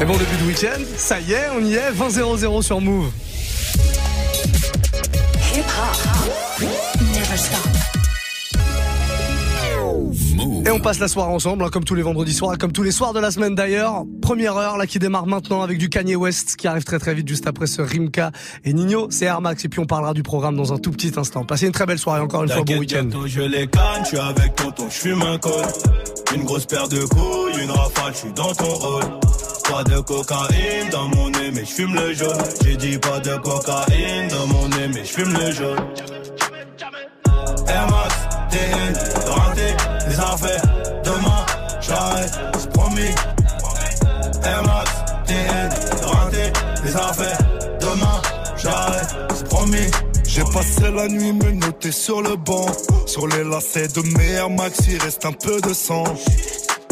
Et 0.00 0.04
bon 0.04 0.16
début 0.16 0.36
de 0.40 0.46
week-end, 0.46 0.80
ça 0.96 1.20
y 1.20 1.32
est, 1.32 1.48
on 1.56 1.64
y 1.64 1.74
est, 1.74 1.90
20-0-0 1.90 2.62
sur 2.62 2.80
Move. 2.80 3.10
On 10.72 10.80
passe 10.80 10.98
la 10.98 11.08
soirée 11.08 11.32
ensemble, 11.32 11.64
hein, 11.64 11.68
comme 11.70 11.84
tous 11.84 11.94
les 11.94 12.02
vendredis 12.02 12.32
soirs, 12.32 12.56
comme 12.58 12.72
tous 12.72 12.82
les 12.82 12.92
soirs 12.92 13.12
de 13.12 13.20
la 13.20 13.30
semaine 13.30 13.54
d'ailleurs. 13.54 14.04
Première 14.22 14.56
heure, 14.56 14.78
là, 14.78 14.86
qui 14.86 14.98
démarre 14.98 15.26
maintenant 15.26 15.62
avec 15.62 15.78
du 15.78 15.88
Kanye 15.88 16.16
West, 16.16 16.56
qui 16.56 16.66
arrive 16.66 16.84
très 16.84 16.98
très 16.98 17.14
vite 17.14 17.28
juste 17.28 17.46
après 17.46 17.66
ce 17.66 17.82
Rimka 17.82 18.32
et 18.64 18.72
Nino. 18.72 19.08
C'est 19.10 19.26
Air 19.26 19.40
Max, 19.40 19.64
et 19.64 19.68
puis 19.68 19.80
on 19.80 19.86
parlera 19.86 20.14
du 20.14 20.22
programme 20.22 20.56
dans 20.56 20.72
un 20.72 20.78
tout 20.78 20.90
petit 20.90 21.12
instant. 21.16 21.44
Passez 21.44 21.66
une 21.66 21.72
très 21.72 21.86
belle 21.86 21.98
soirée, 21.98 22.20
encore 22.20 22.44
une 22.44 22.48
fois, 22.48 22.62
bon 22.62 22.78
week-end. 22.78 23.08
je 23.26 23.42
les 23.42 23.66
canne, 23.66 24.02
je 24.02 24.08
suis 24.08 24.18
avec 24.18 24.54
tonton, 24.56 24.84
je 24.88 24.94
fume 24.94 25.22
un 25.22 25.38
col. 25.38 25.52
Une 26.34 26.44
grosse 26.44 26.64
paire 26.64 26.88
de 26.88 27.04
couilles, 27.04 27.62
une 27.62 27.70
rafale, 27.70 28.12
je 28.14 28.18
suis 28.18 28.32
dans 28.32 28.52
ton 28.54 28.64
rôle. 28.64 29.04
Pas 29.70 29.84
de 29.84 30.00
cocaïne 30.00 30.90
dans 30.90 31.08
mon 31.08 31.30
nez, 31.30 31.50
mais 31.52 31.64
je 31.64 31.70
fume 31.70 31.94
le 31.94 32.14
jaune. 32.14 32.42
J'ai 32.64 32.76
dit 32.76 32.98
pas 32.98 33.20
de 33.20 33.36
cocaïne 33.36 34.28
dans 34.28 34.46
mon 34.46 34.68
nez, 34.68 34.88
mais 34.94 35.04
je 35.04 35.10
fume 35.10 35.32
le 35.32 35.50
jaune. 35.52 35.78
Air 37.68 37.86
Max, 37.90 38.14
TN, 38.50 39.30
rentré, 39.30 39.76
les 40.08 40.18
affaires. 40.18 40.62
Demain, 41.04 41.46
j'arrête, 41.80 42.32
c'est 42.58 42.70
promis. 42.70 43.14
Air 44.44 44.84
TN, 45.26 45.70
rentré, 46.04 46.52
les 46.84 46.96
affaires. 46.96 47.38
Demain, 47.80 48.22
j'arrête, 48.56 49.16
c'est 49.34 49.48
promis. 49.48 49.90
J'ai 50.24 50.44
passé 50.44 50.90
la 50.94 51.08
nuit 51.08 51.32
me 51.32 51.50
noter 51.52 51.92
sur 51.92 52.22
le 52.22 52.36
banc. 52.36 52.66
Sur 53.06 53.26
les 53.26 53.44
lacets 53.44 53.88
de 53.88 54.02
mes 54.16 54.30
Air 54.32 54.50
Max, 54.50 54.78
il 54.88 54.98
reste 54.98 55.26
un 55.26 55.32
peu 55.32 55.60
de 55.60 55.74
sang. 55.74 56.04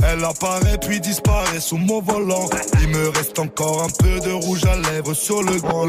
Elle 0.03 0.25
apparaît 0.25 0.79
puis 0.79 1.01
disparaît 1.01 1.61
sous 1.61 1.77
mon 1.77 2.01
volant. 2.01 2.49
Il 2.83 2.89
me 2.89 3.09
reste 3.09 3.39
encore 3.39 3.83
un 3.83 3.91
peu 3.99 4.21
de 4.21 4.33
rouge 4.33 4.65
à 4.65 4.77
lèvres 4.77 5.15
sur 5.15 5.43
le 5.43 5.59
grand. 5.61 5.89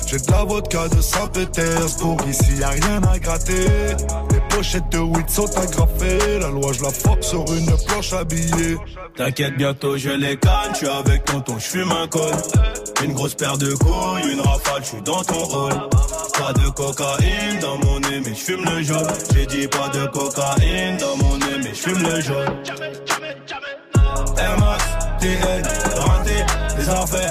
J'ai 0.11 0.17
de 0.17 0.29
la 0.29 0.43
vodka 0.43 0.89
de 0.89 1.01
Saint-Pétersbourg. 1.01 2.17
Ici, 2.27 2.57
y 2.59 2.63
a 2.63 2.69
rien 2.71 3.01
à 3.03 3.17
gratter. 3.17 3.95
Les 4.29 4.41
pochettes 4.49 4.89
de 4.91 4.97
weed 4.97 5.29
sont 5.29 5.57
agrafées. 5.57 6.37
La 6.37 6.49
loi, 6.49 6.73
je 6.73 6.83
la 6.83 6.89
force 6.89 7.29
sur 7.29 7.45
une 7.53 7.71
planche 7.87 8.11
habillée. 8.11 8.75
T'inquiète, 9.15 9.55
bientôt 9.55 9.95
je 9.95 10.09
les 10.09 10.35
canne. 10.35 10.75
Suis 10.75 10.89
avec 10.89 11.23
tonton, 11.23 11.57
je 11.57 11.65
fume 11.65 11.93
un 11.93 12.09
col. 12.09 12.33
Une 13.05 13.13
grosse 13.13 13.35
paire 13.35 13.57
de 13.57 13.73
couilles, 13.75 14.33
une 14.33 14.41
rafale, 14.41 14.81
je 14.83 14.87
suis 14.87 15.01
dans 15.01 15.23
ton 15.23 15.45
rôle. 15.45 15.79
Pas 16.37 16.51
de 16.51 16.69
cocaïne 16.71 17.59
dans 17.61 17.77
mon 17.77 18.01
nez, 18.01 18.19
mais 18.25 18.35
je 18.35 18.43
fume 18.43 18.65
le 18.65 18.83
jaune. 18.83 19.07
J'ai 19.33 19.45
dit 19.45 19.67
pas 19.69 19.87
de 19.87 20.07
cocaïne 20.07 20.97
dans 20.97 21.15
mon 21.23 21.37
nez, 21.37 21.57
mais 21.63 21.69
je 21.73 21.89
fume 21.89 22.03
le 22.03 22.19
jaune. 22.19 22.63
Air 24.37 24.59
Max, 24.59 24.83
TN, 25.21 25.63
les 26.77 26.89
affaires. 26.89 27.30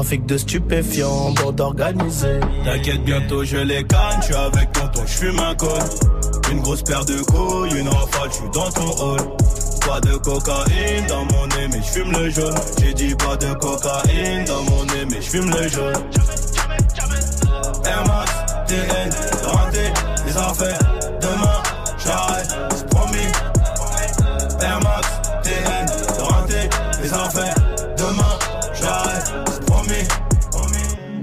Trafic 0.00 0.24
de 0.24 0.38
stupéfiants, 0.38 1.30
bande 1.32 1.60
organisée. 1.60 2.40
T'inquiète, 2.64 3.04
bientôt 3.04 3.44
je 3.44 3.58
les 3.58 3.84
canne, 3.84 4.22
suis 4.22 4.34
avec 4.34 4.72
tonton, 4.72 5.02
je 5.04 5.12
fume 5.12 5.38
un 5.38 5.54
col. 5.54 5.78
Une 6.50 6.60
grosse 6.62 6.82
paire 6.82 7.04
de 7.04 7.20
couilles, 7.24 7.78
une 7.78 7.86
rafale, 7.86 8.30
je 8.30 8.36
suis 8.36 8.50
dans 8.50 8.70
ton 8.70 9.04
hall. 9.04 9.20
Pas 9.86 10.00
de 10.00 10.16
cocaïne 10.16 11.06
dans 11.06 11.26
mon 11.26 11.46
nez, 11.48 11.68
mais 11.70 11.82
je 11.82 12.00
fume 12.00 12.12
le 12.12 12.30
jaune. 12.30 12.54
J'ai 12.80 12.94
dit 12.94 13.14
pas 13.14 13.36
de 13.36 13.52
cocaïne 13.52 14.44
dans 14.46 14.62
mon 14.62 14.84
nez, 14.86 15.04
mais 15.10 15.20
je 15.20 15.28
fume 15.28 15.50
le 15.50 15.68
jaune. 15.68 15.92
Air 17.84 18.04
Max, 18.06 18.32
TN, 18.68 19.10
les 20.26 20.36
affaires. 20.38 20.78
Demain, 21.20 21.62
j'arrête, 22.02 22.48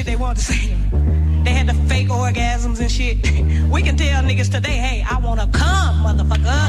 Shit 0.00 0.06
they 0.06 0.16
want 0.16 0.38
to 0.38 0.44
say. 0.44 0.74
They 1.44 1.52
had 1.52 1.68
the 1.68 1.74
fake 1.88 2.08
orgasms 2.08 2.80
and 2.80 2.90
shit. 2.90 3.18
We 3.70 3.82
can 3.82 3.96
tell 3.96 4.22
niggas 4.24 4.50
today, 4.50 4.78
hey, 4.86 5.04
I 5.08 5.18
wanna 5.20 5.48
come, 5.52 5.94
motherfucker. 6.04 6.62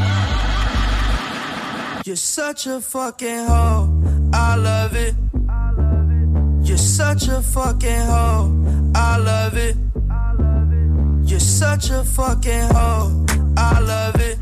You're 2.06 2.16
such 2.16 2.68
a 2.68 2.80
fucking 2.80 3.46
hoe. 3.48 3.90
I 4.34 4.56
love 4.56 4.96
it. 4.96 5.16
You're 6.68 6.78
such 6.78 7.28
a 7.28 7.42
fucking 7.42 8.06
hoe. 8.12 8.92
I 8.96 9.18
love 9.18 9.58
it. 9.58 9.76
I 10.10 10.34
love 10.34 10.74
it. 10.74 11.30
You're 11.30 11.40
such 11.40 11.90
a 11.90 12.04
fucking 12.04 12.68
hoe. 12.76 13.26
I 13.58 13.80
love 13.80 14.18
it. 14.30 14.38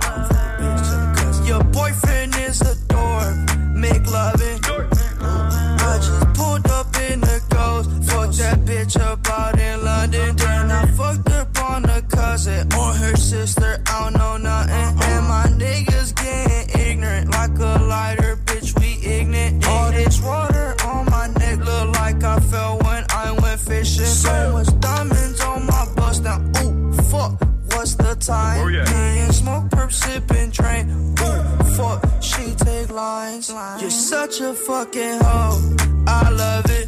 Your 1.47 1.63
boyfriend 1.63 2.35
is 2.35 2.61
a 2.61 2.75
dork. 2.87 3.37
Make 3.73 4.05
loving. 4.11 4.48
I 4.48 4.48
that 8.49 8.59
bitch 8.65 8.99
up 8.99 9.27
out 9.29 9.59
in 9.59 9.83
London. 9.83 10.35
Then 10.35 10.71
I 10.71 10.85
fucked 10.97 11.29
up 11.29 11.63
on 11.69 11.85
a 11.85 12.01
cousin 12.01 12.61
or 12.73 12.93
her 12.93 13.15
sister. 13.15 13.81
I 13.85 14.03
don't 14.03 14.13
know 14.13 14.37
nothing. 14.37 14.87
And 15.09 15.27
my 15.27 15.45
niggas 15.63 16.15
getting 16.15 16.81
ignorant 16.87 17.31
like 17.31 17.55
a 17.59 17.83
lighter. 17.83 18.37
Bitch, 18.45 18.79
we 18.79 18.89
ignorant. 19.07 19.65
All 19.67 19.91
this 19.91 20.21
water 20.21 20.75
on 20.85 21.05
my 21.09 21.27
neck 21.39 21.59
look 21.59 21.95
like 22.01 22.23
I 22.23 22.39
fell 22.39 22.79
when 22.79 23.03
I 23.09 23.31
went 23.41 23.59
fishing. 23.59 24.05
So 24.05 24.53
much 24.53 24.79
diamonds 24.79 25.41
on 25.41 25.65
my 25.65 25.85
bust 25.95 26.23
now. 26.23 26.39
Ooh, 26.61 26.93
fuck. 27.11 27.33
What's 27.73 27.95
the 27.95 28.15
time? 28.15 28.61
Oh, 28.61 28.67
yeah. 28.67 28.85
Me 28.85 29.19
and 29.25 29.33
smoke, 29.33 29.65
perp, 29.69 29.91
sipping, 29.91 30.51
train. 30.51 31.15
Ooh, 31.21 31.63
fuck. 31.77 31.99
She 32.21 32.55
take 32.55 32.89
lines. 32.89 33.49
You're 33.79 33.91
such 33.91 34.41
a 34.41 34.53
fucking 34.53 35.19
hoe. 35.21 35.75
I 36.07 36.29
love 36.29 36.65
it. 36.69 36.87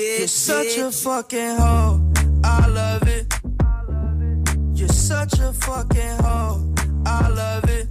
You're 0.00 0.28
such 0.28 0.78
a 0.78 0.90
fucking 0.90 1.56
hoe. 1.56 2.00
I 2.42 2.66
love 2.68 3.06
it. 3.06 3.26
You're 4.72 4.88
such 4.88 5.38
a 5.38 5.52
fucking 5.52 6.16
hoe. 6.24 6.72
I 7.04 7.28
love 7.28 7.64
it. 7.68 7.86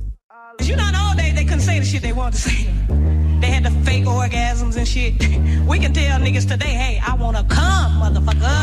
You 0.62 0.76
know, 0.76 0.88
in 0.88 0.94
the 0.94 1.00
old 1.08 1.18
they 1.20 1.44
couldn't 1.44 1.60
say 1.60 1.78
the 1.80 1.86
shit 1.86 2.02
they 2.02 2.14
wanted 2.14 2.34
to 2.34 2.50
say. 2.50 2.66
They 3.42 3.48
had 3.48 3.64
the 3.64 3.72
fake 3.86 4.06
orgasms 4.06 4.76
and 4.76 4.88
shit. 4.88 5.14
We 5.68 5.78
can 5.78 5.94
tell 5.94 6.20
niggas 6.20 6.48
today, 6.48 6.74
hey, 6.74 7.02
I 7.06 7.14
wanna 7.14 7.44
come, 7.44 8.02
motherfucker. 8.02 8.58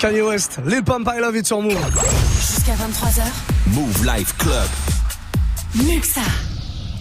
Kanye 0.00 0.26
West, 0.26 0.58
Lil 0.64 0.82
Pump, 0.82 1.06
I 1.08 1.20
Love 1.20 1.36
It 1.36 1.46
sur 1.46 1.62
Move. 1.62 1.78
Jusqu'à 2.40 2.74
23h. 2.74 3.24
Move 3.68 4.04
Life 4.04 4.36
Club. 4.36 4.68
Muxa. 5.74 6.53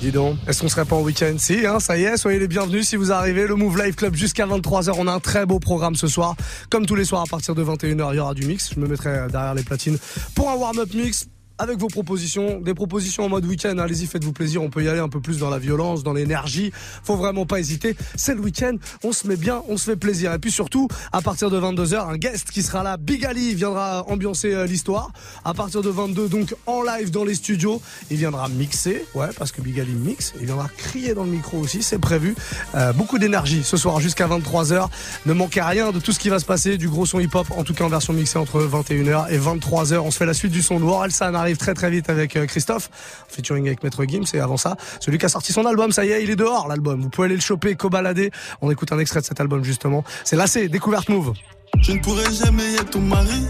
Dis 0.03 0.11
donc, 0.11 0.35
est-ce 0.49 0.61
qu'on 0.61 0.67
serait 0.67 0.83
pas 0.83 0.97
en 0.97 1.01
week-end? 1.01 1.35
Si, 1.37 1.65
hein, 1.65 1.79
ça 1.79 1.97
y 1.97 2.03
est, 2.03 2.17
soyez 2.17 2.37
les 2.37 2.49
bienvenus 2.49 2.85
si 2.85 2.97
vous 2.97 3.13
arrivez. 3.13 3.47
Le 3.47 3.55
Move 3.55 3.81
Live 3.81 3.95
Club 3.95 4.15
jusqu'à 4.15 4.45
23h. 4.45 4.95
On 4.97 5.07
a 5.07 5.13
un 5.13 5.21
très 5.21 5.45
beau 5.45 5.59
programme 5.59 5.95
ce 5.95 6.07
soir. 6.07 6.35
Comme 6.69 6.85
tous 6.85 6.95
les 6.95 7.05
soirs 7.05 7.21
à 7.21 7.25
partir 7.25 7.55
de 7.55 7.63
21h, 7.63 8.09
il 8.11 8.17
y 8.17 8.19
aura 8.19 8.33
du 8.33 8.45
mix. 8.45 8.73
Je 8.75 8.81
me 8.81 8.87
mettrai 8.89 9.11
derrière 9.31 9.53
les 9.53 9.63
platines 9.63 9.97
pour 10.35 10.49
un 10.49 10.55
warm-up 10.55 10.93
mix 10.93 11.29
avec 11.63 11.79
vos 11.79 11.87
propositions, 11.87 12.59
des 12.59 12.73
propositions 12.73 13.23
en 13.25 13.29
mode 13.29 13.45
week-end. 13.45 13.77
Allez-y, 13.77 14.05
faites-vous 14.05 14.33
plaisir. 14.33 14.61
On 14.61 14.69
peut 14.69 14.83
y 14.83 14.89
aller 14.89 14.99
un 14.99 15.09
peu 15.09 15.21
plus 15.21 15.37
dans 15.37 15.49
la 15.49 15.59
violence, 15.59 16.03
dans 16.03 16.13
l'énergie. 16.13 16.71
Faut 17.03 17.15
vraiment 17.15 17.45
pas 17.45 17.59
hésiter. 17.59 17.95
C'est 18.15 18.35
le 18.35 18.41
week-end. 18.41 18.75
On 19.03 19.13
se 19.13 19.27
met 19.27 19.37
bien, 19.37 19.63
on 19.69 19.77
se 19.77 19.85
fait 19.85 19.95
plaisir. 19.95 20.33
Et 20.33 20.39
puis 20.39 20.51
surtout, 20.51 20.87
à 21.11 21.21
partir 21.21 21.49
de 21.49 21.59
22h, 21.59 22.09
un 22.09 22.17
guest 22.17 22.51
qui 22.51 22.61
sera 22.61 22.83
là, 22.83 22.97
Big 22.97 23.25
Ali, 23.25 23.55
viendra 23.55 24.03
ambiancer 24.09 24.53
euh, 24.53 24.65
l'histoire. 24.65 25.11
À 25.45 25.53
partir 25.53 25.81
de 25.81 25.89
22, 25.89 26.27
donc 26.27 26.53
en 26.65 26.83
live 26.83 27.11
dans 27.11 27.23
les 27.23 27.35
studios, 27.35 27.81
il 28.11 28.17
viendra 28.17 28.49
mixer. 28.49 29.05
Ouais, 29.15 29.29
parce 29.37 29.51
que 29.51 29.61
Big 29.61 29.79
Ali 29.79 29.93
mixe. 29.93 30.33
Il 30.39 30.47
viendra 30.47 30.67
crier 30.77 31.13
dans 31.13 31.23
le 31.23 31.31
micro 31.31 31.57
aussi. 31.59 31.81
C'est 31.81 31.99
prévu. 31.99 32.35
Euh, 32.75 32.93
beaucoup 32.93 33.19
d'énergie 33.19 33.63
ce 33.63 33.77
soir 33.77 33.99
jusqu'à 33.99 34.27
23h. 34.27 34.87
Ne 35.25 35.33
manquez 35.33 35.61
rien 35.61 35.91
de 35.91 35.99
tout 35.99 36.11
ce 36.11 36.19
qui 36.19 36.29
va 36.29 36.39
se 36.39 36.45
passer, 36.45 36.77
du 36.77 36.89
gros 36.89 37.05
son 37.05 37.19
hip-hop, 37.19 37.47
en 37.55 37.63
tout 37.63 37.73
cas 37.73 37.85
en 37.85 37.89
version 37.89 38.13
mixée 38.13 38.37
entre 38.37 38.61
21h 38.61 39.31
et 39.31 39.39
23h. 39.39 39.99
On 39.99 40.11
se 40.11 40.17
fait 40.17 40.25
la 40.25 40.33
suite 40.33 40.51
du 40.51 40.61
son 40.61 40.79
noir. 40.79 41.05
Elsa 41.05 41.27
arrive 41.27 41.52
très 41.57 41.73
très 41.73 41.89
vite 41.89 42.09
avec 42.09 42.35
euh, 42.35 42.45
Christophe, 42.45 42.89
featuring 43.27 43.67
avec 43.67 43.83
Maître 43.83 44.03
Gims 44.05 44.25
et 44.33 44.39
avant 44.39 44.57
ça, 44.57 44.75
celui 44.99 45.17
qui 45.17 45.25
a 45.25 45.29
sorti 45.29 45.53
son 45.53 45.65
album, 45.65 45.91
ça 45.91 46.05
y 46.05 46.11
est, 46.11 46.23
il 46.23 46.29
est 46.29 46.35
dehors 46.35 46.67
l'album. 46.67 47.01
Vous 47.01 47.09
pouvez 47.09 47.25
aller 47.25 47.35
le 47.35 47.41
choper, 47.41 47.75
co-balader. 47.75 48.31
On 48.61 48.71
écoute 48.71 48.91
un 48.91 48.99
extrait 48.99 49.21
de 49.21 49.25
cet 49.25 49.39
album 49.39 49.63
justement. 49.63 50.03
C'est 50.23 50.35
Lacé, 50.35 50.69
découverte 50.69 51.09
move. 51.09 51.33
Je 51.81 51.91
ne 51.93 51.99
pourrai 51.99 52.31
jamais 52.31 52.73
être 52.75 52.91
ton 52.91 53.01
mari. 53.01 53.43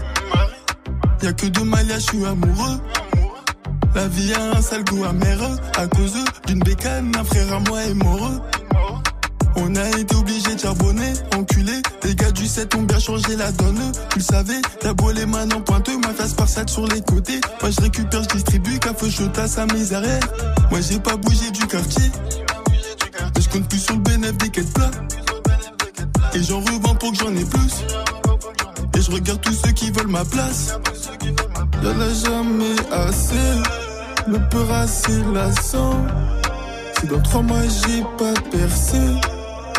Y 1.22 1.26
a 1.26 1.32
que 1.32 1.46
deux 1.46 1.64
malias, 1.64 1.98
je 1.98 2.16
suis 2.16 2.24
amoureux. 2.24 2.80
La 3.94 4.08
vie 4.08 4.32
a 4.34 4.58
un 4.58 4.62
sale 4.62 4.84
goût 4.84 5.04
à 5.04 5.86
cause 5.86 6.14
d'une 6.46 6.58
bécane, 6.58 7.14
un 7.16 7.24
frère 7.24 7.52
à 7.52 7.60
moi 7.60 7.82
est. 7.84 7.94
On 9.56 9.76
a 9.76 9.88
été 9.98 10.14
obligé 10.16 10.54
de 10.54 10.60
charbonner, 10.60 11.12
enculé. 11.36 11.82
Les 12.02 12.14
gars 12.14 12.30
du 12.32 12.46
7 12.46 12.74
ont 12.74 12.82
bien 12.82 12.98
changé 12.98 13.36
la 13.36 13.52
donne. 13.52 13.92
Tu 14.10 14.18
le 14.18 14.24
savais, 14.24 14.60
t'as 14.80 14.92
beau 14.92 15.10
les 15.12 15.26
mains 15.26 15.48
en 15.50 15.60
pointeux, 15.60 15.98
ma 15.98 16.12
face 16.12 16.32
par 16.34 16.48
sac 16.48 16.68
sur 16.68 16.86
les 16.88 17.00
côtés. 17.00 17.40
Moi 17.60 17.70
je 17.70 17.80
récupère, 17.80 18.22
je 18.24 18.28
distribue, 18.28 18.78
café 18.78 19.10
chaud 19.10 19.30
à 19.36 19.46
sa 19.46 19.66
misère. 19.66 20.02
Moi 20.70 20.80
j'ai 20.80 20.98
pas 20.98 21.16
bougé 21.16 21.50
du 21.50 21.66
quartier. 21.66 22.10
Je 23.38 23.48
compte 23.48 23.68
plus 23.68 23.78
sur 23.78 23.94
le 23.94 24.00
bénéfice 24.00 24.38
des 24.38 24.48
quêtes 24.50 24.72
plats. 24.72 24.90
Et 26.34 26.42
j'en 26.42 26.60
revends 26.60 26.94
pour 26.96 27.12
que 27.12 27.18
j'en 27.18 27.34
ai 27.34 27.44
plus. 27.44 27.84
Et 28.96 29.00
je 29.00 29.10
regarde 29.10 29.40
tous 29.40 29.52
ceux 29.54 29.72
qui 29.72 29.90
veulent 29.90 30.08
ma 30.08 30.24
place. 30.24 30.74
Y'en 31.82 32.00
a 32.00 32.12
jamais 32.12 32.76
assez. 32.90 33.34
Le 34.26 34.38
peur 34.48 34.72
assez 34.72 35.22
lassant. 35.32 36.04
Si 36.98 37.06
dans 37.06 37.20
trois 37.20 37.42
mois 37.42 37.60
j'ai 37.62 38.02
pas 38.18 38.32
percé, 38.50 38.98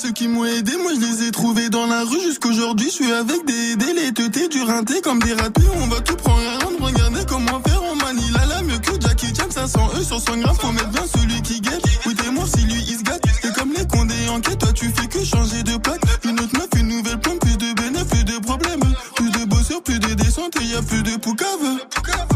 ceux 0.00 0.12
qui 0.12 0.28
m'ont 0.28 0.46
aidé, 0.46 0.72
moi 0.78 0.92
je 0.94 1.00
les 1.00 1.28
ai 1.28 1.30
trouvés 1.30 1.68
dans 1.68 1.86
la 1.86 2.04
rue 2.04 2.20
jusqu'aujourd'hui. 2.20 2.86
Je 2.86 3.04
suis 3.04 3.12
avec 3.12 3.44
des 3.44 3.76
délais, 3.76 4.12
teutés, 4.12 4.48
du 4.48 4.62
rinté 4.62 5.02
comme 5.02 5.18
des 5.18 5.34
ratés. 5.34 5.62
On 5.74 5.86
va 5.88 6.00
tout 6.00 6.16
prendre 6.16 6.40
à 6.40 6.64
rendre, 6.64 6.80
regardez 6.80 7.20
comment 7.28 7.60
faire. 7.60 7.82
On 7.82 7.96
manie 7.96 8.30
la 8.32 8.46
la 8.46 8.62
mieux 8.62 8.78
que 8.78 8.92
Jackie 8.98 9.34
Chan, 9.36 9.50
500 9.50 9.90
E 9.98 10.02
sur 10.02 10.18
100 10.18 10.38
grammes. 10.38 10.56
Faut 10.58 10.72
mettre 10.72 10.88
bien 10.88 11.04
celui 11.14 11.42
qui 11.42 11.60
guette. 11.60 11.82
Oui, 12.06 12.14
t'es 12.14 12.30
mort 12.30 12.46
si 12.46 12.62
lui 12.62 12.82
il 12.88 12.98
se 12.98 13.02
gâte. 13.02 13.22
C'est 13.42 13.52
comme 13.52 13.72
les 13.76 13.86
condés 13.86 14.28
en 14.30 14.40
toi 14.40 14.72
tu 14.72 14.86
fais 14.88 15.06
que 15.06 15.22
changer 15.22 15.62
de 15.62 15.76
plaque. 15.76 16.00
Une 16.24 16.40
autre 16.40 16.56
meuf, 16.56 16.68
une 16.76 16.88
nouvelle 16.88 17.20
pompe, 17.20 17.40
plus 17.40 17.58
de 17.58 17.72
bénéfices, 17.74 18.08
plus 18.08 18.24
de 18.24 18.38
problèmes. 18.38 18.80
Plus 19.16 19.30
de 19.30 19.44
bosseurs, 19.44 19.82
plus 19.82 19.98
de 19.98 20.14
descentes 20.14 20.56
et 20.62 20.64
y 20.64 20.74
a 20.76 20.82
plus 20.82 21.02
de 21.02 21.16
poucave. 21.16 21.66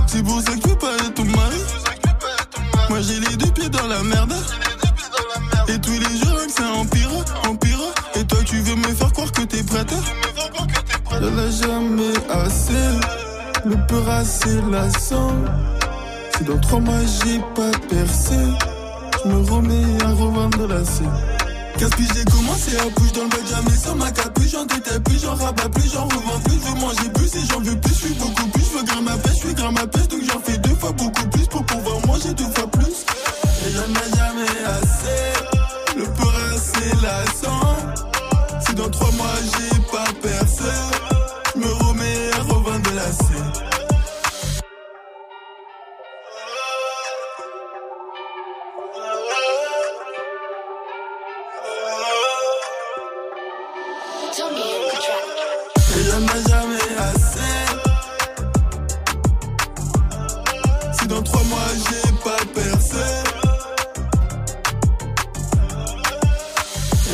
C'est 0.06 0.22
pour 0.22 0.40
ça 0.42 0.52
que 0.52 0.68
tu 0.68 0.76
pas 0.76 0.92
être 0.96 1.14
ton 1.14 1.24
mari. 1.24 1.60
Moi 2.90 3.00
j'ai 3.00 3.20
les 3.20 3.36
deux 3.36 3.50
pieds 3.52 3.70
dans 3.70 3.86
la 3.86 4.02
merde. 4.02 4.23
Le 13.84 13.86
peur 13.86 14.08
assez 14.08 14.60
lassant. 14.70 15.32
Si 16.36 16.44
dans 16.44 16.58
trois 16.58 16.80
mois 16.80 16.94
j'ai 17.24 17.38
pas 17.54 17.70
percé, 17.88 18.34
je 19.24 19.28
me 19.28 19.50
remets 19.50 20.04
à 20.04 20.08
revendre 20.08 20.66
la 20.68 20.84
scène. 20.84 21.10
Que 21.78 21.86
j'ai 21.98 22.24
commencé 22.24 22.76
à 22.76 22.88
bouger 22.96 23.12
dans 23.12 23.24
le 23.24 23.46
jamais 23.50 23.76
sans 23.76 23.96
ma 23.96 24.10
capuche, 24.10 24.50
j'en 24.52 24.64
détaille 24.64 25.00
plus, 25.00 25.20
j'en 25.20 25.34
rabats 25.34 25.68
plus, 25.68 25.92
j'en 25.92 26.04
revends 26.04 26.40
plus, 26.44 26.54
je 26.54 26.68
veux 26.68 26.80
manger 26.80 27.08
plus 27.12 27.34
et 27.34 27.46
j'en 27.50 27.60
veux 27.60 27.76
plus, 27.80 27.94
je 27.94 28.06
suis 28.06 28.14
beaucoup 28.14 28.46
plus, 28.46 28.62
je 28.62 28.78
veux 28.78 28.84
grimper 28.84 29.04
ma 29.04 29.16
pêche, 29.16 29.32
je 29.32 29.46
suis 29.46 29.54
grimper 29.54 29.80
ma 29.80 29.86
pêche, 29.86 30.08
donc 30.08 30.20
j'en 30.22 30.40
fais 30.40 30.58
deux 30.58 30.74
fois 30.76 30.92
beaucoup 30.92 31.28
plus 31.30 31.46
pour 31.46 31.64
pouvoir 31.66 32.06
manger 32.06 32.32
deux 32.34 32.44
fois 32.54 32.70
plus. 32.70 33.04
Et 33.66 33.72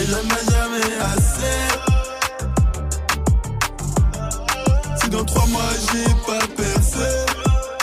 Et 0.00 0.04
a 0.04 0.16
jamais 0.50 0.92
assez. 1.12 1.58
Si 4.96 5.10
dans 5.10 5.24
trois 5.26 5.46
mois 5.48 5.60
j'ai 5.92 6.14
pas 6.26 6.46
percé. 6.56 7.10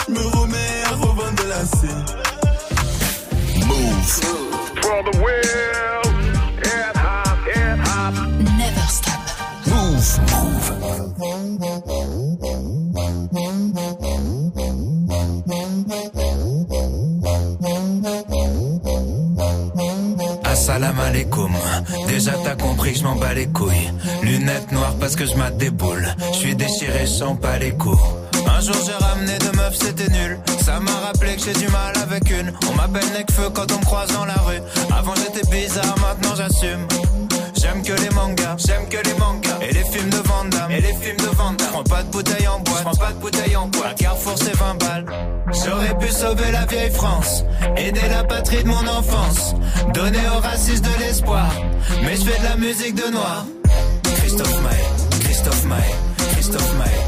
Je 0.08 0.12
me 0.14 0.26
remets 0.36 0.82
à 0.86 0.94
revendre 0.96 1.44
la 1.48 1.64
scène. 1.64 2.04
Move. 3.66 4.20
Brother 4.80 5.14
Will, 5.22 6.02
hip 6.64 6.96
hop, 6.96 7.38
hip 7.46 7.78
hop. 7.86 8.14
Never 8.58 8.88
stop. 8.88 9.22
Move. 9.66 10.18
salam 10.80 11.97
Déjà 22.06 22.32
t'as 22.44 22.54
compris 22.54 22.92
que 22.92 22.98
je 22.98 23.04
m'en 23.04 23.16
bats 23.16 23.34
les 23.34 23.46
couilles. 23.46 23.92
Lunettes 24.22 24.72
noires 24.72 24.94
parce 25.00 25.16
que 25.16 25.26
je 25.26 25.34
mate 25.34 25.56
des 25.56 25.70
boules. 25.70 26.06
Je 26.32 26.38
suis 26.38 26.54
déchiré, 26.54 27.06
je 27.06 27.34
pas 27.36 27.58
les 27.58 27.72
coups. 27.72 28.00
Un 28.46 28.60
jour 28.60 28.76
j'ai 28.86 29.04
ramené 29.04 29.38
deux 29.38 29.52
meufs, 29.52 29.76
c'était 29.76 30.10
nul. 30.10 30.38
Ça 30.64 30.80
m'a 30.80 30.92
rappelé 31.06 31.36
que 31.36 31.42
j'ai 31.42 31.52
du 31.54 31.68
mal 31.68 31.96
avec 32.02 32.30
une. 32.30 32.52
On 32.70 32.74
m'appelle 32.74 33.08
Necfeu 33.12 33.50
quand 33.52 33.70
on 33.72 33.78
me 33.78 33.84
croise 33.84 34.12
dans 34.12 34.24
la 34.24 34.34
rue. 34.34 34.60
Avant 34.96 35.14
j'étais 35.16 35.46
bizarre, 35.50 35.94
maintenant 36.00 36.34
j'assume. 36.36 36.86
J'aime 37.68 37.82
que 37.82 38.02
les 38.02 38.10
mangas, 38.10 38.56
j'aime 38.66 38.88
que 38.88 38.96
les 38.96 39.14
mangas. 39.18 39.58
Et 39.60 39.72
les 39.74 39.84
films 39.84 40.08
de 40.08 40.16
Vandam, 40.16 40.70
et 40.70 40.80
les 40.80 40.94
films 40.94 41.18
de 41.18 41.36
Vandam. 41.36 41.68
Prends 41.70 41.84
pas 41.84 42.02
de 42.02 42.10
bouteille 42.10 42.48
en 42.48 42.60
bois, 42.60 42.78
prends 42.82 42.96
pas 42.96 43.12
de 43.12 43.18
bouteille 43.18 43.56
en 43.56 43.68
bois. 43.68 43.92
Carrefour 43.94 44.34
c'est 44.38 44.56
20 44.56 44.74
balles. 44.78 45.04
J'aurais 45.52 45.98
pu 45.98 46.08
sauver 46.08 46.50
la 46.50 46.64
vieille 46.64 46.90
France, 46.90 47.44
aider 47.76 48.08
la 48.08 48.24
patrie 48.24 48.62
de 48.62 48.68
mon 48.68 48.86
enfance, 48.86 49.54
donner 49.92 50.26
aux 50.34 50.40
racistes 50.40 50.82
de 50.82 50.98
l'espoir. 50.98 51.50
Mais 52.02 52.16
je 52.16 52.22
fais 52.22 52.38
de 52.38 52.44
la 52.44 52.56
musique 52.56 52.94
de 52.94 53.12
noir. 53.12 53.44
Christophe 54.16 54.62
Maé, 54.62 55.20
Christophe 55.20 55.64
Maé, 55.64 55.94
Christophe 56.32 56.74
Maé, 56.78 57.07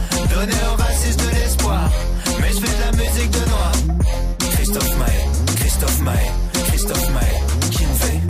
donner 0.33 0.61
aux 0.71 0.81
racistes 0.81 1.19
de 1.19 1.35
l'espoir. 1.35 1.89
Mais 2.39 2.49
je 2.49 2.59
fais 2.59 2.77
de 2.77 2.81
la 2.85 3.03
musique 3.03 3.31
de 3.31 3.49
noir. 3.49 3.71
Christophe 4.55 4.95
Maé, 4.97 5.19
Christophe 5.57 6.01
Maé, 6.01 6.31
Christophe 6.67 7.09
Maé, 7.11 7.33
fait 8.01 8.21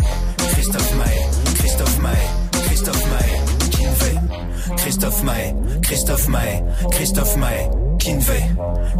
Christophe 0.53 0.93
Maé, 0.95 1.17
Christophe 1.55 1.99
Maé, 1.99 2.23
Christophe 2.65 3.05
Maé, 3.11 3.31
fait 3.95 4.75
Christophe 4.77 5.23
Maé, 5.23 5.55
Christophe 5.81 6.27
Maé, 6.27 6.63
Christophe 6.91 7.37
Maé, 7.37 7.69
fait 8.21 8.45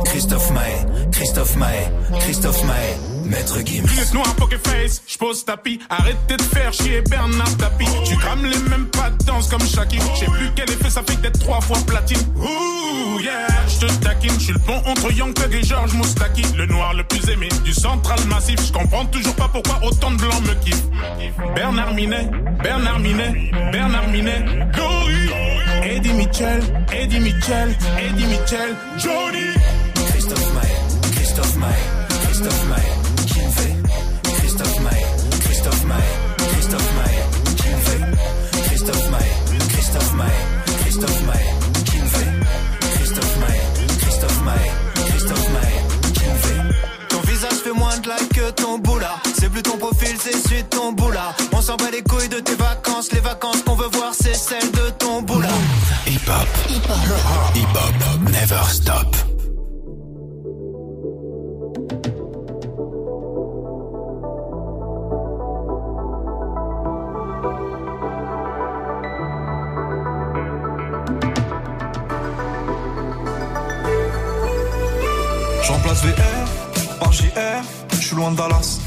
Christophe 0.06 0.52
Maé, 0.52 1.10
Christophe 1.12 1.56
Maé, 1.58 1.88
Christophe 2.20 2.64
Maé, 2.66 3.11
Maître 3.32 3.60
Gims. 3.66 3.88
Lunettes 3.88 4.14
noires, 4.14 4.36
poker 4.36 4.60
face, 4.60 5.02
j'pose 5.08 5.46
tapis. 5.46 5.80
Arrêtez 5.90 6.36
de 6.36 6.42
faire 6.42 6.74
chier 6.74 7.02
Bernard 7.10 7.56
Tapie. 7.58 7.86
Tu 8.06 8.16
crames 8.18 8.46
les 8.46 8.60
mêmes 8.70 8.88
pas 8.88 9.10
de 9.10 9.24
danse 9.24 9.48
comme 9.48 9.66
Shaki. 9.66 9.98
J'sais 10.16 10.26
plus 10.26 10.52
quel 10.56 10.70
effet 10.70 10.90
ça 10.90 11.02
fait 11.02 11.20
d'être 11.22 11.40
trois 11.40 11.62
fois 11.62 11.78
platine. 11.88 12.20
Ouh, 12.36 13.20
yeah, 13.22 13.48
j'te 13.68 13.88
taquine. 14.02 14.38
J'suis 14.38 14.52
le 14.52 14.60
pont 14.60 14.82
entre 14.86 15.12
Young 15.14 15.34
Thug 15.34 15.54
et 15.54 15.64
George 15.64 15.94
Moustaki. 15.94 16.44
Le 16.58 16.66
noir 16.66 16.94
le 16.94 17.04
plus 17.06 17.28
aimé 17.30 17.48
du 17.64 17.72
central 17.72 18.20
massif. 18.28 18.60
J'comprends 18.68 19.06
toujours 19.06 19.36
pas 19.36 19.50
pourquoi 19.52 19.80
autant 19.84 20.12
de 20.12 20.18
blancs 20.18 20.42
me 20.42 20.54
kiffent. 20.66 20.84
Bernard 21.56 21.94
Minet, 21.94 22.30
Bernard 22.62 23.00
Minet, 23.00 23.52
Bernard 23.72 24.08
Minet. 24.10 24.44
Glory. 24.74 25.32
Eddie 25.84 26.14
Mitchell, 26.14 26.62
Eddie 26.92 27.20
Mitchell, 27.20 27.76
Eddie 27.98 28.26
Mitchell. 28.26 28.76
Johnny. 28.98 29.52
Christophe 30.12 30.54
Maé, 30.54 31.12
Christophe 31.16 31.56
Maé, 31.58 31.68
Christophe 32.24 32.68
Maé, 32.70 33.01
Christophe 39.92 40.14
Maé, 40.14 40.26
Christophe 40.84 41.22
Maé, 41.24 41.84
qui 41.84 41.98
me 41.98 42.06
fait 42.06 42.28
Christophe 42.96 43.38
Maé, 43.40 43.62
Christophe 44.00 44.42
Maé, 44.46 44.72
Christophe 45.06 45.50
Maé, 45.50 46.14
qui 46.14 46.26
me 46.30 46.36
fait 46.38 47.08
Ton 47.10 47.20
visage 47.30 47.60
fait 47.62 47.74
moins 47.74 47.98
de 47.98 48.08
like 48.08 48.30
que 48.30 48.52
ton 48.52 48.78
boula. 48.78 49.16
C'est 49.38 49.50
plus 49.50 49.62
ton 49.62 49.78
profil, 49.78 50.16
c'est 50.18 50.32
celui 50.32 50.64
de 50.64 50.70
ton 50.70 50.94
boula. 50.94 51.36
On 51.52 51.62
s'en 51.62 51.76
bat 51.76 51.92
les 51.92 52.04
couilles 52.04 52.30
de 52.30 52.40
tes 52.40 52.56
vacances. 52.56 53.12
Les 53.12 53.20
vacances 53.20 53.64
qu'on 53.64 53.76
veut 53.76 53.90
voir, 53.92 54.14
c'est 54.18 54.34
celles 54.34 54.72
de 54.72 54.92
ton 54.92 55.24
boula. 55.24 55.50
Hip 56.08 56.22
hop. 56.26 56.48
Hip 56.70 56.90
hop. 56.90 57.56
Hip 57.56 57.68
hop. 57.76 58.32
Never 58.32 58.64
stop. 58.70 59.31
VR 76.02 77.00
par 77.00 77.12
JR, 77.12 77.62
je 77.94 78.08
suis 78.08 78.16
loin 78.16 78.32
de 78.32 78.38
Dallas. 78.38 78.80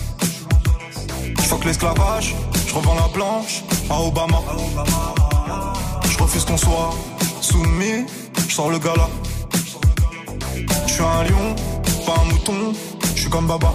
Je 1.23 1.43
fuck 1.43 1.65
l'esclavage, 1.65 2.35
je 2.67 2.75
revends 2.75 2.95
la 2.95 3.09
blanche 3.09 3.63
à 3.89 4.01
Obama. 4.01 4.41
Je 6.11 6.19
refuse 6.19 6.45
qu'on 6.45 6.57
soit 6.57 6.91
soumis, 7.41 8.07
je 8.49 8.55
sors 8.55 8.71
le 8.71 8.79
gala. 8.79 9.09
Je 10.87 10.93
suis 10.93 11.03
un 11.03 11.23
lion, 11.25 11.55
pas 12.05 12.15
un 12.21 12.25
mouton, 12.33 12.73
je 13.15 13.21
suis 13.21 13.31
comme 13.31 13.47
Baba. 13.47 13.73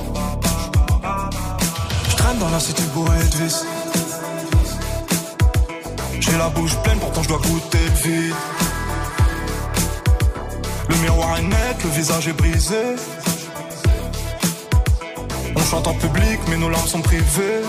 Je 2.09 2.15
traîne 2.17 2.39
dans 2.39 2.49
la 2.49 2.59
cité 2.59 2.83
bourrée 2.93 3.17
de 3.17 3.43
vis. 3.43 3.65
J'ai 6.19 6.37
la 6.37 6.49
bouche 6.49 6.75
pleine, 6.83 6.99
pourtant 6.99 7.23
je 7.23 7.29
dois 7.29 7.39
goûter 7.39 7.79
le 7.85 8.09
vide. 8.09 8.35
Le 10.89 10.95
miroir 10.97 11.37
est 11.37 11.43
net, 11.43 11.83
le 11.83 11.89
visage 11.91 12.27
est 12.27 12.33
brisé. 12.33 12.95
On 15.55 15.61
chante 15.61 15.87
en 15.87 15.93
public, 15.93 16.39
mais 16.49 16.57
nos 16.57 16.69
larmes 16.69 16.87
sont 16.87 17.01
privées. 17.01 17.61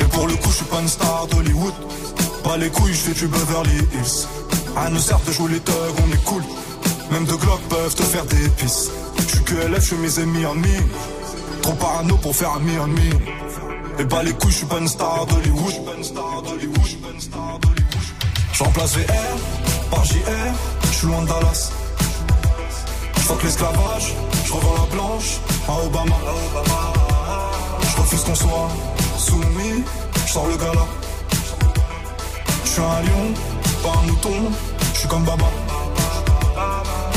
Et 0.00 0.04
pour 0.04 0.26
le 0.26 0.34
coup, 0.34 0.50
je 0.50 0.56
suis 0.56 0.64
pas 0.64 0.80
une 0.80 0.88
star 0.88 1.26
d'Hollywood. 1.28 1.74
Pas 2.44 2.56
les 2.56 2.70
couilles, 2.70 2.94
je 2.94 2.98
fais 2.98 3.14
du 3.14 3.26
Beverly 3.26 3.78
Hills. 3.92 4.26
À 4.76 4.88
nous 4.90 5.00
sert 5.00 5.20
de 5.26 5.32
jouer 5.32 5.52
les 5.52 5.60
thugs, 5.60 5.74
on 6.04 6.12
est 6.12 6.24
cool. 6.24 6.42
Même 7.10 7.24
deux 7.24 7.36
glocks 7.36 7.68
peuvent 7.68 7.94
te 7.94 8.02
faire 8.02 8.24
des 8.26 8.48
pisses. 8.50 8.90
Je 9.18 9.22
suis 9.22 9.44
que 9.44 9.54
LF, 9.54 9.90
je 9.90 9.94
mes 9.96 10.20
ennemis 10.20 10.46
en 10.46 10.54
mine. 10.54 10.88
Trop 11.62 11.74
parano 11.74 12.16
pour 12.16 12.34
faire 12.34 12.52
un 12.52 12.60
mi-en-mi. 12.60 13.10
Et 13.98 14.04
pas 14.04 14.22
les 14.22 14.32
couilles, 14.32 14.52
je 14.52 14.56
suis 14.58 14.66
pas 14.66 14.78
une 14.78 14.88
star 14.88 15.26
d'Hollywood. 15.26 15.74
Je 18.52 18.64
remplace 18.64 18.96
VR 18.96 19.90
par 19.90 20.04
JR, 20.04 20.18
je 20.82 20.96
suis 20.96 21.06
loin 21.06 21.22
de 21.22 21.28
Dallas. 21.28 21.72
Fuck 23.30 23.44
l'esclavage, 23.44 24.16
je 24.44 24.52
revends 24.52 24.74
la 24.74 24.92
blanche 24.92 25.38
à 25.68 25.86
Obama. 25.86 26.16
Je 27.80 28.00
refuse 28.00 28.24
qu'on 28.24 28.34
soit 28.34 28.68
soumis, 29.18 29.84
je 30.26 30.32
sors 30.32 30.48
le 30.48 30.56
gala. 30.56 30.84
Je 32.64 32.70
suis 32.70 32.82
un 32.82 33.02
lion, 33.02 33.32
pas 33.84 33.92
un 34.00 34.06
mouton, 34.08 34.50
je 34.94 34.98
suis 34.98 35.08
comme 35.08 35.22
Baba. 35.22 35.44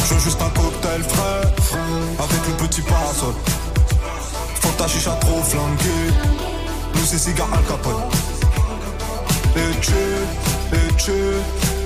Je 0.05 0.13
veux 0.13 0.19
juste 0.19 0.39
un 0.39 0.49
cocktail 0.49 1.01
frais, 1.01 1.51
avec 2.19 2.47
le 2.47 2.67
petit 2.67 2.81
parasol. 2.83 3.33
Faut 4.61 4.69
ta 4.77 4.87
chicha 4.87 5.17
trop 5.19 5.41
flanquée, 5.41 6.13
nous 6.93 7.05
c'est 7.05 7.17
cigare 7.17 7.49
Al 7.53 7.63
Capone. 7.63 8.03
Et 9.55 9.79
tu, 9.79 9.93
et 10.73 10.93
tu, 10.95 11.11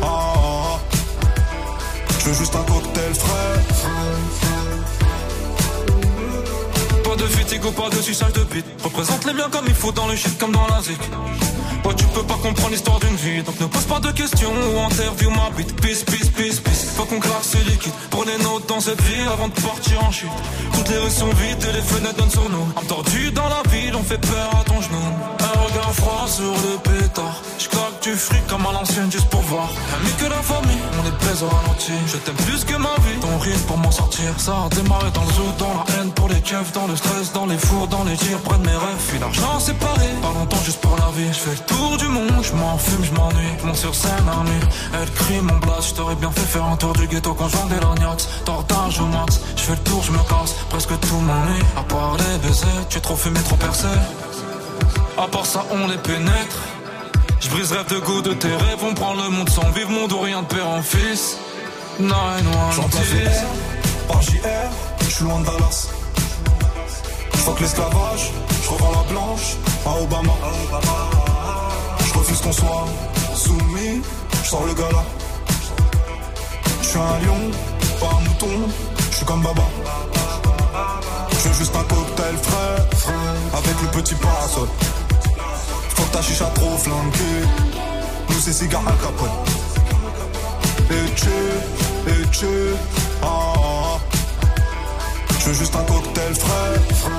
ah, 0.02 0.06
ah, 0.06 0.34
ah. 0.44 0.57
Veux 2.28 2.34
juste 2.34 2.56
un 2.58 2.64
cocktail 2.64 3.14
frais. 3.14 3.60
Pas 7.02 7.16
de 7.16 7.24
fatigue 7.24 7.64
ou 7.64 7.72
pas 7.72 7.90
de 7.90 8.02
suçage 8.02 8.34
de 8.34 8.44
bite. 8.44 8.66
Représente 8.84 9.24
les 9.24 9.34
biens 9.34 9.50
comme 9.50 9.64
il 9.66 9.74
faut 9.74 9.94
dans 9.94 10.08
le 10.10 10.16
shit 10.18 10.38
comme 10.38 10.52
dans 10.52 10.68
la 10.68 10.82
zik. 10.82 11.00
Ouais, 11.88 11.96
tu 11.96 12.04
peux 12.08 12.24
pas 12.24 12.34
comprendre 12.34 12.72
l'histoire 12.72 13.00
d'une 13.00 13.16
vie, 13.16 13.42
donc 13.44 13.58
ne 13.62 13.66
pose 13.66 13.86
pas 13.86 14.02
de 14.02 14.12
questions 14.12 14.52
ou 14.52 14.80
interview 14.82 15.30
ma 15.30 15.50
bite. 15.56 15.74
Peace, 15.80 16.04
peace, 16.04 16.30
peace, 16.36 16.60
peace. 16.60 16.92
Faut 16.98 17.06
qu'on 17.06 17.22
claque 17.22 17.44
ce 17.44 17.58
liquide. 17.60 17.94
Prenez 18.10 18.38
notes 18.44 18.68
dans 18.68 18.82
cette 18.82 19.02
vie 19.04 19.22
avant 19.32 19.48
de 19.48 19.54
partir 19.54 20.04
en 20.04 20.12
chute. 20.12 20.28
Toutes 20.74 20.90
les 20.90 20.98
rues 20.98 21.10
sont 21.10 21.30
vides 21.30 21.64
et 21.64 21.72
les 21.72 21.82
fenêtres 21.82 22.18
donnent 22.18 22.30
sur 22.30 22.50
nous. 22.50 22.68
Entendu 22.76 23.32
dans 23.32 23.48
la 23.48 23.64
ville, 23.72 23.96
on 23.96 24.04
fait 24.04 24.18
peur 24.18 24.50
à 24.60 24.66
ton 24.66 24.82
genou. 24.82 25.00
Un 25.40 25.60
regard 25.64 25.94
froid 25.94 26.26
sur 26.28 26.52
le 26.52 26.78
pétard. 26.84 27.42
Je 27.58 27.70
claque 27.70 28.02
du 28.04 28.12
fric 28.16 28.46
comme 28.48 28.66
à 28.66 28.74
l'ancienne 28.74 29.10
juste 29.10 29.30
pour 29.30 29.42
voir. 29.44 29.70
Ami 29.96 30.12
que 30.20 30.26
la 30.26 30.42
famille, 30.44 30.84
on 31.02 31.08
est 31.08 31.18
plaisir 31.20 31.48
au 31.48 31.56
ralenti. 31.56 31.94
Je 32.08 32.18
t'aime 32.18 32.36
plus 32.48 32.66
que 32.66 32.76
ma 32.76 32.96
vie. 33.06 33.20
Ton 33.22 33.38
rythme 33.38 33.66
pour 33.66 33.78
m'en 33.78 33.92
sortir. 33.92 34.28
Ça 34.40 34.66
a 34.66 34.70
démarré 34.76 35.10
dans 35.14 35.24
le 35.24 35.32
zoo, 35.32 35.54
dans 35.58 35.74
la 35.80 35.86
haine 35.96 36.12
pour 36.12 36.28
les 36.28 36.42
keufs, 36.42 36.74
dans 36.74 36.88
le 36.88 36.98
stress, 36.98 37.32
dans 37.32 37.46
les 37.46 37.58
fours, 37.58 37.88
dans 37.88 38.04
les 38.04 38.18
tirs, 38.18 38.40
près 38.40 38.58
mes 38.58 38.76
rêves. 38.76 39.04
Puis 39.08 39.20
l'argent 39.20 39.58
séparé. 39.62 40.10
Pas 40.22 40.34
longtemps 40.38 40.64
juste 40.66 40.82
pour 40.82 40.98
la 40.98 41.10
vie. 41.16 41.32
Je 41.32 41.40
fais 41.40 41.52
le 41.52 41.66
tour 41.66 41.77
du 41.98 42.08
monde, 42.08 42.44
je 42.44 42.54
m'en 42.54 42.78
fume, 42.78 43.04
je 43.04 43.12
m'ennuie. 43.12 43.54
Mon 43.64 43.74
sur 43.74 43.94
scène 43.94 44.12
à 44.28 44.44
nu. 44.44 44.60
Elle 44.94 45.12
crie 45.12 45.42
mon 45.42 45.58
blast. 45.58 45.90
Je 45.90 45.94
t'aurais 45.96 46.16
bien 46.16 46.32
fait 46.32 46.42
faire 46.42 46.66
un 46.66 46.76
tour 46.76 46.94
du 46.94 47.08
ghetto 47.08 47.34
quand 47.34 47.50
j'en 47.50 47.66
des 47.68 47.80
lorgnax. 47.80 48.28
Tortage 48.46 49.00
au 49.00 49.06
max. 49.06 49.42
Je 49.56 49.62
fais 49.62 49.72
le 49.74 49.84
tour, 49.90 50.02
je 50.04 50.12
me 50.12 50.18
casse. 50.30 50.54
Presque 50.70 51.00
tout 51.00 51.20
m'ennuie. 51.20 51.64
À 51.76 51.84
part 51.84 52.18
les 52.18 52.38
baisers, 52.48 52.88
tu 52.90 52.98
es 52.98 53.02
trop 53.02 53.16
fumé, 53.16 53.40
trop 53.42 53.56
percé. 53.56 53.88
À 55.18 55.28
part 55.28 55.46
ça, 55.46 55.66
on 55.72 55.88
les 55.88 55.98
pénètre. 55.98 56.58
Je 57.40 57.50
brise 57.50 57.72
rêve 57.72 57.90
de 57.90 58.00
goût 58.00 58.22
de 58.22 58.34
tes 58.34 58.56
rêves. 58.56 58.84
On 58.84 58.94
prend 58.94 59.14
le 59.14 59.30
monde 59.30 59.50
sans 59.50 59.70
vivre, 59.72 59.90
monde 59.92 60.12
ou 60.12 60.20
rien 60.20 60.42
de 60.42 60.48
père 60.48 60.68
en 60.68 60.82
fils. 60.82 61.38
J'en 62.00 62.84
place 62.90 63.44
par 64.08 64.22
JR, 64.22 64.40
je 65.02 65.10
suis 65.10 65.24
loin 65.26 65.40
de 65.40 65.46
Dallas. 65.46 65.88
Fuck 67.34 67.60
l'esclavage, 67.60 68.32
je 68.64 68.70
revends 68.70 68.92
la 68.92 69.12
blanche 69.12 69.56
à 69.86 70.02
Obama. 70.02 70.34
Refuse 70.44 71.17
qu'on 72.48 73.36
soumis, 73.36 74.02
je 74.44 74.50
sors 74.50 74.66
le 74.66 74.74
gala. 74.74 75.04
Je 76.82 76.88
suis 76.88 76.98
un 76.98 77.20
lion, 77.26 77.52
pas 78.00 78.08
un 78.08 78.22
mouton, 78.22 78.70
je 79.12 79.16
suis 79.18 79.26
comme 79.26 79.42
Baba. 79.42 79.64
Je 81.32 81.50
veux 81.50 81.54
juste 81.56 81.76
un 81.76 81.84
cocktail 81.84 82.36
frais, 82.42 82.98
frais, 82.98 83.14
avec 83.54 83.82
le 83.82 83.88
petit 84.02 84.16
parasol. 84.16 84.68
Faut 85.90 86.04
que 86.04 86.14
ta 86.14 86.22
chicha 86.22 86.46
trop 86.56 86.78
flanquée, 86.78 87.44
nous 88.30 88.40
c'est 88.40 88.54
cigare 88.54 88.88
à 88.88 88.92
capote. 88.92 89.30
Et 90.90 91.14
tu, 91.16 92.12
et 92.12 92.28
tu, 92.32 92.46
ah, 93.24 93.28
ah, 93.28 93.54
ah. 93.58 94.00
Je 95.40 95.50
veux 95.50 95.54
juste 95.54 95.76
un 95.76 95.84
cocktail 95.84 96.34
frais, 96.34 96.80
frais, 96.96 97.12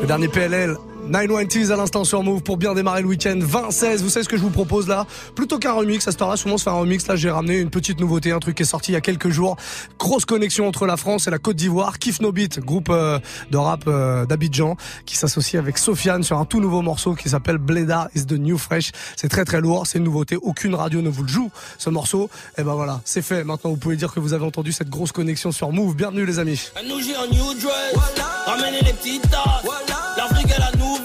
Le 0.00 0.06
dernier 0.06 0.28
PLL. 0.28 0.76
990 1.08 1.70
à 1.70 1.76
l'instant 1.76 2.02
sur 2.04 2.22
Move 2.22 2.42
pour 2.42 2.56
bien 2.56 2.74
démarrer 2.74 3.02
le 3.02 3.08
week-end 3.08 3.38
20-16. 3.38 3.98
Vous 3.98 4.08
savez 4.08 4.24
ce 4.24 4.28
que 4.28 4.36
je 4.36 4.42
vous 4.42 4.50
propose 4.50 4.88
là? 4.88 5.06
Plutôt 5.34 5.58
qu'un 5.58 5.72
remix, 5.72 6.08
à 6.08 6.12
ce 6.12 6.16
temps-là, 6.16 6.36
souvent 6.36 6.56
se 6.56 6.64
faire 6.64 6.72
un 6.72 6.80
remix. 6.80 7.06
Là, 7.06 7.16
j'ai 7.16 7.30
ramené 7.30 7.58
une 7.58 7.68
petite 7.68 8.00
nouveauté, 8.00 8.32
un 8.32 8.38
truc 8.38 8.56
qui 8.56 8.62
est 8.62 8.66
sorti 8.66 8.92
il 8.92 8.94
y 8.94 8.96
a 8.96 9.02
quelques 9.02 9.28
jours. 9.28 9.56
Grosse 9.98 10.24
connexion 10.24 10.66
entre 10.66 10.86
la 10.86 10.96
France 10.96 11.26
et 11.26 11.30
la 11.30 11.38
Côte 11.38 11.56
d'Ivoire. 11.56 11.98
Kiff 11.98 12.20
No 12.20 12.32
Beat, 12.32 12.60
groupe 12.60 12.88
euh, 12.88 13.18
de 13.50 13.56
rap 13.56 13.84
euh, 13.86 14.24
d'Abidjan, 14.24 14.76
qui 15.04 15.16
s'associe 15.16 15.60
avec 15.62 15.76
Sofiane 15.76 16.22
sur 16.22 16.38
un 16.38 16.46
tout 16.46 16.60
nouveau 16.60 16.80
morceau 16.80 17.14
qui 17.14 17.28
s'appelle 17.28 17.58
Bleda 17.58 18.08
is 18.14 18.24
the 18.24 18.32
New 18.32 18.56
Fresh. 18.56 18.92
C'est 19.16 19.28
très 19.28 19.44
très 19.44 19.60
lourd, 19.60 19.86
c'est 19.86 19.98
une 19.98 20.04
nouveauté. 20.04 20.36
Aucune 20.40 20.74
radio 20.74 21.02
ne 21.02 21.10
vous 21.10 21.22
le 21.22 21.28
joue, 21.28 21.50
ce 21.76 21.90
morceau. 21.90 22.30
Et 22.56 22.62
ben 22.62 22.74
voilà, 22.74 23.00
c'est 23.04 23.22
fait. 23.22 23.44
Maintenant, 23.44 23.70
vous 23.70 23.76
pouvez 23.76 23.96
dire 23.96 24.12
que 24.12 24.20
vous 24.20 24.32
avez 24.32 24.44
entendu 24.44 24.72
cette 24.72 24.88
grosse 24.88 25.12
connexion 25.12 25.52
sur 25.52 25.70
Move. 25.70 25.94
Bienvenue 25.94 26.24
les 26.24 26.38
amis. 26.38 26.70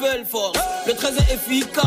Nouvelle 0.09 0.25
force, 0.25 0.57
le 0.87 0.93
13 0.93 1.17
est 1.17 1.33
efficace, 1.33 1.83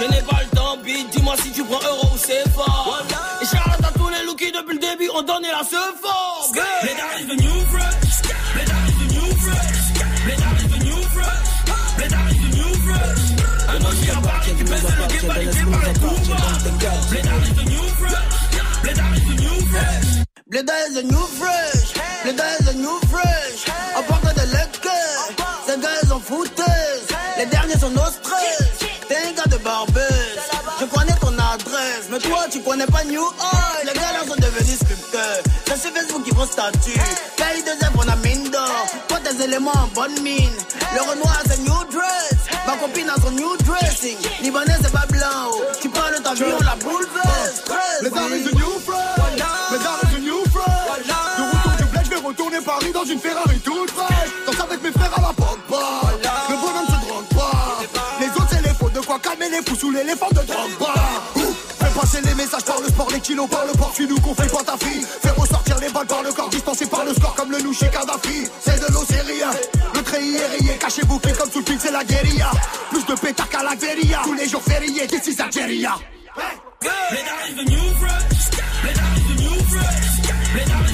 je 0.00 0.04
n'ai 0.04 0.22
pas 0.22 0.40
le 0.42 0.56
temps, 0.56 0.76
bitch, 0.84 1.10
dis-moi 1.10 1.34
si 1.42 1.50
tu 1.50 1.64
prends 1.64 1.80
euro 1.82 2.06
ou 2.14 2.16
CFA, 2.16 2.64
voilà. 2.84 3.02
et 3.42 3.46
Charlotte 3.46 3.84
à 3.84 3.98
tous 3.98 4.08
les 4.08 4.24
lookies 4.24 4.52
depuis 4.52 4.74
le 4.74 4.78
début, 4.78 5.10
on 5.14 5.22
donné 5.22 5.48
la 5.50 5.64
seule 5.64 5.94
force, 6.00 6.52
les 6.54 7.22
is 7.22 7.26
the 7.26 7.40
new 7.40 7.66
fresh, 7.66 8.22
les 8.54 8.62
is 8.62 8.98
the 8.98 9.06
new 9.14 9.34
fresh, 9.36 9.78
les 10.26 10.34
is 10.34 10.68
the 10.68 10.78
new 10.84 11.02
fresh, 11.10 11.50
is 11.98 12.08
the 12.08 12.50
new 12.54 12.72
fresh, 12.86 13.22
un 13.68 13.78
nous 13.78 14.04
j'ai 14.04 14.10
un 14.10 14.20
parti 14.20 14.50
qui 14.54 14.64
pèse 14.64 14.82
le 14.82 15.06
game 15.08 15.26
validé 15.26 15.60
par 15.70 15.80
les 15.80 15.94
coups, 15.98 16.28
les 17.10 17.18
is 17.18 17.54
the 17.54 17.66
new 17.68 17.86
fresh, 17.98 18.14
les 18.84 18.92
is 18.92 19.24
the 19.26 19.40
new 19.40 19.66
fresh. 19.66 20.20
Bleda 20.50 20.74
is 20.88 20.96
a 20.96 21.02
new 21.04 21.26
fresh, 21.38 21.94
Bleda 22.24 22.44
is 22.60 22.68
a 22.68 22.74
new 22.74 22.98
fresh. 23.08 23.59
Toi 32.22 32.46
tu 32.50 32.60
connais 32.60 32.86
pas 32.86 33.04
New 33.04 33.20
Oil. 33.22 33.86
Les 33.86 33.92
gars 33.92 34.12
là 34.12 34.20
sont 34.26 34.36
devenus 34.36 34.78
sculpteurs. 34.78 35.42
C'est 35.66 35.78
sur 35.80 35.90
Facebook 35.92 36.24
qui 36.24 36.30
font 36.34 36.46
statut. 36.46 36.98
Paye 37.36 37.62
deux 37.62 37.84
œuvres, 37.86 38.04
on 38.04 38.08
a 38.08 38.16
mine 38.16 38.50
d'or. 38.50 38.86
Toi 39.08 39.18
tes 39.24 39.44
éléments 39.44 39.72
en 39.72 39.88
bonne 39.94 40.20
mine. 40.22 40.50
Le 40.94 41.00
Renoir 41.02 41.40
c'est 41.46 41.58
new 41.60 41.84
dress. 41.90 42.34
Ma 42.66 42.76
copine 42.76 43.08
a 43.10 43.14
son 43.20 43.30
new 43.32 43.56
dressing. 43.64 44.16
Libanais 44.42 44.76
c'est 44.82 44.92
pas 44.92 45.06
blanc. 45.08 45.48
oh. 45.52 45.62
Tu 45.80 45.88
parles 45.88 46.16
de 46.18 46.22
ta 46.22 46.34
vie, 46.34 46.42
on 46.58 46.64
la 46.64 46.76
bouleverse. 46.76 47.62
Les 48.02 48.16
armes 48.16 48.34
is 48.34 48.44
the 48.44 48.54
new 48.54 48.78
fresh. 48.80 49.40
Les 49.70 49.86
armes 49.86 50.00
is 50.04 50.16
the 50.16 50.20
new 50.20 50.44
fresh. 50.52 51.06
De 51.06 51.42
retour 51.44 51.72
du 51.78 51.84
bled, 51.84 52.04
je 52.04 52.10
vais 52.10 52.26
retourner 52.26 52.60
Paris 52.60 52.92
dans 52.92 53.04
une 53.04 53.18
Ferrari 53.20 53.58
toute 53.60 53.90
fraîche. 53.90 54.30
Danse 54.46 54.60
avec 54.60 54.82
mes 54.82 54.92
frères 54.92 55.12
à 55.16 55.20
la 55.20 55.28
Pogba. 55.32 55.84
Le 56.48 56.56
bonhomme 56.56 56.86
se 56.86 57.06
drogue 57.06 57.24
pas. 57.34 57.78
Les 58.20 58.26
autres, 58.28 58.48
c'est 58.50 58.62
les 58.62 58.74
faux. 58.74 58.90
De 58.90 59.00
quoi 59.00 59.18
calmer 59.18 59.48
les 59.50 59.62
fous 59.62 59.76
sous 59.76 59.90
l'éléphant 59.90 60.28
de 60.32 60.40
Fais 60.40 60.52
passer 62.10 62.26
les 62.26 62.34
messages 62.34 62.64
par 62.64 62.80
le 62.80 62.88
sport, 62.88 63.08
les 63.12 63.20
kilos 63.20 63.48
par 63.48 63.64
le 63.66 63.72
port, 63.72 63.92
nous 63.98 64.20
qu'on 64.20 64.34
pas 64.34 64.44
ta 64.44 64.76
fille. 64.76 65.04
Fais 65.22 65.30
ressortir 65.30 65.78
les 65.78 65.88
balles 65.90 66.06
par 66.06 66.22
le 66.22 66.32
corps, 66.32 66.48
distancé 66.48 66.86
par 66.86 67.04
le 67.04 67.14
score 67.14 67.34
comme 67.34 67.50
le 67.50 67.58
louche 67.58 67.80
Kadhafi. 67.80 68.46
C'est 68.60 68.80
de 68.80 68.92
l'eau, 68.92 69.04
c'est 69.08 69.20
rien. 69.20 69.50
Le 69.94 70.02
treillis 70.02 70.36
est 70.36 70.46
rayé, 70.46 70.78
caché 70.78 71.02
bouclé 71.04 71.32
comme 71.32 71.50
sous 71.50 71.60
le 71.60 71.64
film, 71.64 71.78
c'est 71.80 71.92
la 71.92 72.04
guérilla. 72.04 72.50
Plus 72.90 73.04
de 73.04 73.14
pétard 73.14 73.48
qu'à 73.48 73.62
la 73.62 73.76
guérilla. 73.76 74.20
Tous 74.24 74.34
les 74.34 74.48
jours 74.48 74.62
fériés, 74.62 75.06
this 75.06 75.26
is 75.26 75.40
Algeria. 75.40 75.94
Bleda 80.52 80.89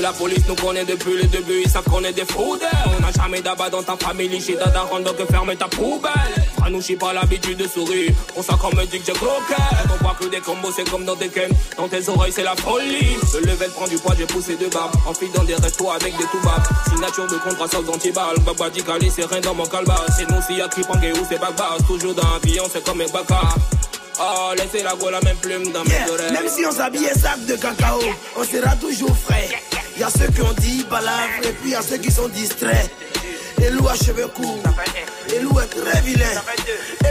La 0.00 0.12
police 0.12 0.46
nous 0.46 0.54
connaît 0.54 0.84
depuis 0.84 1.14
le 1.14 1.24
début, 1.24 1.62
ils 1.64 1.70
savent 1.70 1.84
qu'on 1.84 2.04
est 2.04 2.12
des 2.12 2.26
fraudeurs. 2.26 2.68
On 2.98 3.00
n'a 3.00 3.10
jamais 3.10 3.40
d'abat 3.40 3.70
dans 3.70 3.82
ta 3.82 3.96
famille, 3.96 4.38
chez 4.38 4.54
Dada 4.54 4.82
Rondo 4.82 5.14
que 5.14 5.24
ferme 5.24 5.56
ta 5.56 5.66
poubelle. 5.66 6.12
Franouchi 6.58 6.96
pas 6.96 7.14
l'habitude 7.14 7.56
de 7.56 7.66
sourire, 7.66 8.12
on 8.36 8.42
sent 8.42 8.52
qu'on 8.60 8.76
me 8.76 8.84
dit 8.84 9.00
que 9.00 9.06
j'ai 9.06 9.12
croqué. 9.12 9.54
On 9.94 10.04
voit 10.04 10.14
que 10.20 10.26
des 10.26 10.40
combos, 10.40 10.72
c'est 10.76 10.88
comme 10.90 11.06
dans 11.06 11.14
des 11.14 11.28
ken. 11.28 11.50
Dans 11.78 11.88
tes 11.88 12.06
oreilles, 12.10 12.32
c'est 12.32 12.42
la 12.42 12.54
folie. 12.54 13.16
Le 13.32 13.40
level 13.46 13.70
prend 13.70 13.86
du 13.86 13.96
poids, 13.96 14.14
j'ai 14.18 14.26
poussé 14.26 14.56
deux 14.56 14.68
barbes. 14.68 14.92
Enfile 15.06 15.30
dans 15.34 15.44
des 15.44 15.54
restos 15.54 15.90
avec 15.90 16.14
des 16.18 16.24
tout-bas. 16.24 16.62
Signature 16.90 17.26
de 17.26 17.36
contrat 17.36 17.68
sans 17.68 17.88
anti-balle. 17.88 18.38
Baba 18.44 18.68
dit 18.68 18.82
c'est 19.14 19.24
rien 19.24 19.40
dans 19.40 19.54
mon 19.54 19.64
calba. 19.64 19.96
C'est 20.16 20.28
nous, 20.28 20.42
si 20.46 20.56
y'a 20.56 20.68
Tripangé 20.68 21.12
ou 21.12 21.24
c'est 21.28 21.40
Bagbas. 21.40 21.78
Toujours 21.86 22.14
dans 22.14 22.28
l'avion, 22.34 22.64
c'est 22.70 22.84
comme 22.84 23.00
un 23.00 23.06
baka. 23.06 23.40
Oh, 24.20 24.52
laissez 24.56 24.84
la 24.84 24.94
go 24.94 25.10
la 25.10 25.20
même 25.22 25.36
plume 25.38 25.72
dans 25.72 25.82
mes 25.84 26.10
oreilles. 26.10 26.32
Même 26.32 26.48
si 26.48 26.64
on 26.66 26.72
s'habillait 26.72 27.14
sac 27.14 27.44
de 27.46 27.56
cacao, 27.56 28.00
on 28.36 28.44
sera 28.44 28.76
toujours 28.76 29.16
frais. 29.16 29.48
Y 29.96 30.02
a 30.02 30.10
ceux 30.10 30.26
qui 30.26 30.42
ont 30.42 30.52
dit 30.54 30.84
balafre 30.90 31.44
et 31.44 31.52
puis 31.52 31.70
y 31.70 31.74
a 31.74 31.82
ceux 31.82 31.98
qui 31.98 32.10
sont 32.10 32.28
distraits. 32.28 32.90
Elou 33.62 33.88
a 33.88 33.94
cheveux 33.94 34.26
courts, 34.28 34.58
Elou 35.34 35.58
est 35.60 35.66
très 35.66 36.00
vilain, 36.02 36.42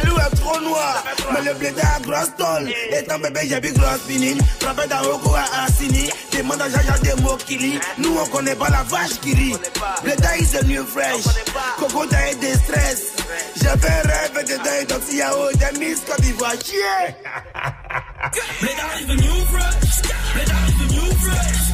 Elou 0.01 0.15
est 0.17 0.35
trop 0.35 0.59
noir, 0.59 1.03
mais 1.31 1.41
le 1.41 1.53
blé 1.53 1.73
a 1.81 1.99
grosse 2.01 2.35
tôle. 2.37 2.69
Étant 2.91 3.17
bébé, 3.19 3.41
j'ai 3.47 3.59
vu 3.59 3.73
grosse 3.73 4.01
pinine, 4.05 4.37
frappé 4.59 4.87
d'Aoko 4.87 5.33
à 5.33 5.63
Assini, 5.63 6.09
demande 6.31 6.61
à 6.61 6.69
Jaja 6.69 6.97
des 7.01 7.21
mots 7.21 7.37
qui 7.37 7.57
lit. 7.57 7.79
Nous 7.97 8.17
on 8.17 8.25
connaît 8.27 8.55
pas 8.55 8.69
la 8.69 8.83
vache 8.83 9.19
qui 9.21 9.33
rit. 9.33 9.55
Bleda 10.03 10.37
is 10.37 10.55
a 10.55 10.63
new 10.63 10.85
fresh, 10.85 11.23
Coco 11.79 12.05
t'as 12.05 12.33
des 12.35 12.53
stress. 12.53 13.13
J'avais 13.61 14.01
rêvé 14.01 14.43
de 14.43 14.63
deuil, 14.63 14.85
donc 14.87 15.01
s'il 15.07 15.17
y 15.17 15.21
a 15.21 15.35
haut 15.35 15.51
des 15.51 16.33
Côte 16.33 16.71
yeah. 16.71 17.15
Bleda 18.59 18.99
is 18.99 19.05
the 19.07 19.15
new 19.15 19.45
fresh. 19.45 20.01
Bleda 20.35 20.57
is 20.67 20.77
the 20.77 20.93
new 20.93 21.11
fresh. 21.15 21.72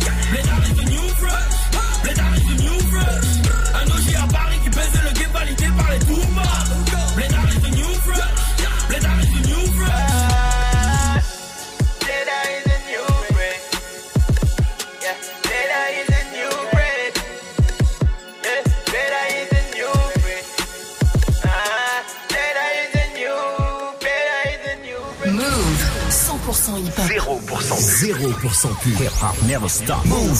0% 28.13 28.97
Hip 28.97 29.11
hop 29.13 29.35
never 29.47 29.69
stop. 29.69 30.05
Move. 30.05 30.39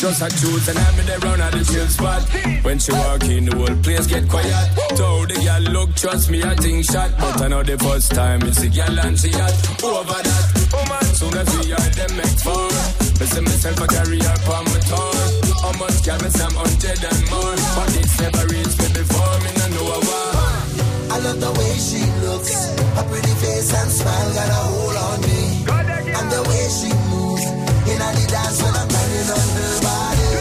Just 0.00 0.22
a 0.22 0.28
truth 0.40 0.66
and 0.68 0.78
I'm 0.78 0.98
in 0.98 1.06
the 1.06 1.18
round 1.26 1.42
of 1.42 1.52
the 1.52 1.72
chill 1.72 1.86
spot. 1.86 2.22
When 2.64 2.78
she 2.78 2.90
walk 2.92 3.22
in, 3.24 3.44
the 3.44 3.54
whole 3.54 3.76
place 3.82 4.06
get 4.06 4.28
quiet. 4.30 4.54
Told 4.96 5.28
the 5.28 5.34
girl, 5.34 5.72
look, 5.72 5.94
trust 5.94 6.30
me, 6.30 6.42
I 6.42 6.54
think 6.56 6.86
shot. 6.86 7.10
But 7.18 7.42
I 7.42 7.48
know 7.48 7.62
the 7.62 7.76
first 7.78 8.12
time 8.12 8.40
it's 8.42 8.62
a 8.62 8.68
girl 8.70 8.98
and 8.98 9.18
she 9.18 9.28
hot. 9.28 9.52
Over 9.84 10.22
that, 10.22 10.68
woman, 10.72 11.04
soon 11.14 11.36
as 11.36 11.66
we 11.66 11.72
are 11.72 11.90
them 12.00 12.16
make 12.16 12.38
fun. 12.40 12.72
Listen 13.20 13.44
myself, 13.44 13.80
I 13.82 13.86
carry 13.86 14.18
her 14.20 14.36
my 14.48 14.80
tongue. 14.88 15.39
I 15.62 15.76
must 15.76 16.04
carry 16.04 16.30
some 16.30 16.54
hundred 16.56 17.04
and 17.04 17.20
more. 17.28 17.56
But 17.76 17.92
it's 17.92 18.16
never 18.16 18.48
reached 18.48 18.80
me 18.80 18.88
before, 18.96 19.36
me 19.44 19.50
no 19.60 19.66
know 19.76 20.00
why. 20.08 20.40
I 21.12 21.16
love 21.20 21.36
the 21.36 21.52
way 21.52 21.72
she 21.76 22.00
looks. 22.24 22.72
Her 22.96 23.04
pretty 23.04 23.34
face 23.44 23.68
and 23.68 23.90
smile 23.92 24.30
got 24.32 24.48
a 24.48 24.60
hold 24.72 24.96
on 24.96 25.20
me. 25.20 25.60
And 26.16 26.26
the 26.32 26.42
way 26.48 26.64
she 26.72 26.88
moves 27.12 27.44
in 27.92 28.00
the 28.00 28.24
dance 28.32 28.56
when 28.64 28.72
I'm 28.72 28.88
banging 28.88 29.30
on 29.36 29.48
her 29.60 29.74
body. 29.84 30.32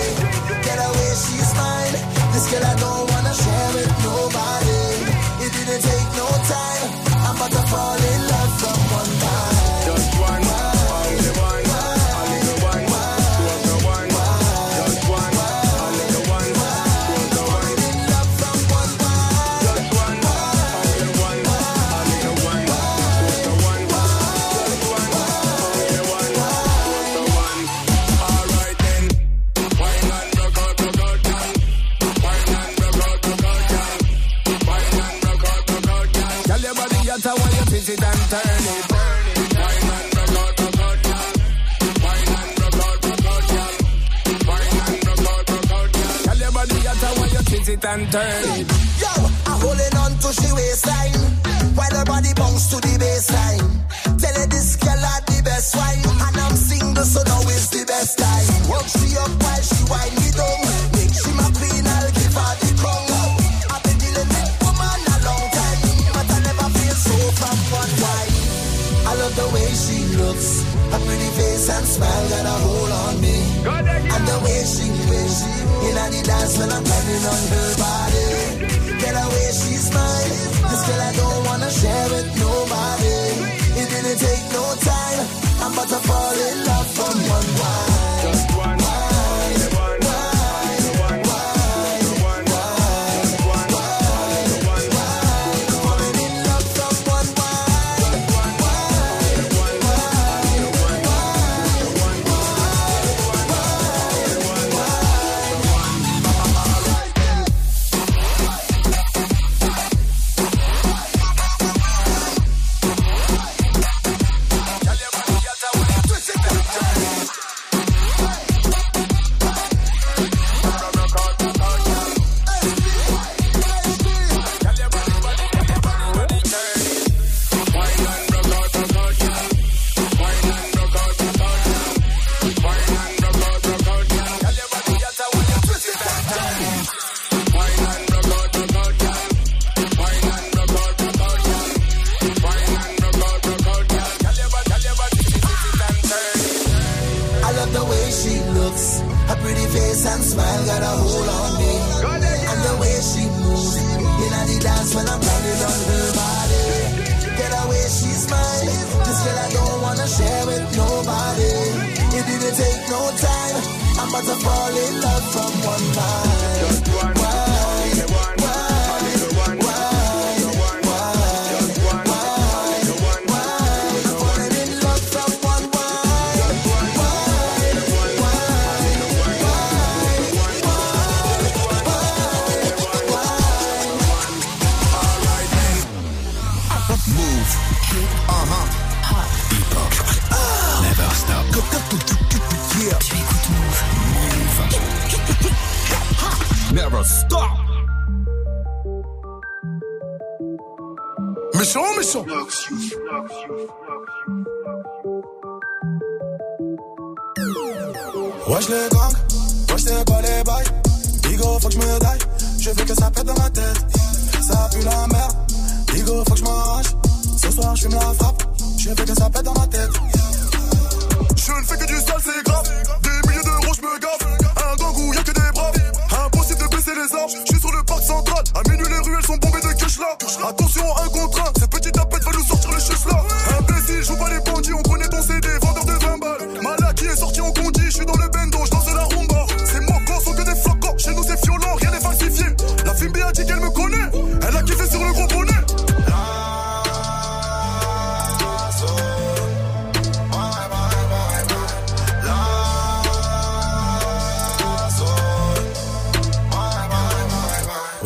Get 0.63 0.79
away, 0.87 1.11
she's 1.19 1.51
mine. 1.51 1.95
This 2.31 2.47
girl 2.47 2.63
I 2.63 2.75
don't 2.79 3.05
wanna 3.11 3.33
share 3.35 3.69
with 3.75 3.91
nobody. 3.99 4.79
It 5.43 5.51
didn't 5.51 5.83
take 5.83 6.09
no 6.15 6.27
time. 6.47 6.89
I'm 7.27 7.35
about 7.35 7.51
to 7.51 7.63
fall. 7.67 7.98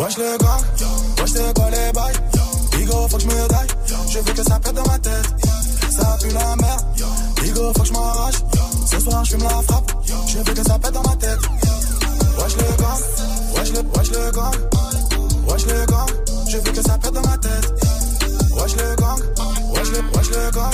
Wesh 0.04 0.18
le 0.18 0.38
gang, 0.38 0.62
wesh 1.18 1.32
c'est 1.32 1.54
quoi 1.56 1.70
les 1.70 1.92
bails. 1.94 2.20
Bigo 2.74 3.08
faut 3.08 3.16
que 3.16 3.24
je 3.24 3.28
me 3.28 3.48
daille, 3.48 3.68
je 4.10 4.20
veux 4.20 4.34
que 4.34 4.44
ça 4.44 4.60
pète 4.60 4.74
dans 4.74 4.86
ma 4.86 5.00
tête. 5.00 5.34
Ça 5.92 6.18
pue 6.22 6.28
la 6.34 6.56
merde, 6.58 6.82
Bigo 7.42 7.72
faut 7.74 7.84
que 7.84 7.88
je 7.88 7.94
m'arrache. 7.94 8.36
Ce 8.86 9.00
soir 9.00 9.24
je 9.24 9.32
fume 9.32 9.44
la 9.44 9.62
frappe, 9.62 9.92
je 10.28 10.40
veux 10.40 10.44
que 10.44 10.62
ça 10.62 10.78
pète 10.78 10.92
dans 10.92 11.04
ma 11.04 11.16
tête. 11.16 11.40
Wesh 12.38 12.58
le 12.58 12.84
gang, 12.84 13.00
wesh 13.56 13.72
le, 13.72 13.98
wesh 13.98 14.12
le 14.12 14.32
gang 14.32 14.56
Wesh 15.48 15.66
le 15.68 15.86
gang, 15.86 16.10
je 16.50 16.58
veux 16.58 16.72
que 16.74 16.82
ça 16.82 16.98
pète 16.98 17.14
dans 17.14 17.22
ma 17.22 17.38
tête. 17.38 17.74
Wesh 18.58 18.76
le 18.76 18.96
gang, 18.98 19.20
wesh 19.74 19.90
le, 19.90 20.18
wesh 20.18 20.30
le 20.32 20.52
gang 20.52 20.74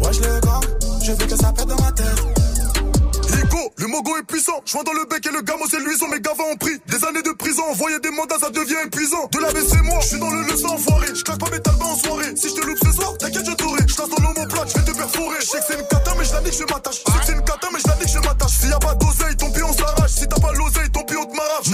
Wesh 0.00 0.20
le 0.20 0.40
gang, 0.40 0.62
je 1.02 1.10
veux 1.10 1.26
que 1.26 1.36
ça 1.36 1.52
pète 1.52 1.66
dans 1.66 1.82
ma 1.82 1.90
tête 1.90 2.37
puissant. 4.38 4.62
Joint 4.66 4.84
dans 4.84 4.92
le 4.92 5.04
bec 5.06 5.26
et 5.26 5.32
le 5.32 5.42
gamo 5.42 5.64
c'est 5.68 5.80
luisant. 5.80 6.06
Mes 6.08 6.20
gavas 6.20 6.44
ont 6.44 6.56
pris 6.56 6.78
des 6.86 7.04
années 7.04 7.22
de 7.22 7.32
prison. 7.32 7.62
Envoyer 7.70 7.98
des 7.98 8.10
mandats, 8.10 8.38
ça 8.38 8.50
devient 8.50 8.78
épuisant. 8.86 9.28
De 9.32 9.40
la 9.40 9.48
c'est 9.50 9.82
moi, 9.82 9.98
je 10.00 10.06
suis 10.06 10.18
dans 10.18 10.30
le 10.30 10.42
leçon 10.42 10.68
enfoiré. 10.68 11.08
Je 11.12 11.22
claque 11.24 11.38
pas 11.38 11.50
mes 11.50 11.60
talbans 11.60 11.90
en 11.90 11.98
soirée. 11.98 12.36
Si 12.36 12.48
je 12.48 12.54
te 12.54 12.66
loupe 12.66 12.78
ce 12.78 12.92
soir, 12.92 13.18
t'inquiète, 13.18 13.44
je 13.44 13.52
t'aurai. 13.52 13.82
Je 13.86 13.96
dans 13.96 14.22
l'homoplate, 14.22 14.68
je 14.70 14.78
vais 14.78 14.92
te 14.92 14.96
perforer. 14.96 15.36
Je 15.40 15.46
sais 15.46 15.58
que 15.58 15.64
c'est 15.66 15.80
une 15.80 15.88
cata, 15.88 16.14
mais 16.16 16.24
je 16.24 16.32
la 16.32 16.50
je 16.50 16.72
m'attache. 16.72 17.02
Je 17.04 17.12
sais 17.12 17.18
que 17.18 17.26
c'est 17.26 17.32
une 17.32 17.44
cata, 17.44 17.68
mais 17.72 17.80
je 17.80 17.88
la 17.88 18.06
je 18.06 18.18
m'attache. 18.26 18.52
S'il 18.60 18.70
y 18.70 18.72
a 18.72 18.78
pas 18.78 18.94
d'oseille, 18.94 19.36
ton 19.36 19.50
pied 19.50 19.62
on 19.64 19.72
s'arrache. 19.72 20.10
Si 20.10 20.28
t'as 20.28 20.40
pas 20.40 20.52
l'oseille, 20.52 20.90
ton 20.92 21.02
pied 21.02 21.16
on 21.16 21.26
te 21.26 21.34
m'arrache. 21.34 21.70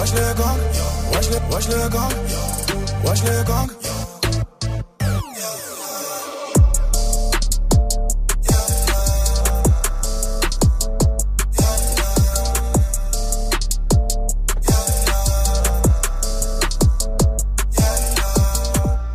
Wesh 0.00 0.14
le 0.14 0.34
gang, 0.34 0.58
wesh 1.12 1.28
le, 1.28 1.54
wesh 1.54 1.68
le 1.68 1.88
gang, 1.90 2.12
wesh 3.04 3.22
le 3.22 3.44
gang. 3.44 3.89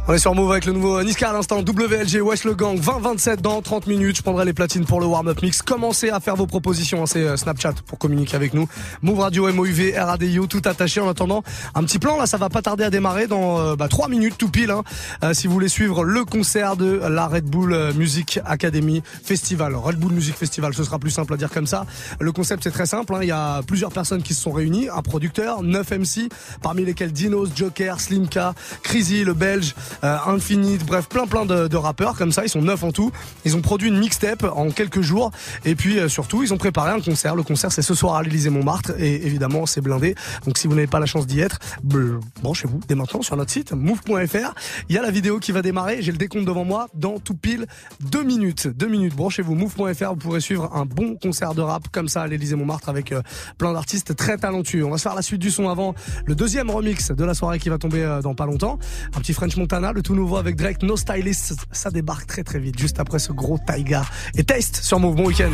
On 0.07 0.13
est 0.13 0.19
sur 0.19 0.35
Move 0.35 0.51
avec 0.51 0.65
le 0.65 0.71
nouveau 0.73 1.01
Niska 1.01 1.31
à 1.31 1.33
l'instant 1.33 1.61
WLG 1.61 2.21
Wesh 2.21 2.43
le 2.43 2.53
Gang 2.53 2.77
20-27 2.79 3.37
dans 3.41 3.59
30 3.63 3.87
minutes. 3.87 4.17
Je 4.17 4.21
prendrai 4.21 4.45
les 4.45 4.53
platines 4.53 4.85
pour 4.85 4.99
le 4.99 5.07
warm-up 5.07 5.41
mix. 5.41 5.63
Commencez 5.63 6.11
à 6.11 6.19
faire 6.19 6.35
vos 6.35 6.45
propositions. 6.45 7.01
hein, 7.01 7.05
C'est 7.07 7.23
euh, 7.23 7.37
Snapchat 7.37 7.73
pour 7.87 7.97
communiquer 7.97 8.35
avec 8.35 8.53
nous. 8.53 8.67
Move 9.01 9.17
Radio, 9.17 9.51
MOUV, 9.51 9.95
RADIO, 9.97 10.45
tout 10.45 10.61
attaché. 10.65 11.01
En 11.01 11.09
attendant, 11.09 11.41
un 11.73 11.83
petit 11.83 11.97
plan 11.97 12.19
là, 12.19 12.27
ça 12.27 12.37
va 12.37 12.49
pas 12.49 12.61
tarder 12.61 12.83
à 12.83 12.91
démarrer 12.91 13.25
dans 13.25 13.59
euh, 13.59 13.75
bah, 13.75 13.87
3 13.87 14.07
minutes 14.07 14.35
tout 14.37 14.49
pile. 14.49 14.69
hein. 14.69 14.83
Euh, 15.23 15.33
si 15.33 15.47
vous 15.47 15.53
voulez 15.53 15.69
suivre 15.69 16.03
le 16.03 16.23
concert 16.23 16.75
de 16.77 17.01
la 17.09 17.25
Red 17.25 17.45
Bull 17.45 17.73
euh, 17.73 17.91
Music 17.95 18.39
Academy 18.45 19.01
Festival. 19.23 19.73
Red 19.73 19.95
Bull 19.97 20.13
Music 20.13 20.35
Festival, 20.35 20.75
ce 20.75 20.83
sera 20.83 20.99
plus 20.99 21.09
simple 21.09 21.33
à 21.33 21.37
dire 21.37 21.49
comme 21.49 21.65
ça. 21.65 21.87
Le 22.19 22.31
concept 22.31 22.63
c'est 22.63 22.69
très 22.71 22.85
simple. 22.85 23.15
hein. 23.15 23.19
Il 23.23 23.27
y 23.29 23.31
a 23.31 23.63
plusieurs 23.63 23.91
personnes 23.91 24.21
qui 24.21 24.35
se 24.35 24.41
sont 24.43 24.51
réunies. 24.51 24.87
Un 24.87 25.01
producteur, 25.01 25.63
9 25.63 25.89
MC, 25.93 26.29
parmi 26.61 26.85
lesquels 26.85 27.11
Dinos, 27.11 27.49
Joker, 27.55 27.99
Slimka, 27.99 28.53
Crazy, 28.83 29.23
le 29.23 29.33
Belge, 29.33 29.73
euh, 30.03 30.17
Infinite, 30.27 30.85
bref, 30.85 31.07
plein 31.07 31.27
plein 31.27 31.45
de, 31.45 31.75
rappeurs 31.75 32.15
comme 32.15 32.31
ça. 32.31 32.43
Ils 32.43 32.49
sont 32.49 32.61
neuf 32.61 32.83
en 32.83 32.91
tout. 32.91 33.11
Ils 33.43 33.55
ont 33.55 33.61
produit 33.61 33.89
une 33.89 33.99
mixtape 33.99 34.43
en 34.43 34.69
quelques 34.69 35.01
jours. 35.01 35.31
Et 35.65 35.75
puis 35.75 35.99
euh, 35.99 36.07
surtout, 36.09 36.43
ils 36.43 36.53
ont 36.53 36.57
préparé 36.57 36.91
un 36.91 37.01
concert. 37.01 37.35
Le 37.35 37.43
concert, 37.43 37.71
c'est 37.71 37.81
ce 37.81 37.93
soir 37.93 38.15
à 38.15 38.23
l'Élysée 38.23 38.49
Montmartre. 38.49 38.91
Et 38.99 39.25
évidemment, 39.25 39.65
c'est 39.65 39.81
blindé. 39.81 40.15
Donc 40.45 40.57
si 40.57 40.67
vous 40.67 40.75
n'avez 40.75 40.87
pas 40.87 40.99
la 40.99 41.05
chance 41.05 41.27
d'y 41.27 41.39
être, 41.39 41.59
branchez-vous 41.83 42.79
dès 42.87 42.95
maintenant 42.95 43.21
sur 43.21 43.35
notre 43.37 43.51
site 43.51 43.73
move.fr. 43.73 44.53
Il 44.89 44.95
y 44.95 44.97
a 44.97 45.01
la 45.01 45.11
vidéo 45.11 45.39
qui 45.39 45.51
va 45.51 45.61
démarrer. 45.61 46.01
J'ai 46.01 46.11
le 46.11 46.17
décompte 46.17 46.45
devant 46.45 46.65
moi 46.65 46.87
dans 46.93 47.19
tout 47.19 47.35
pile 47.35 47.65
deux 47.99 48.23
minutes. 48.23 48.67
Deux 48.67 48.87
minutes. 48.87 49.15
Branchez-vous 49.15 49.55
move.fr. 49.55 50.09
Vous 50.09 50.15
pourrez 50.15 50.41
suivre 50.41 50.69
un 50.73 50.85
bon 50.85 51.15
concert 51.15 51.53
de 51.53 51.61
rap 51.61 51.87
comme 51.91 52.07
ça 52.07 52.21
à 52.21 52.27
l'Élysée 52.27 52.55
Montmartre 52.55 52.89
avec 52.89 53.11
euh, 53.11 53.21
plein 53.57 53.73
d'artistes 53.73 54.15
très 54.15 54.37
talentueux. 54.37 54.85
On 54.85 54.91
va 54.91 54.97
se 54.97 55.03
faire 55.03 55.15
la 55.15 55.21
suite 55.21 55.41
du 55.41 55.51
son 55.51 55.69
avant 55.69 55.95
le 56.25 56.35
deuxième 56.35 56.69
remix 56.69 57.11
de 57.11 57.23
la 57.23 57.33
soirée 57.33 57.59
qui 57.59 57.69
va 57.69 57.77
tomber 57.77 58.01
euh, 58.03 58.21
dans 58.21 58.35
pas 58.35 58.45
longtemps. 58.45 58.79
Un 59.15 59.19
petit 59.19 59.33
French 59.33 59.55
Montana, 59.57 59.84
le 59.91 60.01
tout 60.01 60.15
nouveau 60.15 60.37
avec 60.37 60.55
Drake, 60.55 60.83
No 60.83 60.97
Stylist. 60.97 61.55
Ça 61.71 61.89
débarque 61.89 62.27
très 62.27 62.43
très 62.43 62.59
vite, 62.59 62.79
juste 62.79 62.99
après 62.99 63.19
ce 63.19 63.31
gros 63.31 63.57
Taiga. 63.57 64.03
Et 64.35 64.43
Taste 64.43 64.77
sur 64.83 64.99
Move. 64.99 65.15
Bon 65.15 65.27
week-end. 65.27 65.53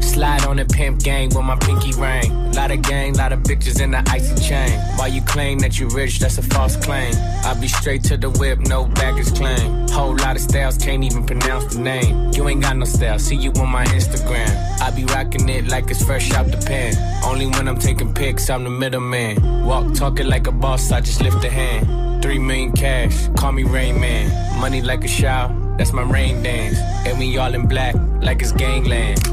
Slide 0.00 0.46
on 0.48 0.56
the 0.56 0.64
pimp 0.64 1.02
gang 1.02 1.28
with 1.34 1.44
my 1.44 1.56
pinky 1.56 1.92
ring. 1.92 2.32
Lot 2.54 2.70
of 2.70 2.82
gang, 2.82 3.14
lot 3.16 3.32
of 3.32 3.40
bitches 3.40 3.80
in 3.80 3.90
the 3.90 4.02
icy 4.10 4.34
chain. 4.42 4.70
While 4.96 5.12
you 5.12 5.22
claim 5.22 5.58
that 5.60 5.78
you 5.78 5.88
rich, 5.88 6.18
that's 6.18 6.38
a 6.38 6.42
false 6.42 6.76
claim. 6.76 7.12
I 7.44 7.54
be 7.60 7.68
straight 7.68 8.02
to 8.04 8.16
the 8.16 8.30
whip, 8.30 8.58
no 8.60 8.86
baggage 8.86 9.34
claim. 9.34 9.86
Whole 9.88 10.16
lot 10.16 10.36
of 10.36 10.42
styles, 10.42 10.78
can't 10.78 11.04
even 11.04 11.24
pronounce 11.24 11.74
the 11.74 11.80
name. 11.80 12.30
You 12.34 12.48
ain't 12.48 12.62
got 12.62 12.76
no 12.76 12.84
style, 12.84 13.18
see 13.18 13.36
you 13.36 13.52
on 13.60 13.68
my 13.68 13.84
Instagram. 13.86 14.80
I 14.80 14.90
be 14.90 15.04
rocking 15.04 15.48
it 15.48 15.68
like 15.68 15.90
it's 15.90 16.02
fresh 16.02 16.32
out 16.32 16.46
the 16.50 16.58
pen. 16.66 16.94
Only 17.24 17.46
when 17.46 17.68
I'm 17.68 17.78
taking 17.78 18.12
pics, 18.14 18.48
I'm 18.48 18.64
the 18.64 18.70
middleman. 18.70 19.64
Walk 19.66 19.94
talking 19.94 20.28
like 20.28 20.46
a 20.46 20.52
boss, 20.52 20.90
I 20.92 21.00
just 21.00 21.20
lift 21.20 21.44
a 21.44 21.50
hand. 21.50 22.15
Three 22.26 22.40
million 22.40 22.72
cash, 22.72 23.28
call 23.36 23.52
me 23.52 23.62
Rain 23.62 24.00
Man. 24.00 24.60
Money 24.60 24.82
like 24.82 25.04
a 25.04 25.08
shower, 25.08 25.54
that's 25.78 25.92
my 25.92 26.02
rain 26.02 26.42
dance. 26.42 26.76
And 27.06 27.20
we 27.20 27.38
all 27.38 27.54
in 27.54 27.68
black, 27.68 27.94
like 28.20 28.42
it's 28.42 28.50
gangland. 28.50 29.24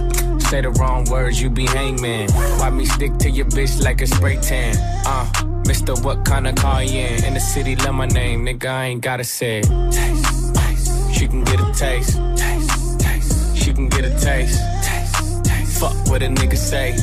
Say 0.44 0.62
the 0.62 0.70
wrong 0.80 1.06
words, 1.06 1.42
you 1.42 1.50
be 1.50 1.66
hangman. 1.66 2.30
Why 2.60 2.70
me 2.70 2.86
stick 2.86 3.18
to 3.18 3.32
your 3.32 3.48
bitch 3.48 3.84
like 3.84 4.02
a 4.04 4.06
spray 4.06 4.38
tan? 4.38 4.76
Uh, 5.08 5.26
Mister, 5.66 5.96
what 6.04 6.24
kind 6.24 6.46
of 6.46 6.54
car 6.54 6.84
you 6.84 7.00
in? 7.00 7.24
In 7.26 7.34
the 7.34 7.40
city, 7.40 7.76
love 7.78 7.96
my 7.96 8.06
name, 8.06 8.46
nigga, 8.46 8.70
I 8.70 8.86
ain't 8.86 9.02
gotta 9.02 9.24
say 9.24 9.62
it. 9.62 9.92
Taste, 9.92 10.54
taste. 10.54 11.16
She 11.16 11.28
can 11.28 11.44
get 11.44 11.60
a 11.62 11.74
taste. 11.74 12.20
Taste, 12.38 13.00
taste. 13.00 13.58
She 13.58 13.74
can 13.74 13.90
get 13.90 14.06
a 14.06 14.12
taste. 14.20 14.62
Taste, 14.84 15.44
taste. 15.44 15.80
Fuck 15.80 15.96
what 16.10 16.22
a 16.22 16.28
nigga 16.28 16.58
say. 16.58 16.94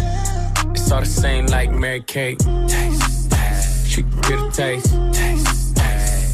It's 0.70 0.92
all 0.92 1.00
the 1.00 1.06
same 1.06 1.46
like 1.46 1.72
Mary 1.72 2.00
Kate. 2.00 2.38
Taste, 2.38 3.28
taste. 3.32 3.88
She 3.88 4.02
can 4.02 4.20
get 4.20 4.38
a. 4.38 4.50
Taste, 4.52 4.94
taste. 5.12 5.59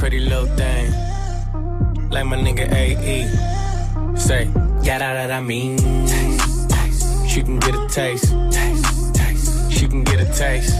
Pretty 0.00 0.20
little 0.20 0.46
thing. 0.56 0.90
Like 2.08 2.24
my 2.24 2.38
nigga 2.38 2.72
AE. 2.72 4.16
Say, 4.16 4.48
yeah, 4.82 4.98
that, 4.98 5.30
I 5.30 5.40
mean. 5.42 5.76
She 7.28 7.42
can 7.42 7.58
get 7.58 7.74
a 7.74 7.86
taste. 7.86 8.28
She 9.70 9.86
can 9.86 10.02
get 10.02 10.20
a 10.20 10.24
taste. 10.32 10.74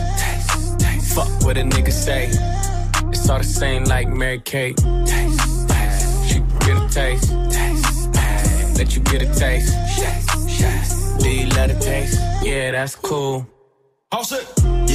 Fuck 1.14 1.28
what 1.44 1.59
a 1.59 1.61
nigga 1.61 1.92
say. 1.92 2.30
It's 3.11 3.28
all 3.28 3.37
the 3.37 3.44
same 3.44 3.85
like 3.85 4.09
Mary 4.09 4.40
Kate. 4.40 4.80
She 4.80 6.38
can 6.38 6.59
get 6.61 6.76
a 6.83 6.88
taste. 6.88 7.30
Let 8.78 8.96
you 8.96 9.02
get 9.02 9.20
a 9.20 9.38
taste. 9.38 9.74
Taste. 9.98 11.20
Do 11.20 11.28
you 11.28 11.46
love 11.50 11.68
the 11.68 11.78
taste? 11.78 12.18
Yeah, 12.42 12.70
that's 12.70 12.96
cool. 12.96 13.46
All 14.12 14.24
set. 14.24 14.79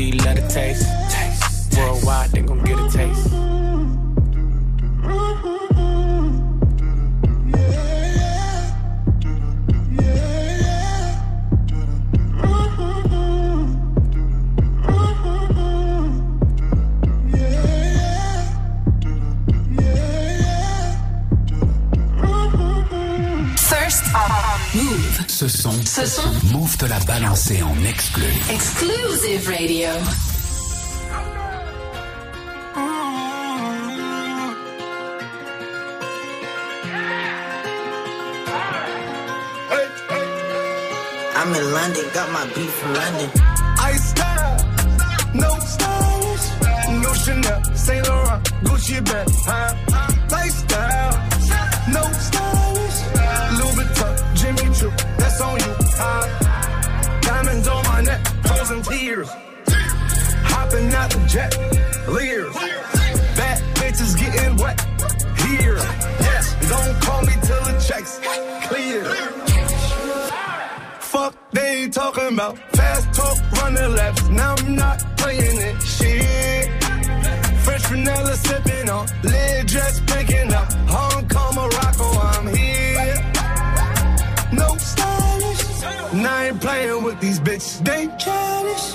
You 0.00 0.12
love 0.24 0.36
the 0.36 0.48
taste? 0.48 0.86
taste. 1.10 1.76
Worldwide, 1.76 2.30
they 2.30 2.40
gon' 2.40 2.62
get 2.64 2.78
a 2.78 2.88
taste. 2.88 3.51
Ce 25.42 25.48
son, 25.48 25.72
Ce 25.84 26.06
son. 26.06 26.22
Move 26.52 26.76
te 26.76 26.84
l'a 26.84 27.00
balancé 27.00 27.64
en 27.64 27.74
exclu. 27.84 28.22
Exclusive 28.48 29.48
Radio. 29.48 29.88
I'm 41.34 41.54
in 41.56 41.72
London, 41.72 42.04
got 42.14 42.30
my 42.30 42.44
beef 42.54 42.70
from 42.70 42.94
London. 42.94 43.30
I 43.80 43.96
style, 43.96 44.56
no 45.34 45.50
stylish, 45.58 46.46
no 47.02 47.12
Chanel, 47.14 47.60
Saint 47.74 48.06
Laurent, 48.06 48.40
Gucci 48.62 49.04
bag, 49.04 49.28
huh? 49.44 49.74
Lifestyle, 50.30 51.18
no 51.88 52.02
stylish, 52.26 52.98
Louis 53.58 53.74
Vuitton, 53.74 54.14
Jimmy 54.36 54.74
Choo, 54.76 54.92
on 55.42 55.58
you? 55.60 55.72
Diamonds 57.20 57.68
on 57.68 57.82
my 57.84 58.00
neck, 58.02 58.26
frozen 58.46 58.82
tears, 58.82 59.28
hopping 60.52 60.92
out 60.94 61.10
the 61.10 61.20
jet, 61.28 61.52
leers, 62.08 62.54
bad 63.36 63.58
bitches 63.76 64.16
getting 64.18 64.56
wet, 64.56 64.80
here, 65.46 65.76
yes, 66.26 66.54
don't 66.68 66.94
call 67.02 67.22
me 67.22 67.34
till 67.42 67.62
the 67.68 67.74
checks 67.86 68.20
clear. 68.68 69.04
Fuck 71.00 71.34
they 71.52 71.88
talking 71.88 72.32
about. 72.32 72.56
Fast 72.74 73.12
talk, 73.12 73.36
running 73.60 73.94
laps. 73.94 74.28
Now 74.28 74.54
I'm 74.56 74.74
not 74.74 74.98
playing 75.18 75.58
it. 75.68 75.82
Shit. 75.82 76.70
Fresh 77.64 77.84
vanilla 77.86 78.34
sipping 78.36 78.88
on. 78.88 79.06
Lid 79.22 79.66
dress 79.66 80.00
picking 80.06 80.52
up. 80.54 80.72
Playing 86.82 87.04
with 87.04 87.20
these 87.20 87.40
bitches. 87.40 87.84
They 87.84 88.06
childish. 88.18 88.86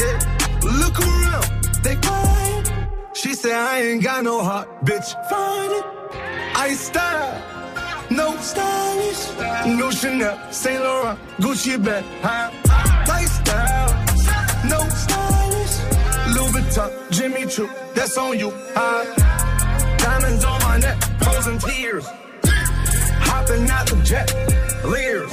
Yeah. 0.00 0.18
Look 0.80 0.98
around. 1.00 1.46
They 1.82 1.96
quiet. 1.96 2.70
She 3.14 3.34
said 3.34 3.52
I 3.52 3.80
ain't 3.82 4.02
got 4.02 4.24
no 4.24 4.42
heart. 4.42 4.68
Bitch, 4.84 5.08
find 5.28 5.72
it. 5.72 5.84
I 6.56 6.74
style. 6.74 7.50
No 8.10 8.36
stylish, 8.36 9.22
no 9.78 9.90
Chanel, 9.90 10.38
Saint 10.52 10.84
Laurent, 10.84 11.18
Gucci 11.38 11.82
bag, 11.82 12.04
huh? 12.20 12.50
Lifestyle, 13.08 13.88
no 14.68 14.78
stylish, 15.02 15.74
Louis 16.34 16.52
Vuitton, 16.52 17.10
Jimmy 17.10 17.46
Choo, 17.46 17.68
that's 17.94 18.16
on 18.18 18.38
you, 18.38 18.52
huh? 18.74 19.96
Diamonds 19.96 20.44
on 20.44 20.60
my 20.60 20.78
neck, 20.78 21.02
frozen 21.18 21.58
tears, 21.58 22.06
hopping 23.24 23.68
out 23.70 23.86
the 23.86 23.96
jet, 24.04 24.28
leers, 24.84 25.32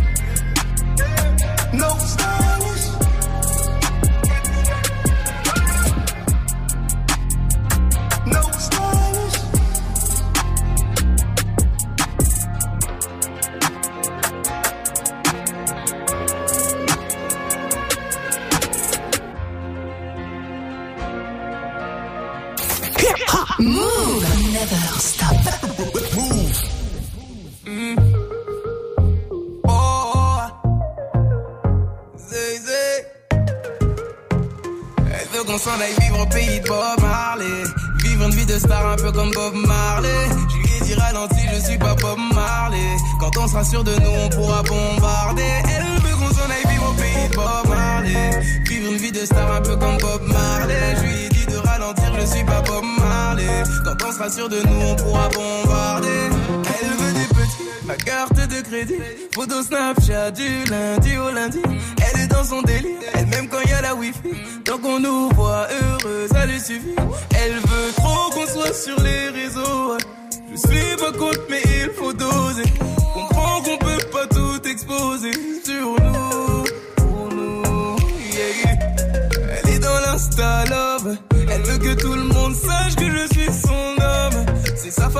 Sûr 54.31 54.47
de 54.47 54.61
nous, 54.61 54.81
on 54.87 54.95
pourra 54.95 55.29
bombarder. 55.29 56.29
Elle 56.65 56.89
veut 56.97 57.13
des 57.13 57.27
petits, 57.27 57.69
ma 57.85 57.95
carte 57.95 58.35
de 58.35 58.61
crédit. 58.61 58.99
Photo 59.35 59.61
Snapchat 59.61 60.31
du 60.31 60.63
lundi 60.69 61.17
au 61.17 61.31
lundi. 61.31 61.61
Elle 61.97 62.21
est 62.21 62.27
dans 62.27 62.43
son 62.43 62.61
délire, 62.61 62.97
elle 63.13 63.27
même 63.27 63.47
quand 63.49 63.61
y 63.67 63.73
a 63.73 63.81
la 63.81 63.93
wifi. 63.93 64.33
Tant 64.63 64.77
qu'on 64.77 64.99
nous 64.99 65.29
voit 65.35 65.67
heureux, 65.69 66.27
ça 66.31 66.45
lui 66.45 66.59
suffit. 66.59 66.95
Elle 67.35 67.53
veut 67.53 67.91
trop 67.97 68.29
qu'on 68.31 68.47
soit 68.47 68.73
sur 68.73 68.99
les 69.01 69.29
réseaux. 69.29 69.97
Je 70.51 70.57
suis 70.57 70.95
pas 70.97 71.11
contre, 71.11 71.41
mais 71.49 71.61
il 71.65 71.91
faut 71.91 72.13
doser. 72.13 72.63
Comprends 73.13 73.61
qu'on 73.61 73.77
peut 73.77 74.05
pas 74.11 74.27
tout 74.27 74.67
exposer 74.67 75.31
sur 75.65 75.87
nous. 76.01 76.63
Pour 76.95 77.29
nous. 77.33 77.95
Elle 79.63 79.69
est 79.73 79.79
dans 79.79 79.99
l'insta. 80.05 80.63
Elle 81.49 81.61
veut 81.63 81.77
que 81.77 82.01
tout 82.01 82.13
le 82.13 82.23
monde 82.23 82.55
sache 82.55 82.95
que 82.95 83.09
je 83.09 83.30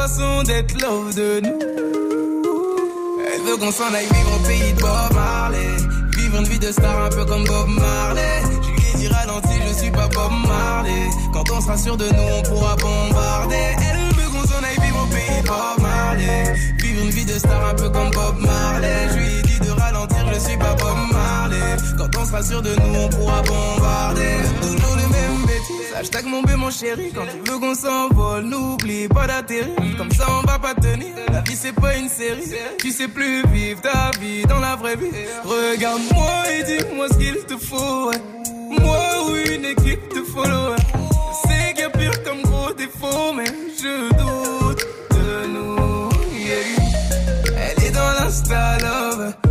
façon 0.01 0.41
d'être 0.43 0.73
love 0.81 1.13
de 1.13 1.41
nous. 1.41 1.59
Elle 3.31 3.41
veut 3.41 3.57
qu'on 3.57 3.71
s'en 3.71 3.93
aille 3.93 4.09
vivre 4.11 4.33
au 4.35 4.47
pays 4.47 4.73
de 4.73 4.81
Bob 4.81 5.13
Marley. 5.13 5.73
Vivre 6.17 6.37
une 6.39 6.47
vie 6.47 6.57
de 6.57 6.71
star 6.71 7.05
un 7.05 7.09
peu 7.09 7.23
comme 7.23 7.43
Bob 7.43 7.69
Marley. 7.69 8.41
Je 8.63 8.71
lui 8.71 8.87
ai 8.89 8.97
dit 8.97 9.07
ralenti, 9.13 9.55
je 9.67 9.73
suis 9.79 9.91
pas 9.91 10.07
Bob 10.07 10.31
Marley. 10.47 11.03
Quand 11.33 11.43
on 11.51 11.61
sera 11.61 11.77
sûr 11.77 11.97
de 11.97 12.05
nous, 12.05 12.27
on 12.37 12.41
pourra 12.49 12.75
bombarder. 12.77 13.67
Elle 13.77 14.15
veut 14.17 14.29
qu'on 14.33 14.47
s'en 14.47 14.63
aille 14.63 14.79
vivre 14.85 15.03
au 15.03 15.07
pays 15.13 15.41
de 15.41 15.47
Bob 15.47 15.77
Marley. 15.81 16.53
Vivre 16.81 17.01
une 17.03 17.11
vie 17.11 17.25
de 17.25 17.37
star 17.37 17.63
un 17.63 17.75
peu 17.75 17.89
comme 17.89 18.09
Bob 18.09 18.37
Marley. 18.39 19.07
Je 19.13 19.67
ai 19.67 19.70
je 20.33 20.39
suis 20.39 20.57
pas 20.57 20.73
Bob 20.75 20.97
Marley. 21.11 21.77
Quand 21.97 22.09
on 22.19 22.25
sera 22.25 22.43
sûr 22.43 22.61
de 22.61 22.73
nous, 22.75 22.99
on 22.99 23.09
pourra 23.09 23.41
bombarder. 23.41 24.37
Toujours 24.61 24.95
les 24.95 25.07
mêmes 25.07 25.45
bêtises. 25.45 25.93
Hashtag 25.95 26.25
mon 26.25 26.41
bé, 26.41 26.55
mon 26.55 26.71
chéri. 26.71 27.11
Quand 27.13 27.25
tu 27.25 27.51
veux 27.51 27.59
qu'on 27.59 27.75
s'envole, 27.75 28.43
n'oublie 28.45 29.07
pas 29.07 29.27
d'atterrir. 29.27 29.75
Comme 29.97 30.11
ça, 30.11 30.25
on 30.29 30.45
va 30.47 30.59
pas 30.59 30.73
tenir. 30.73 31.13
La 31.31 31.41
vie, 31.41 31.55
c'est 31.55 31.73
pas 31.73 31.95
une 31.95 32.09
série. 32.09 32.53
Tu 32.79 32.91
sais 32.91 33.07
plus 33.07 33.45
vivre 33.47 33.81
ta 33.81 34.11
vie 34.19 34.43
dans 34.45 34.59
la 34.59 34.75
vraie 34.75 34.95
vie. 34.95 35.11
Regarde-moi 35.43 36.51
et 36.51 36.63
dis-moi 36.63 37.07
ce 37.09 37.17
qu'il 37.17 37.37
te 37.45 37.57
faut. 37.57 38.11
Moi 38.69 39.07
ou 39.27 39.35
une 39.35 39.65
équipe 39.65 40.13
de 40.15 40.23
followers. 40.23 40.77
Sais 41.45 41.73
qu'il 41.75 41.85
a 41.85 41.89
pire 41.89 42.23
comme 42.23 42.41
gros 42.41 42.73
défaut, 42.73 43.33
mais 43.35 43.45
je 43.45 44.09
doute 44.09 44.85
de 45.11 45.47
nous. 45.47 46.09
Elle 47.57 47.83
est 47.83 47.91
dans 47.91 48.11
l'insta 48.19 48.77
love. 48.79 49.50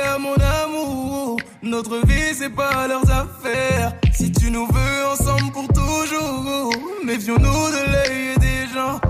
es 0.00 0.18
mon 0.18 0.36
amour. 0.64 1.36
Notre 1.62 1.96
vie, 2.06 2.34
c'est 2.34 2.50
pas 2.50 2.86
leurs 2.88 3.08
affaires. 3.10 3.92
Si 4.12 4.32
tu 4.32 4.50
nous 4.50 4.66
veux 4.66 5.06
ensemble 5.12 5.52
pour 5.52 5.68
toujours, 5.68 6.72
méfions-nous 7.04 7.66
de 7.76 7.82
l'œil 7.92 8.38
des 8.38 8.62
gens. 8.74 9.00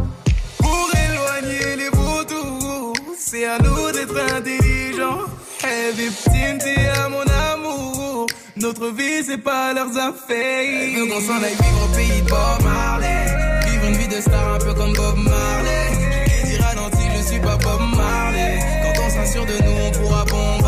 Pour 0.58 0.88
éloigner 1.06 1.76
les 1.76 1.90
vautours, 1.90 2.92
c'est 3.18 3.46
à 3.46 3.58
nous 3.58 3.90
d'être 3.92 4.18
intelligents. 4.36 5.24
Hey, 5.62 5.92
victime, 5.94 6.58
tu 6.58 6.68
es 6.68 7.08
mon 7.10 7.26
amour. 7.52 8.26
Notre 8.56 8.88
vie, 8.90 9.22
c'est 9.24 9.38
pas 9.38 9.72
leurs 9.72 9.96
affaires. 9.96 10.36
Elle 10.38 10.96
veut 10.96 11.06
qu'on 11.06 11.20
s'en 11.20 11.42
aille 11.42 11.54
vivre 11.54 11.84
au 11.84 11.96
pays 11.96 12.22
de 12.22 12.28
Bob 12.28 12.62
Marley. 12.64 13.24
Vivre 13.70 13.86
une 13.86 13.96
vie 13.96 14.08
de 14.08 14.20
star 14.20 14.54
un 14.54 14.58
peu 14.58 14.74
comme 14.74 14.92
Bob 14.92 15.16
Marley. 15.16 15.86
Je 15.94 16.06
lui 16.06 16.50
ai 16.52 16.56
dit 16.56 16.62
ralenti, 16.62 17.04
je 17.16 17.22
suis 17.28 17.40
pas 17.40 17.56
Bob 17.56 17.80
Marley. 17.96 18.58
Quand 18.82 19.02
on 19.02 19.26
sûr 19.26 19.46
de 19.46 19.52
nous, 19.64 19.76
on 19.86 19.90
pourra 19.92 20.24
bombarder. 20.24 20.59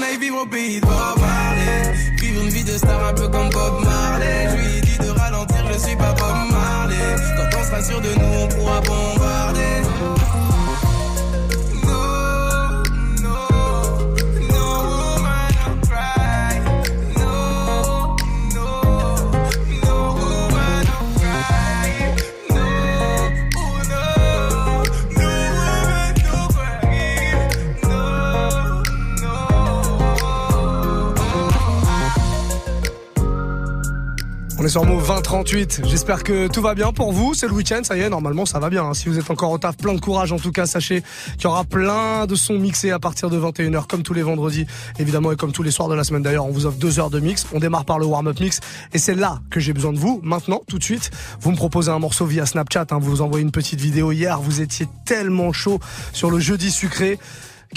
Qu'on 0.00 0.06
aille 0.06 0.18
vivre 0.18 0.42
au 0.42 0.46
pays 0.46 0.80
de 0.80 0.86
Bob 0.86 1.18
Marley. 1.20 1.92
Vivre 2.22 2.42
une 2.42 2.48
vie 2.48 2.64
de 2.64 2.78
star 2.78 3.04
un 3.08 3.12
peu 3.12 3.28
comme 3.28 3.50
Bob 3.50 3.84
Marley. 3.84 4.48
Je 4.50 4.56
lui 4.56 4.80
dit 4.80 4.98
de 4.98 5.10
ralentir, 5.10 5.72
je 5.72 5.78
suis 5.78 5.96
pas 5.96 6.12
Bob 6.12 6.50
Marley. 6.50 6.96
Quand 7.36 7.58
on 7.58 7.64
sera 7.64 7.82
sûr 7.82 8.00
de 8.00 8.08
nous, 8.14 8.40
on 8.40 8.48
pourra 8.48 8.80
bombarder. 8.80 9.19
On 34.62 34.64
est 34.64 34.68
sur 34.68 34.84
Move 34.84 35.06
2038. 35.06 35.80
J'espère 35.86 36.22
que 36.22 36.46
tout 36.46 36.60
va 36.60 36.74
bien 36.74 36.92
pour 36.92 37.12
vous. 37.14 37.32
C'est 37.32 37.46
le 37.46 37.54
week-end, 37.54 37.80
ça 37.82 37.96
y 37.96 38.00
est. 38.00 38.10
Normalement, 38.10 38.44
ça 38.44 38.58
va 38.58 38.68
bien. 38.68 38.84
hein. 38.84 38.92
Si 38.92 39.08
vous 39.08 39.18
êtes 39.18 39.30
encore 39.30 39.50
au 39.52 39.56
taf, 39.56 39.74
plein 39.78 39.94
de 39.94 40.00
courage. 40.00 40.32
En 40.32 40.38
tout 40.38 40.52
cas, 40.52 40.66
sachez 40.66 41.02
qu'il 41.38 41.44
y 41.44 41.46
aura 41.46 41.64
plein 41.64 42.26
de 42.26 42.34
sons 42.34 42.58
mixés 42.58 42.90
à 42.90 42.98
partir 42.98 43.30
de 43.30 43.40
21h, 43.40 43.86
comme 43.86 44.02
tous 44.02 44.12
les 44.12 44.20
vendredis, 44.20 44.66
évidemment, 44.98 45.32
et 45.32 45.36
comme 45.36 45.52
tous 45.52 45.62
les 45.62 45.70
soirs 45.70 45.88
de 45.88 45.94
la 45.94 46.04
semaine. 46.04 46.22
D'ailleurs, 46.22 46.44
on 46.44 46.50
vous 46.50 46.66
offre 46.66 46.76
deux 46.76 46.98
heures 47.00 47.08
de 47.08 47.20
mix. 47.20 47.46
On 47.54 47.58
démarre 47.58 47.86
par 47.86 47.98
le 47.98 48.04
warm-up 48.04 48.38
mix. 48.38 48.60
Et 48.92 48.98
c'est 48.98 49.14
là 49.14 49.40
que 49.48 49.60
j'ai 49.60 49.72
besoin 49.72 49.94
de 49.94 49.98
vous. 49.98 50.20
Maintenant, 50.22 50.60
tout 50.68 50.78
de 50.78 50.84
suite, 50.84 51.10
vous 51.40 51.52
me 51.52 51.56
proposez 51.56 51.90
un 51.90 51.98
morceau 51.98 52.26
via 52.26 52.44
Snapchat. 52.44 52.84
hein. 52.90 52.98
Vous 53.00 53.08
vous 53.08 53.22
envoyez 53.22 53.42
une 53.42 53.52
petite 53.52 53.80
vidéo 53.80 54.12
hier. 54.12 54.42
Vous 54.42 54.60
étiez 54.60 54.86
tellement 55.06 55.54
chaud 55.54 55.80
sur 56.12 56.30
le 56.30 56.38
jeudi 56.38 56.70
sucré 56.70 57.18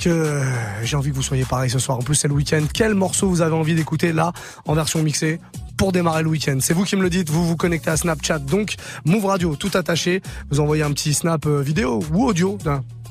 que 0.02 0.42
j'ai 0.84 0.98
envie 0.98 1.12
que 1.12 1.16
vous 1.16 1.24
soyez 1.24 1.46
pareil 1.46 1.70
ce 1.70 1.80
soir. 1.80 1.98
En 2.00 2.02
plus, 2.02 2.16
c'est 2.16 2.28
le 2.28 2.34
week-end. 2.34 2.64
Quel 2.74 2.94
morceau 2.94 3.30
vous 3.30 3.42
avez 3.42 3.56
envie 3.56 3.74
d'écouter 3.76 4.12
là, 4.12 4.34
en 4.66 4.74
version 4.74 5.02
mixée? 5.02 5.40
Pour 5.78 5.92
démarrer 5.92 6.24
le 6.24 6.30
week-end. 6.30 6.58
C'est 6.60 6.74
vous 6.74 6.84
qui 6.84 6.96
me 6.96 7.02
le 7.02 7.10
dites, 7.10 7.30
vous 7.30 7.46
vous 7.46 7.56
connectez 7.56 7.90
à 7.90 7.98
Snapchat, 7.98 8.40
donc 8.40 8.76
Move 9.06 9.26
Radio, 9.26 9.56
tout 9.56 9.72
attaché. 9.74 10.22
Vous 10.50 10.60
envoyez 10.60 10.84
un 10.84 10.92
petit 10.92 11.14
snap 11.14 11.46
euh, 11.46 11.62
vidéo 11.62 12.00
ou 12.14 12.26
audio 12.26 12.58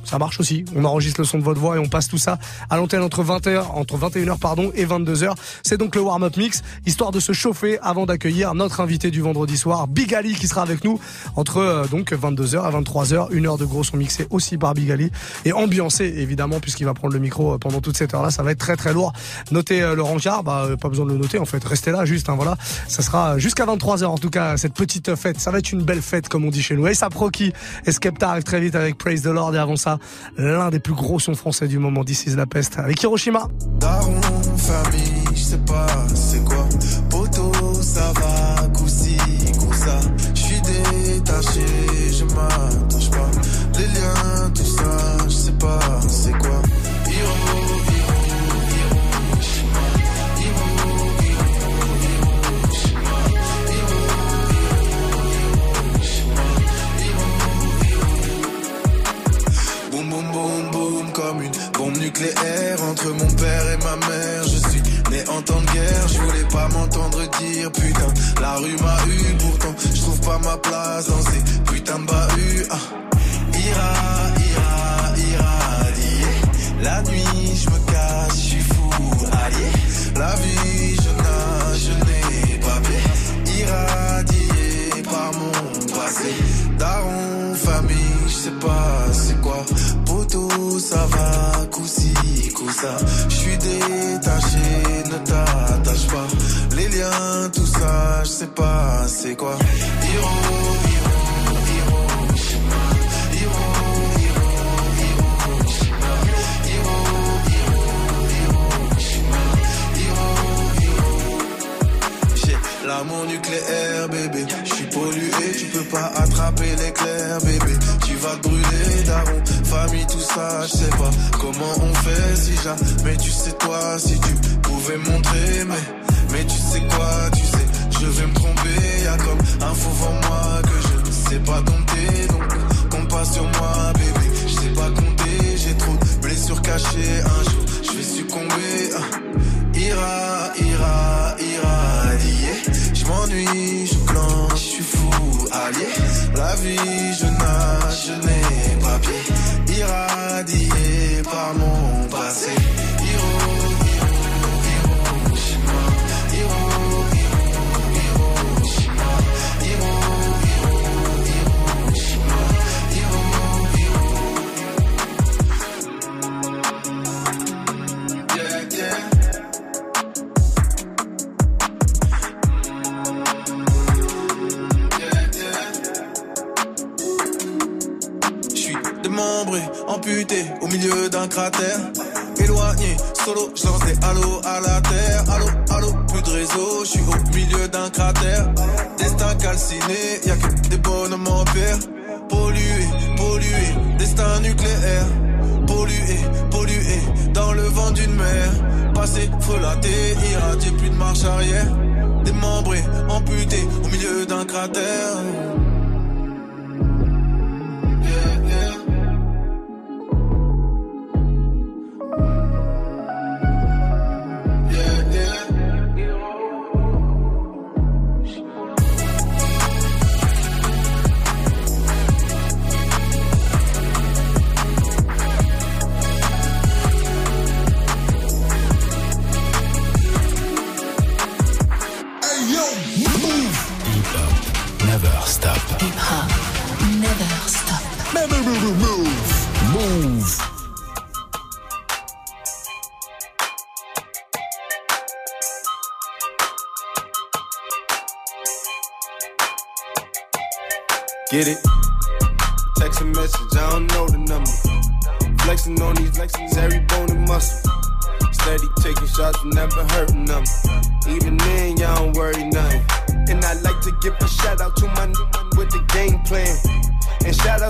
ça 0.04 0.18
marche 0.18 0.40
aussi. 0.40 0.64
On 0.74 0.84
enregistre 0.84 1.20
le 1.20 1.26
son 1.26 1.38
de 1.38 1.44
votre 1.44 1.60
voix 1.60 1.76
et 1.76 1.78
on 1.78 1.88
passe 1.88 2.08
tout 2.08 2.18
ça 2.18 2.38
à 2.70 2.76
l'antenne 2.76 3.02
entre 3.02 3.22
20h, 3.24 3.66
entre 3.74 3.98
21h 3.98 4.38
pardon 4.38 4.70
et 4.74 4.84
22h. 4.84 5.34
C'est 5.62 5.76
donc 5.76 5.94
le 5.94 6.02
warm-up 6.02 6.36
mix, 6.36 6.62
histoire 6.86 7.10
de 7.12 7.20
se 7.20 7.32
chauffer 7.32 7.78
avant 7.80 8.06
d'accueillir 8.06 8.54
notre 8.54 8.80
invité 8.80 9.10
du 9.10 9.20
vendredi 9.20 9.56
soir, 9.56 9.88
Big 9.88 10.14
Ali, 10.14 10.34
qui 10.34 10.48
sera 10.48 10.62
avec 10.62 10.84
nous 10.84 11.00
entre 11.36 11.58
euh, 11.58 11.86
donc 11.86 12.12
22h 12.12 12.62
à 12.62 12.70
23h, 12.70 13.28
une 13.32 13.46
heure 13.46 13.58
de 13.58 13.64
gros 13.64 13.84
son 13.84 13.96
mixé 13.96 14.26
aussi 14.30 14.58
par 14.58 14.74
Big 14.74 14.90
Ali 14.90 15.10
et 15.44 15.52
ambiancé 15.52 16.04
évidemment 16.04 16.60
puisqu'il 16.60 16.84
va 16.84 16.94
prendre 16.94 17.14
le 17.14 17.20
micro 17.20 17.54
euh, 17.54 17.58
pendant 17.58 17.80
toute 17.80 17.96
cette 17.96 18.14
heure-là. 18.14 18.30
Ça 18.30 18.42
va 18.42 18.52
être 18.52 18.58
très 18.58 18.76
très 18.76 18.92
lourd. 18.92 19.12
Notez 19.50 19.82
euh, 19.82 19.94
le 19.94 20.02
rencard, 20.02 20.42
bah 20.42 20.64
euh, 20.66 20.76
pas 20.76 20.88
besoin 20.88 21.06
de 21.06 21.12
le 21.12 21.18
noter 21.18 21.38
en 21.38 21.44
fait. 21.44 21.62
Restez 21.64 21.90
là 21.90 22.04
juste, 22.04 22.28
hein, 22.28 22.34
voilà. 22.36 22.56
Ça 22.88 23.02
sera 23.02 23.38
jusqu'à 23.38 23.66
23h 23.66 24.04
en 24.06 24.18
tout 24.18 24.30
cas 24.30 24.56
cette 24.56 24.74
petite 24.74 25.14
fête. 25.14 25.40
Ça 25.40 25.50
va 25.50 25.58
être 25.58 25.72
une 25.72 25.82
belle 25.82 26.02
fête 26.02 26.28
comme 26.28 26.44
on 26.44 26.50
dit 26.50 26.62
chez 26.62 26.76
nous. 26.76 26.86
Et 26.86 26.94
ça 26.94 27.10
Proki 27.10 27.52
et 27.86 27.92
Skepta 27.92 28.30
arrive 28.30 28.44
très 28.44 28.60
vite 28.60 28.74
avec 28.74 28.98
Praise 28.98 29.22
the 29.22 29.26
Lord 29.26 29.54
et 29.54 29.58
avant 29.58 29.76
ça 29.76 29.91
l'un 30.36 30.70
des 30.70 30.78
plus 30.78 30.94
gros 30.94 31.18
sons 31.18 31.34
français 31.34 31.68
du 31.68 31.78
moment, 31.78 32.04
is 32.26 32.36
la 32.36 32.46
peste 32.46 32.78
avec 32.78 33.02
Hiroshima. 33.02 33.48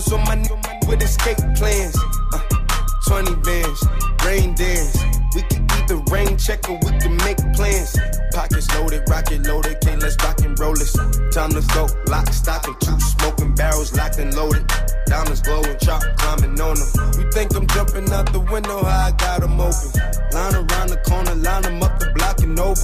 pounds 0.03 0.13
on 0.13 0.25
my 0.25 0.79
with 0.89 1.03
escape 1.03 1.39
plans. 1.57 1.97
Uh, 2.33 2.41
20 3.07 3.35
bands, 3.43 3.85
rain 4.25 4.55
dance. 4.55 4.97
We 5.35 5.43
can 5.43 5.65
eat 5.65 5.89
the 5.89 6.03
rain 6.11 6.37
check 6.39 6.69
or 6.69 6.79
we 6.83 6.99
can 6.99 7.17
make 7.19 7.39
plans. 7.55 7.97
Pockets 8.33 8.73
loaded, 8.75 9.03
rocket 9.09 9.47
loaded, 9.47 9.81
can't 9.81 10.01
let's 10.01 10.17
rock 10.25 10.41
and 10.41 10.59
roll 10.59 10.75
this. 10.75 10.93
Time 11.33 11.51
to 11.51 11.63
go, 11.75 11.87
lock, 12.07 12.29
stock, 12.33 12.67
and 12.67 12.81
two 12.81 12.99
smoking 13.01 13.55
barrels 13.55 13.95
locked 13.95 14.19
and 14.19 14.35
loaded. 14.35 14.67
Diamonds 15.07 15.43
glowing, 15.43 15.79
chop 15.79 16.03
climbing 16.17 16.61
on 16.61 16.77
them. 16.77 17.21
You 17.21 17.31
think 17.33 17.55
I'm 17.55 17.67
jumping 17.69 18.11
out 18.13 18.33
the 18.33 18.41
window, 18.41 18.83
how 18.83 19.09
I 19.09 19.11
got 19.13 19.41
them 19.41 19.61
open. 19.61 19.91
Line 20.33 20.55
around 20.55 20.89
the 20.89 21.01
corner, 21.05 21.35
line 21.35 21.63
them 21.63 21.83
up 21.83 21.99
the 21.99 22.11
block 22.15 22.41
and 22.41 22.59
over. 22.59 22.77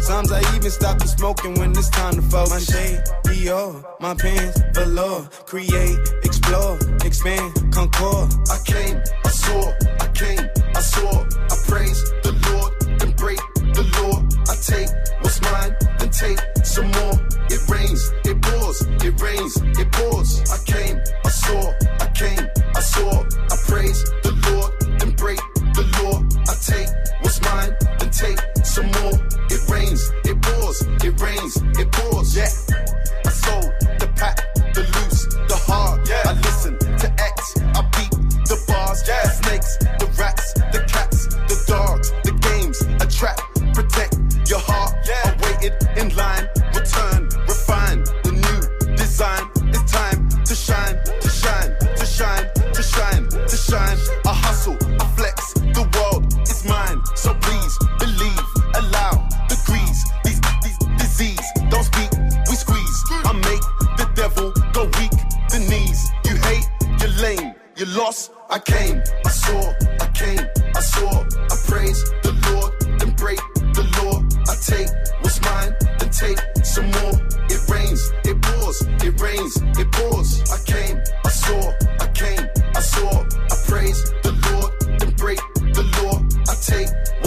Sometimes 0.00 0.32
I 0.32 0.56
even 0.56 0.70
stop 0.70 0.98
the 0.98 1.06
smoking 1.06 1.54
when 1.54 1.70
it's 1.70 1.88
time 1.90 2.14
to 2.14 2.22
focus. 2.22 2.50
My 2.50 2.58
shade, 2.58 3.00
Dior, 3.24 3.84
my 4.00 4.14
pants, 4.14 4.60
velour, 4.72 5.28
create, 5.46 5.98
explore, 6.46 6.78
expand, 7.04 7.72
concord. 7.72 8.32
I 8.50 8.58
came, 8.64 9.02
I 9.24 9.28
saw, 9.28 9.72
I 10.00 10.06
came, 10.14 10.50
I 10.74 10.80
saw. 10.80 11.24
I 11.24 11.56
praise 11.66 12.02
the 12.22 12.32
Lord, 12.46 12.98
then 13.00 13.12
break 13.12 13.38
the 13.74 13.82
law. 13.98 14.22
I 14.46 14.54
take 14.62 14.88
what's 15.22 15.40
mine, 15.42 15.76
then 15.98 16.10
take 16.10 16.38
some 16.64 16.86
more. 16.86 17.14
It 17.50 17.68
rains, 17.68 18.12
it 18.24 18.40
pours, 18.42 18.80
it 18.82 19.20
rains, 19.20 19.56
it 19.78 19.90
pours. 19.92 20.40
I 20.50 20.58
came, 20.70 21.00
I 21.24 21.30
saw, 21.30 21.72
I 22.00 22.06
came, 22.14 22.46
I 22.74 22.80
saw. 22.80 23.24
I 23.50 23.56
praise 23.66 24.04
the 24.22 24.32
Lord, 24.46 25.00
then 25.00 25.12
break 25.16 25.38
the 25.74 25.84
law. 25.98 26.22
I 26.46 26.54
take 26.62 26.88
what's 27.22 27.40
mine, 27.42 27.74
then 27.98 28.10
take 28.10 28.38
some 28.64 28.86
more. 28.86 29.18
It 29.50 29.68
rains, 29.68 30.12
it 30.24 30.40
pours, 30.42 30.82
it 31.02 31.20
rains, 31.20 31.56
it 31.78 31.90
pours. 31.90 32.36
Yeah. 32.36 32.65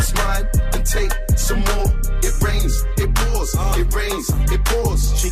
Let's 0.09 0.21
ride 0.25 0.73
and 0.73 0.85
take 0.85 1.11
some 1.37 1.59
more. 1.59 1.85
It 2.23 2.33
rains, 2.41 2.83
it 2.97 3.13
pours, 3.13 3.55
it 3.77 3.93
rains, 3.93 4.29
it 4.51 4.65
pours. 4.65 5.19
She, 5.19 5.29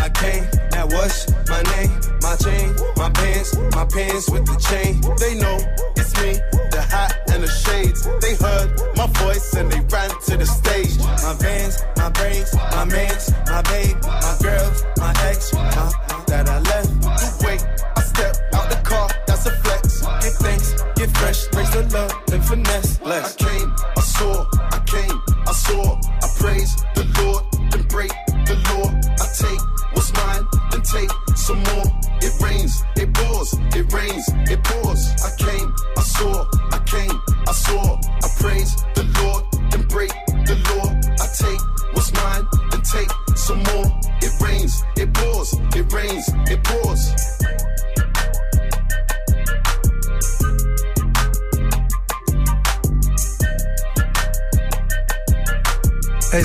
I 0.00 0.08
came, 0.08 0.44
That 0.70 0.86
was 0.90 1.28
my 1.48 1.62
name? 1.76 1.92
My 2.22 2.36
chain, 2.36 2.74
my 2.96 3.10
pants, 3.10 3.56
my 3.72 3.84
pants 3.84 4.30
with 4.30 4.46
the 4.46 4.56
chain. 4.56 5.00
They 5.18 5.34
know 5.34 5.58
it's 5.96 6.14
me, 6.22 6.40
the 6.70 6.80
hat 6.80 7.20
and 7.30 7.42
the 7.42 7.48
shades. 7.48 8.08
They 8.20 8.34
heard 8.36 8.80
my 8.96 9.06
voice 9.18 9.52
and 9.54 9.70
they 9.70 9.80
ran 9.80 10.10
to 10.10 10.36
the 10.36 10.46
stage. 10.46 10.96
My 10.98 11.34
vans, 11.38 11.82
my 11.96 12.08
braids, 12.10 12.54
my 12.54 12.84
mans, 12.84 13.32
my 13.46 13.62
babe, 13.62 13.96
my 14.02 14.36
girls, 14.40 14.84
my 14.96 15.12
ex, 15.28 15.52
my, 15.52 15.92
my 16.08 16.27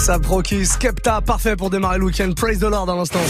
Ça 0.03 0.19
Proki, 0.19 0.65
Skepta, 0.65 1.21
parfait 1.21 1.55
pour 1.55 1.69
démarrer 1.69 1.97
le 1.97 2.03
week-end. 2.03 2.29
Praise 2.35 2.59
the 2.59 2.63
Lord 2.63 2.87
dans 2.87 2.97
l'instant. 2.97 3.21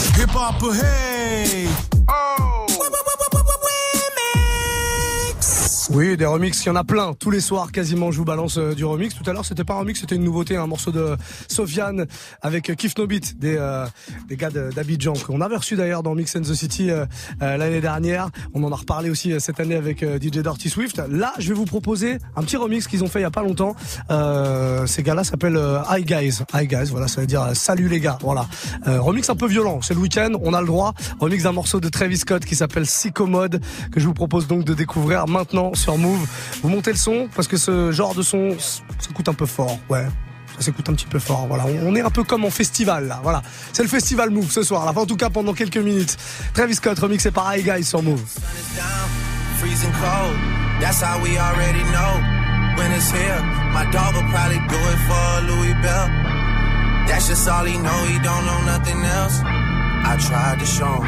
Oui, 5.94 6.16
des 6.16 6.26
remixes, 6.26 6.64
il 6.64 6.66
y 6.66 6.70
en 6.70 6.74
a 6.74 6.82
plein. 6.82 7.12
Tous 7.14 7.30
les 7.30 7.38
soirs, 7.38 7.70
quasiment, 7.70 8.10
je 8.10 8.18
vous 8.18 8.24
balance 8.24 8.58
euh, 8.58 8.74
du 8.74 8.84
remix. 8.84 9.14
Tout 9.14 9.22
à 9.30 9.32
l'heure, 9.32 9.44
c'était 9.44 9.62
pas 9.62 9.74
un 9.74 9.78
remix, 9.78 10.00
c'était 10.00 10.16
une 10.16 10.24
nouveauté, 10.24 10.56
un 10.56 10.66
morceau 10.66 10.90
de 10.90 11.16
Sofiane 11.46 12.06
avec 12.42 12.68
euh, 12.68 12.74
Kif 12.74 12.98
No 12.98 13.06
Beat, 13.06 13.38
des, 13.38 13.54
euh, 13.56 13.86
des 14.28 14.36
gars 14.36 14.50
d'Abidjan, 14.50 15.12
qu'on 15.12 15.40
avait 15.40 15.54
reçu 15.54 15.76
d'ailleurs 15.76 16.02
dans 16.02 16.16
Mix 16.16 16.34
and 16.34 16.40
the 16.40 16.54
City 16.54 16.90
euh, 16.90 17.06
euh, 17.42 17.56
l'année 17.56 17.80
dernière. 17.80 18.30
On 18.54 18.64
en 18.64 18.72
a 18.72 18.74
reparlé 18.74 19.08
aussi 19.08 19.40
cette 19.40 19.60
année 19.60 19.76
avec 19.76 20.02
DJ 20.02 20.38
Dirty 20.38 20.68
Swift. 20.68 21.00
Là, 21.08 21.32
je 21.38 21.46
vais 21.50 21.54
vous 21.54 21.64
proposer 21.64 22.18
un 22.34 22.42
petit 22.42 22.56
remix 22.56 22.88
qu'ils 22.88 23.04
ont 23.04 23.08
fait 23.08 23.20
il 23.20 23.22
y 23.22 23.26
a 23.26 23.30
pas 23.30 23.44
longtemps. 23.44 23.76
Ces 24.86 25.02
gars-là 25.04 25.22
s'appellent 25.22 25.60
Hi 25.88 26.02
Guys. 26.02 26.40
Hi 26.54 26.66
Guys, 26.66 26.88
voilà, 26.90 27.06
ça 27.06 27.20
veut 27.20 27.28
dire 27.28 27.50
salut 27.54 27.86
les 27.86 28.00
gars. 28.00 28.18
Voilà. 28.20 28.48
Remix 28.84 29.30
un 29.30 29.36
peu 29.36 29.46
violent, 29.46 29.80
c'est 29.80 29.94
le 29.94 30.00
week-end, 30.00 30.32
on 30.42 30.54
a 30.54 30.60
le 30.60 30.66
droit. 30.66 30.92
Remix 31.20 31.44
d'un 31.44 31.52
morceau 31.52 31.78
de 31.78 31.88
Travis 31.88 32.18
Scott 32.18 32.44
qui 32.44 32.56
s'appelle 32.56 32.84
Psychomode, 32.84 33.60
que 33.92 34.00
je 34.00 34.06
vous 34.06 34.14
propose 34.14 34.48
donc 34.48 34.64
de 34.64 34.74
découvrir 34.74 35.28
maintenant 35.28 35.72
sur 35.84 35.98
Move. 35.98 36.26
Vous 36.62 36.70
montez 36.70 36.92
le 36.92 36.96
son 36.96 37.28
parce 37.34 37.46
que 37.46 37.58
ce 37.58 37.92
genre 37.92 38.14
de 38.14 38.22
son, 38.22 38.56
ça 38.58 38.80
coûte 39.14 39.28
un 39.28 39.34
peu 39.34 39.44
fort, 39.44 39.78
ouais. 39.90 40.06
Ça 40.56 40.62
s'écoute 40.62 40.88
un 40.88 40.94
petit 40.94 41.06
peu 41.06 41.18
fort, 41.18 41.46
voilà. 41.46 41.66
On 41.82 41.94
est 41.94 42.00
un 42.00 42.10
peu 42.10 42.24
comme 42.24 42.44
en 42.44 42.50
festival, 42.50 43.08
là, 43.08 43.20
voilà. 43.22 43.42
C'est 43.72 43.82
le 43.82 43.88
festival 43.88 44.30
Move 44.30 44.50
ce 44.50 44.62
soir, 44.62 44.84
là. 44.84 44.92
Enfin, 44.92 45.02
en 45.02 45.06
tout 45.06 45.16
cas, 45.16 45.28
pendant 45.28 45.52
quelques 45.52 45.76
minutes. 45.76 46.16
Travis 46.54 46.76
Scott, 46.76 46.98
remixé 46.98 47.30
par 47.30 47.54
Hi 47.54 47.62
Guys 47.62 47.84
sur 47.84 48.02
Move. 48.02 48.22
That's 57.06 57.28
just 57.28 57.46
all 57.46 57.66
he. 57.66 57.72
He 57.72 58.18
don't 58.22 58.46
know 58.46 58.60
nothing 58.64 59.04
else. 59.04 59.38
I 59.44 60.16
to 60.58 60.64
show. 60.64 61.04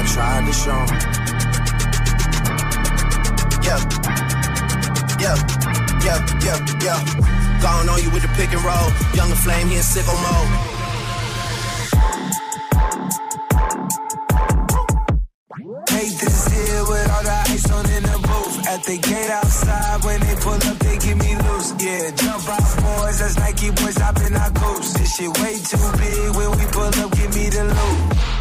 I 0.00 0.02
tried 0.02 0.46
to 0.46 0.52
show 0.54 0.72
him. 0.72 0.96
Yeah. 3.60 3.80
Yeah. 5.20 5.36
Yeah. 6.00 6.18
Yeah. 6.40 6.56
Yeah. 6.80 7.60
Gone 7.60 7.86
on 7.86 8.00
you 8.02 8.08
with 8.08 8.22
the 8.22 8.32
pick 8.32 8.50
and 8.50 8.64
roll. 8.64 8.88
Younger 9.12 9.36
flame, 9.36 9.68
he 9.68 9.76
in 9.76 9.82
sicko 9.82 10.16
mode. 10.24 10.48
Hate 15.90 16.16
this 16.16 16.48
here 16.48 16.84
with 16.88 17.10
all 17.12 17.22
the 17.22 17.36
ice 17.52 17.70
on 17.70 17.84
in 17.90 18.02
the 18.02 18.16
booth. 18.24 18.68
At 18.68 18.82
the 18.84 18.96
gate 18.96 19.30
outside, 19.30 20.02
when 20.02 20.20
they 20.20 20.34
pull 20.36 20.54
up, 20.54 20.78
they 20.78 20.96
give 20.96 21.18
me 21.18 21.36
loose. 21.44 21.74
Yeah, 21.78 22.10
jump 22.12 22.48
out, 22.48 22.72
boys. 22.80 23.18
That's 23.18 23.36
Nike 23.36 23.68
boys 23.68 23.98
hopping 23.98 24.34
our 24.34 24.50
goose. 24.50 24.94
This 24.94 25.16
shit 25.16 25.28
way 25.40 25.58
too 25.60 25.76
big. 26.00 26.36
When 26.36 26.56
we 26.56 26.64
pull 26.72 26.88
up, 26.88 27.12
give 27.12 27.34
me 27.34 27.50
the 27.50 27.64
loot. 27.64 28.39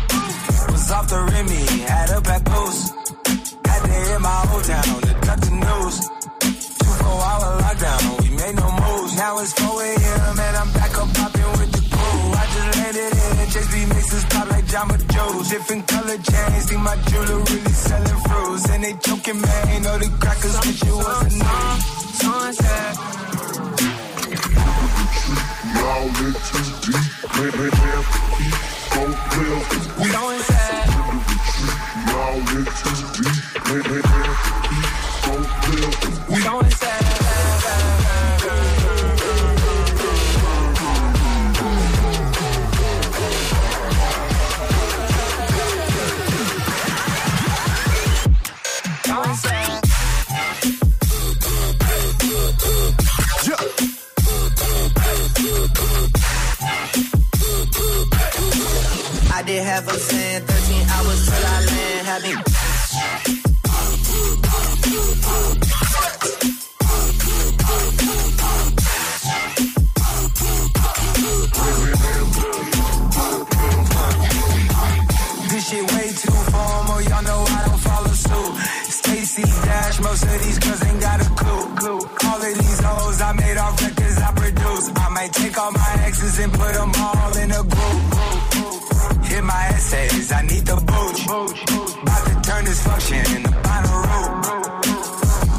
Was 0.90 0.98
off 0.98 1.10
the 1.10 1.22
Remy, 1.22 1.86
had 1.86 2.10
a 2.10 2.22
back 2.22 2.44
post. 2.46 2.96
Had 3.62 3.82
to 3.86 3.94
hit 3.94 4.22
my 4.22 4.50
old 4.50 4.64
town 4.64 5.02
to 5.06 5.14
cut 5.22 5.38
the 5.38 5.54
news. 5.54 5.96
Two 6.82 6.94
four 6.98 7.22
hour 7.30 7.62
lockdown, 7.62 8.02
we 8.26 8.30
made 8.34 8.56
no 8.58 8.66
moves. 8.74 9.14
Now 9.16 9.38
it's 9.38 9.54
4 9.54 9.70
a.m. 9.70 10.40
and 10.40 10.56
I'm 10.58 10.72
back 10.74 10.98
up 10.98 11.14
popping 11.14 11.52
with 11.62 11.72
the 11.78 11.84
crew. 11.94 12.34
I 12.34 12.44
just 12.50 12.70
landed 12.74 13.14
in, 13.22 13.50
Chase 13.54 13.70
B 13.70 13.86
mixes 13.86 14.26
pop 14.34 14.50
like 14.50 14.66
Jamba 14.66 14.98
Joe's. 15.14 15.50
Different 15.50 15.88
color 15.88 16.18
chains, 16.18 16.66
think 16.66 16.82
my 16.82 16.98
jeweler 17.06 17.38
really 17.38 17.76
selling 17.86 18.20
fruits. 18.26 18.70
And 18.74 18.84
they 18.84 18.94
joking, 19.06 19.42
man, 19.42 19.84
know 19.84 19.98
the 20.00 20.10
crackers 20.18 20.58
wish 20.66 20.82
it 20.82 20.90
was 20.90 21.22
a 21.22 21.38
name. 21.38 21.80
Sunset. 22.18 22.98
Y'all 25.78 26.10
in 26.18 26.34
too 26.50 26.66
deep. 26.82 27.06
Man, 27.38 27.52
man, 27.62 27.72
man, 27.78 28.02
keep 28.42 28.58
going 28.90 29.14
real. 29.38 29.62
We 30.02 30.10
going 30.10 30.42
sad. 30.50 30.69
Did 59.50 59.64
have 59.64 59.88
a 59.88 59.94
saying 59.98 60.44
13 60.46 60.90
hours 60.90 61.26
till 61.26 61.46
I 61.48 61.66
land. 61.66 61.79
Having 62.10 62.38
This 75.50 75.70
shit 75.70 75.92
way 75.92 76.10
too 76.10 76.32
formal, 76.50 77.02
y'all 77.02 77.22
know 77.22 77.46
I 77.46 77.66
don't 77.68 77.78
follow 77.78 78.08
suit. 78.10 78.58
Stacy 78.90 79.44
Dash, 79.44 80.00
most 80.00 80.24
of 80.24 80.44
these 80.44 80.58
girls 80.58 80.84
ain't 80.86 81.00
got 81.00 81.22
a 81.22 81.30
clue. 81.36 81.76
clue. 81.76 82.00
All 82.26 82.42
of 82.42 82.54
these 82.58 82.80
hoes 82.80 83.22
I 83.22 83.34
made 83.34 83.58
off 83.58 83.80
records 83.84 84.18
I 84.18 84.32
produce. 84.34 84.90
I 84.96 85.10
might 85.10 85.32
take 85.32 85.56
all 85.60 85.72
my 85.72 85.96
exes 86.08 86.40
and 86.40 86.52
put 86.54 86.74
them 86.74 86.92
all 86.98 87.38
in 87.38 87.52
a 87.52 87.62
group. 87.62 88.20
Hit 89.26 89.44
my 89.44 89.68
essays, 89.76 90.32
I 90.32 90.42
need 90.42 90.66
the 90.66 90.76
booch. 90.76 91.69
About 92.86 93.00
to 93.02 93.08
turn 93.10 93.20
this 93.20 93.20
function 93.20 93.36
into 93.36 93.50
Bonnaroo. 93.50 94.42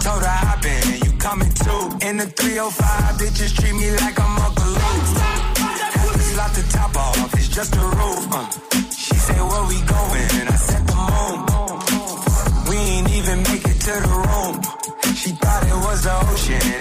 Told 0.04 0.22
her 0.22 0.38
hop 0.44 0.64
in, 0.64 1.04
you 1.04 1.12
coming 1.18 1.52
too. 1.52 2.06
In 2.06 2.16
the 2.16 2.26
305, 2.26 3.18
bitches 3.18 3.52
treat 3.58 3.74
me 3.74 3.90
like 3.90 4.18
I'm 4.20 4.38
Uncle 4.38 4.66
Luke. 4.66 5.06
Had 5.96 6.12
to 6.12 6.18
slot 6.18 6.52
the 6.54 6.62
top 6.70 6.96
off, 6.96 7.34
it's 7.34 7.48
just 7.48 7.74
a 7.76 7.80
roof. 7.80 8.28
Uh. 8.32 8.46
She 8.90 9.14
said, 9.14 9.40
where 9.40 9.64
we 9.68 9.78
going? 9.82 10.28
And 10.40 10.48
I 10.48 10.56
said 10.56 10.86
the 10.86 10.96
moon. 11.10 11.38
We 12.68 12.76
ain't 12.76 13.10
even 13.10 13.42
make 13.42 13.64
it 13.64 13.78
to 13.86 13.94
the 14.06 14.14
room. 14.26 14.54
She 15.14 15.30
thought 15.32 15.62
it 15.66 15.78
was 15.86 16.02
the 16.04 16.14
ocean, 16.30 16.79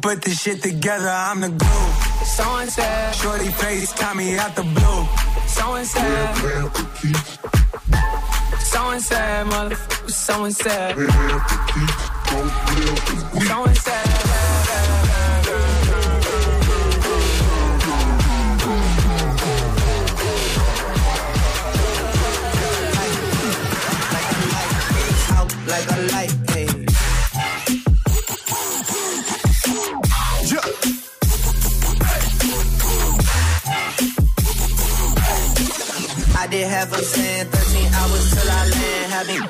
put 0.00 0.22
this 0.22 0.40
shit 0.40 0.62
together? 0.62 1.08
I'm 1.08 1.40
the 1.40 1.48
glue. 1.48 1.92
So 2.24 2.44
and 2.56 2.70
said, 2.70 3.14
Shorty 3.14 3.48
face, 3.48 3.92
Tommy 3.92 4.38
out 4.38 4.54
the 4.56 4.62
blue. 4.62 5.06
So 5.46 5.74
and 5.74 5.86
said, 5.86 6.34
so 8.58 8.90
and 8.90 9.02
said, 9.02 9.46
motherfucker, 9.46 10.10
so 10.10 10.44
and 10.44 10.56
said. 10.56 10.96
So 13.46 13.64
and 13.64 13.76
said. 13.76 14.06
out 25.36 25.50
like 25.66 25.90
a 25.90 26.12
light. 26.12 26.39
Did 36.50 36.66
have 36.66 36.92
a 36.92 36.98
saying 36.98 37.46
13 37.46 37.94
hours 37.94 38.30
till 38.34 38.50
I 38.50 38.68
land. 38.68 39.12
Having 39.12 39.42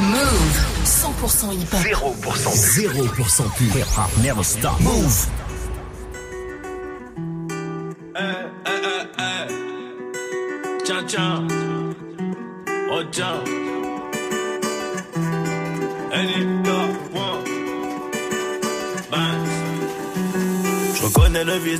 Move 0.00 0.72
100% 0.82 1.52
hip 1.52 1.96
hop. 1.98 2.14
0% 2.16 2.94
0% 3.04 3.56
pur. 3.56 3.78
Hip 3.78 3.86
hop 3.88 4.10
never 4.24 4.42
stop. 4.42 4.80
Move. 4.80 5.41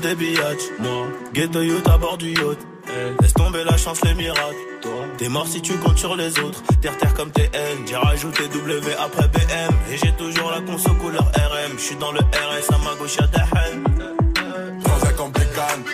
Des 0.00 0.14
biatchs. 0.14 0.70
Moi, 0.80 1.06
ghetto 1.34 1.60
youth 1.60 1.86
à 1.86 1.98
bord 1.98 2.16
du 2.16 2.30
yacht. 2.30 2.58
Eh, 2.88 3.22
Laisse 3.22 3.34
tomber 3.34 3.62
la 3.62 3.76
chance, 3.76 4.00
les 4.04 4.14
miracles. 4.14 4.56
Toi, 4.80 4.90
t'es 5.18 5.28
mort 5.28 5.46
si 5.46 5.60
tu 5.60 5.74
comptes 5.74 5.98
sur 5.98 6.16
les 6.16 6.38
autres. 6.40 6.62
Terre 6.80 6.96
terre 6.96 7.12
comme 7.14 7.30
TN, 7.30 7.86
j'ai 7.86 7.96
rajouté 7.96 8.48
W 8.48 8.94
après 8.98 9.28
BM. 9.28 9.74
Et 9.92 9.98
j'ai 9.98 10.12
toujours 10.12 10.50
la 10.50 10.60
conso 10.62 10.90
couleur 10.94 11.24
RM. 11.24 11.78
J'suis 11.78 11.96
dans 11.96 12.10
le 12.10 12.20
RS 12.20 12.72
à 12.74 12.78
ma 12.78 12.94
gauche 12.98 13.16
y'a 13.16 13.26
Dahan. 13.26 14.80
Transac 14.82 15.20
en 15.20 15.28
bécane, 15.28 15.84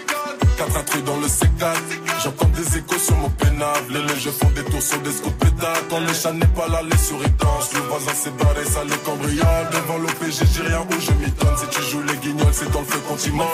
quatre 0.57 0.77
intrus 0.77 1.05
dans 1.05 1.17
le 1.17 1.27
C4. 1.27 2.08
J'entends 2.29 2.49
des 2.49 2.77
échos 2.77 2.99
sur 2.99 3.17
mon 3.17 3.31
pénal. 3.31 3.81
Les 3.89 4.03
légers 4.03 4.31
font 4.31 4.51
des 4.51 4.63
tours 4.65 4.83
sur 4.83 5.01
des 5.01 5.13
scouts. 5.13 5.33
Quand 5.89 6.01
le 6.01 6.13
chat 6.13 6.33
n'est 6.33 6.53
pas 6.59 6.69
là, 6.69 6.83
les 6.83 6.99
souris 6.99 7.33
dansent. 7.39 7.73
Le 7.73 7.81
voisin 7.89 8.13
s'est 8.13 8.31
barré, 8.39 8.65
ça 8.67 8.85
les 8.85 8.99
cambriole. 8.99 9.67
Devant 9.73 9.97
l'OPG, 9.97 10.45
j'ai 10.53 10.63
rien 10.63 10.81
où 10.81 11.01
je 11.01 11.11
m'y 11.13 11.31
donne. 11.33 11.57
Si 11.57 11.67
tu 11.71 11.83
joues 11.91 12.03
les 12.03 12.17
guignols, 12.19 12.53
c'est 12.53 12.71
dans 12.71 12.81
le 12.81 12.85
feu 12.85 12.99
molle. 13.33 13.47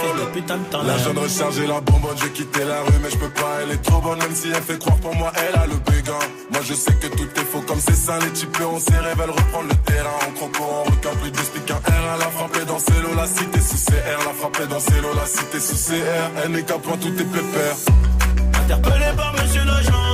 La 0.84 0.98
jeune 0.98 1.18
rechargée, 1.18 1.66
la 1.68 1.80
bonbonne, 1.80 2.16
j'ai 2.20 2.30
quitté 2.30 2.64
la 2.64 2.80
rue, 2.82 2.98
mais 3.00 3.10
je 3.10 3.16
peux 3.16 3.30
pas, 3.30 3.62
elle 3.62 3.70
est 3.70 3.82
trop 3.82 4.00
bonne, 4.00 4.18
même 4.18 4.34
si 4.34 4.48
elle 4.48 4.62
fait 4.62 4.78
croire 4.78 4.96
pour 4.96 5.14
moi, 5.14 5.32
elle 5.36 5.54
a 5.54 5.66
le 5.66 5.76
béguin. 5.76 6.18
Moi 6.52 6.60
je 6.64 6.74
sais 6.74 6.94
que 6.94 7.06
tout 7.06 7.28
est 7.36 7.44
faux 7.44 7.62
comme 7.66 7.80
c'est 7.80 7.94
ça, 7.94 8.18
les 8.18 8.30
types 8.30 8.58
on 8.60 8.78
s'est 8.78 8.98
rêve, 8.98 9.20
elle 9.22 9.30
reprend 9.30 9.62
le 9.62 9.74
terrain. 9.86 10.10
En 10.26 10.32
croco, 10.32 10.62
en 10.62 10.84
requin, 10.84 11.10
plus 11.20 11.30
d'explique 11.30 11.70
un 11.70 11.76
R, 11.76 12.16
elle 12.16 12.22
a 12.22 12.30
frappé 12.30 12.64
dans 12.66 12.78
ses 12.78 13.00
lots, 13.02 13.14
la 13.16 13.26
cité 13.26 13.60
sous 13.60 13.90
CR, 13.90 14.18
la 14.26 14.34
frappé 14.34 14.66
dans 14.66 14.80
ses 14.80 15.00
lots, 15.00 15.14
la 15.14 15.26
cité 15.26 15.60
sous 15.60 15.76
CR. 15.76 16.30
Elle 16.44 16.52
n'est 16.52 16.62
qu'à 16.62 16.78
point, 16.78 16.96
tout 16.96 17.08
est 17.08 17.24
pépère. 17.24 17.76
Interpellé 18.64 19.12
par 19.14 19.34
monsieur 19.34 19.62
l'agent, 19.62 20.13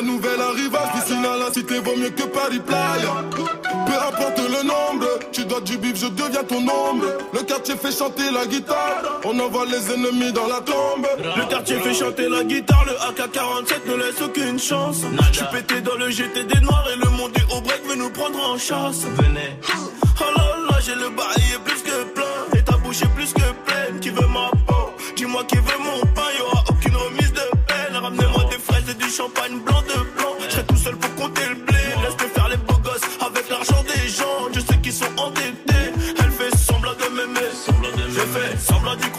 Bien 0.00 0.12
nouvelle 0.12 0.40
arrivage. 0.40 0.92
Piscine 0.94 1.24
à 1.24 1.36
la 1.36 1.52
cité 1.52 1.78
vaut 1.80 1.96
mieux 1.96 2.10
que 2.10 2.22
Paris 2.22 2.60
Playa. 2.60 3.24
Peu 3.32 3.92
importe 3.92 4.38
le 4.38 4.66
nombre, 4.66 5.06
tu 5.32 5.44
dois 5.44 5.60
du 5.60 5.76
bif, 5.76 5.96
je 5.96 6.06
deviens 6.06 6.44
ton 6.44 6.60
ombre. 6.60 7.06
Le 7.34 7.42
quartier 7.42 7.76
fait 7.76 7.92
chanter 7.92 8.30
la 8.32 8.46
guitare. 8.46 9.20
On 9.24 9.38
envoie 9.38 9.66
les 9.66 9.92
ennemis 9.92 10.32
dans 10.32 10.46
la 10.46 10.60
tombe. 10.60 11.06
Le 11.36 11.44
quartier 11.48 11.78
fait 11.80 11.92
chanter 11.92 12.28
la 12.28 12.44
guitare, 12.44 12.84
le 12.86 12.92
AK-47 12.92 13.88
ne 13.88 13.94
laisse 13.96 14.22
aucune 14.22 14.58
chance. 14.58 15.02
Je 15.32 15.36
suis 15.36 15.46
pété 15.52 15.80
dans 15.82 15.96
le 15.96 16.08
GT 16.08 16.44
des 16.44 16.60
noirs 16.60 16.86
et 16.92 16.96
le 16.96 17.10
monde 17.10 17.32
est 17.36 17.54
au 17.54 17.60
break 17.60 17.82
veut 17.86 17.96
nous 17.96 18.10
prendre 18.10 18.38
en 18.42 18.56
chasse. 18.56 19.02
Venez. 19.16 19.58
Oh 19.68 20.24
là 20.36 20.44
là, 20.70 20.78
j'ai 20.84 20.94
le 20.94 21.10
bail 21.10 21.42
est 21.54 21.62
plus 21.64 21.82
que 21.82 22.04
plein 22.14 22.58
et 22.58 22.62
ta 22.62 22.76
bouche 22.78 23.02
est 23.02 23.14
plus 23.14 23.32
que 23.34 23.40
pleine. 23.66 24.00
Qui 24.00 24.10
veut 24.10 24.28
ma 24.28 24.50
peau? 24.66 24.92
Dis-moi 25.16 25.44
qui 25.44 25.56
veut 25.56 25.78
mon 25.78 26.00
pain, 26.14 26.30
y'aura 26.38 26.64
aucune 26.70 26.96
remise 26.96 27.32
de 27.32 27.50
peine. 27.66 27.96
Ramenez-moi 28.00 28.44
des 28.50 28.58
fraises 28.58 28.88
et 28.88 28.94
du 28.94 29.10
champagne 29.10 29.58
blanc. 29.58 29.79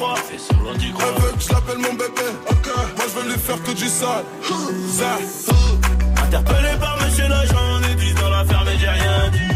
Croire. 0.01 0.17
Elle 0.31 1.21
veut 1.21 1.31
que 1.37 1.43
je 1.43 1.49
l'appelle 1.53 1.77
mon 1.77 1.93
bébé. 1.93 2.27
Ok, 2.49 2.67
moi 2.97 3.05
je 3.07 3.19
veux 3.19 3.31
lui 3.31 3.39
faire 3.39 3.61
que 3.63 3.71
du 3.71 3.87
sale. 3.87 4.25
Interpellé 6.23 6.77
par 6.79 6.97
monsieur 7.03 7.27
l'agent, 7.27 7.81
est 7.91 7.95
10 7.95 8.15
dans 8.15 8.29
l'affaire, 8.29 8.63
mais 8.65 8.77
j'ai 8.79 8.89
rien 8.89 9.29
dit. 9.31 9.53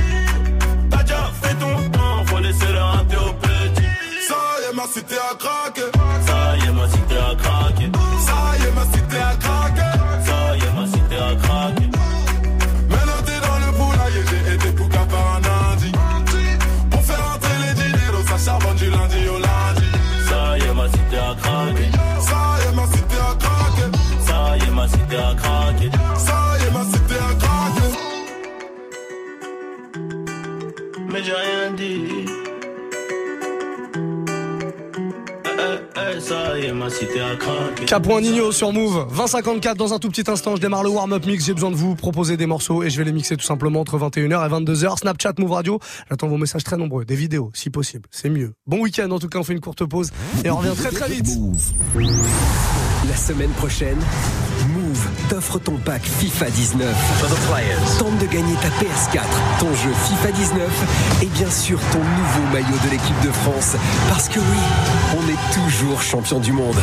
T'as 0.90 1.04
déjà 1.04 1.32
fait 1.42 1.56
ton 1.56 1.90
temps, 1.90 2.26
faut 2.26 2.40
laisser 2.40 2.72
le 2.72 2.80
rater 2.80 3.18
au 3.18 3.34
petit. 3.34 3.90
Ça 4.28 4.36
y 4.62 4.72
est, 4.72 4.76
ma 4.76 4.88
cité 4.88 5.16
a 5.16 5.36
craqué. 5.36 5.95
K. 38.00 38.22
Nino 38.22 38.52
sur 38.52 38.74
Move, 38.74 39.08
2054 39.10 39.78
dans 39.78 39.94
un 39.94 40.00
tout 40.00 40.10
petit 40.10 40.30
instant, 40.30 40.56
je 40.58 40.62
démarre 40.62 40.84
le 40.84 40.90
warm-up 40.90 41.26
mix, 41.26 41.46
j'ai 41.46 41.54
besoin 41.54 41.72
de 41.72 41.76
vous 41.76 41.96
proposer 41.96 42.36
des 42.36 42.46
morceaux 42.46 42.84
et 42.84 42.90
je 42.90 42.98
vais 42.98 43.06
les 43.06 43.14
mixer 43.14 43.38
tout 43.38 43.46
simplement 43.46 43.80
entre 43.80 43.98
21h 43.98 44.46
et 44.46 44.50
22h. 44.50 44.98
Snapchat, 45.00 45.34
Move 45.40 45.52
Radio, 45.52 45.80
j'attends 46.10 46.28
vos 46.28 46.38
messages 46.38 46.66
très 46.66 46.76
nombreux, 46.76 47.06
des 47.06 47.16
vidéos 47.16 47.52
si 47.54 47.70
possible, 47.70 48.08
c'est 48.12 48.30
mieux. 48.30 48.54
Bon 48.68 48.82
week-end 48.82 49.10
en 49.12 49.20
tout 49.20 49.30
cas, 49.30 49.40
on 49.40 49.44
fait 49.44 49.54
une 49.54 49.62
courte 49.62 49.86
pause 49.86 50.12
et 50.44 50.50
on 50.50 50.58
revient 50.58 50.76
très 50.76 50.90
très 50.90 51.10
vite. 51.10 51.28
La 53.08 53.16
semaine 53.16 53.52
prochaine, 53.52 53.98
Move 54.74 55.08
t'offre 55.30 55.60
ton 55.60 55.78
pack 55.78 56.02
FIFA 56.02 56.50
19. 56.50 57.98
Tente 58.00 58.18
de 58.18 58.26
gagner 58.26 58.56
ta 58.56 58.70
PS4, 58.70 59.24
ton 59.60 59.74
jeu 59.74 59.92
FIFA 60.10 60.32
19 60.32 61.22
et 61.24 61.28
bien 61.28 61.50
sûr 61.50 61.80
ton 61.94 62.00
nouveau 62.00 62.52
maillot 62.52 62.78
de 62.84 62.92
l'équipe 62.92 63.22
de 63.24 63.32
France. 63.32 63.78
Parce 64.10 64.28
que 64.28 64.40
oui, 64.40 65.18
on 65.18 65.30
est 65.30 65.54
toujours 65.54 66.02
champion 66.02 66.40
du 66.40 66.52
monde. 66.52 66.76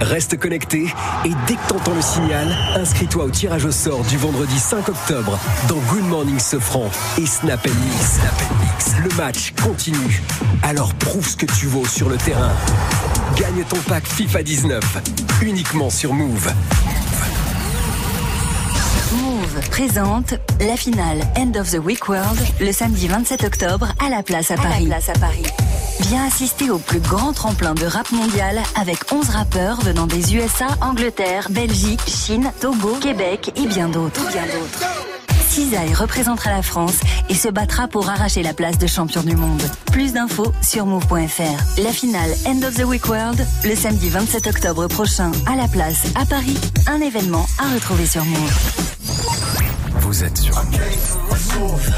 Reste 0.00 0.38
connecté 0.38 0.86
et 1.24 1.30
dès 1.46 1.54
que 1.54 1.68
t'entends 1.68 1.94
le 1.94 2.00
signal, 2.00 2.48
inscris-toi 2.74 3.24
au 3.24 3.30
tirage 3.30 3.64
au 3.66 3.70
sort 3.70 4.02
du 4.04 4.16
vendredi 4.16 4.58
5 4.58 4.88
octobre 4.88 5.38
dans 5.68 5.76
Good 5.76 6.04
Morning 6.04 6.38
Sofran 6.38 6.90
et 7.18 7.26
Snap 7.26 7.62
Mix. 7.66 8.18
Mix. 8.60 8.92
Le 9.04 9.14
match 9.16 9.52
continue. 9.62 10.22
Alors 10.62 10.94
prouve 10.94 11.28
ce 11.28 11.36
que 11.36 11.46
tu 11.46 11.66
vaux 11.66 11.86
sur 11.86 12.08
le 12.08 12.16
terrain. 12.16 12.52
Gagne 13.36 13.62
ton 13.68 13.78
pack 13.88 14.06
FIFA 14.06 14.42
19 14.42 14.82
uniquement 15.42 15.90
sur 15.90 16.14
Move. 16.14 16.50
Move 19.12 19.68
présente 19.70 20.34
la 20.60 20.76
finale 20.76 21.20
End 21.36 21.58
of 21.58 21.70
the 21.72 21.78
Week 21.78 22.08
World 22.08 22.38
le 22.60 22.70
samedi 22.70 23.08
27 23.08 23.42
octobre 23.42 23.88
à 24.04 24.08
la 24.08 24.22
place 24.22 24.52
à 24.52 24.56
Paris. 24.56 24.88
Viens 26.00 26.24
assister 26.26 26.70
au 26.70 26.78
plus 26.78 27.00
grand 27.00 27.32
tremplin 27.32 27.74
de 27.74 27.86
rap 27.86 28.12
mondial 28.12 28.60
avec 28.76 29.12
11 29.12 29.30
rappeurs 29.30 29.80
venant 29.80 30.06
des 30.06 30.36
USA, 30.36 30.68
Angleterre, 30.80 31.48
Belgique, 31.50 32.02
Chine, 32.06 32.52
Togo, 32.60 32.96
Québec 33.00 33.52
et 33.56 33.66
bien 33.66 33.88
d'autres. 33.88 34.22
Cisaille 35.50 35.94
représentera 35.94 36.50
la 36.52 36.62
France 36.62 37.00
et 37.28 37.34
se 37.34 37.48
battra 37.48 37.88
pour 37.88 38.08
arracher 38.08 38.40
la 38.44 38.54
place 38.54 38.78
de 38.78 38.86
champion 38.86 39.20
du 39.22 39.34
monde. 39.34 39.60
Plus 39.90 40.12
d'infos 40.12 40.52
sur 40.62 40.86
move.fr. 40.86 41.82
La 41.82 41.90
finale 41.90 42.30
End 42.46 42.62
of 42.62 42.74
the 42.74 42.84
Week 42.84 43.04
World 43.08 43.44
le 43.64 43.74
samedi 43.74 44.08
27 44.10 44.46
octobre 44.46 44.86
prochain 44.86 45.32
à 45.46 45.56
la 45.56 45.66
place 45.66 46.06
à 46.14 46.24
Paris. 46.24 46.56
Un 46.86 47.00
événement 47.00 47.44
à 47.58 47.74
retrouver 47.74 48.06
sur 48.06 48.24
Move. 48.24 48.58
Vous 50.02 50.22
êtes 50.22 50.38
sur 50.38 50.54
Move. 50.54 51.90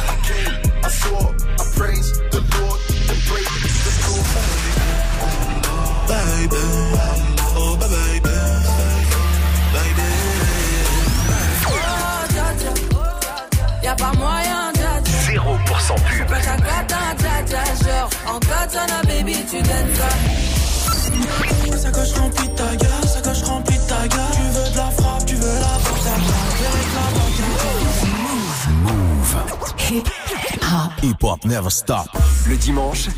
Baby, 6.09 6.57
oh 7.57 7.77
baby. 7.77 8.22
Y'a 13.93 13.97
pas 13.97 14.13
moyen, 14.17 14.73
dja, 14.73 15.01
dja. 15.05 15.13
0% 15.33 15.95
pub. 15.97 16.27
Pas 16.27 16.41
ta 16.41 16.57
cata, 16.57 17.15
dja, 17.19 17.43
dja. 17.45 17.65
Genre, 17.85 18.11
en 18.27 18.39
katana, 18.39 19.03
baby, 19.05 19.37
tu 19.51 19.61
donnes 19.61 19.95
ça. 19.95 20.09
Sacoche 21.77 22.15
remplie 22.15 22.49
de 22.49 22.55
ta 22.55 22.77
gueule, 22.77 23.07
sacoche 23.07 23.43
remplie 23.43 23.77
de 23.77 23.83
ta 23.83 24.09
gueule. 24.09 24.33
Tu 24.35 24.43
veux 24.55 24.71
de 24.71 24.77
la 24.79 24.91
frappe, 24.93 25.27
tu 25.27 25.35
veux 25.35 25.61
la 25.61 25.79
frappe, 25.83 26.05
ta 26.05 26.17
Move. 28.83 29.37
Hip 31.03 31.23
hop 31.23 31.45
never 31.45 31.71
stop. 31.71 32.09
Le 32.49 32.57
dimanche, 32.57 33.09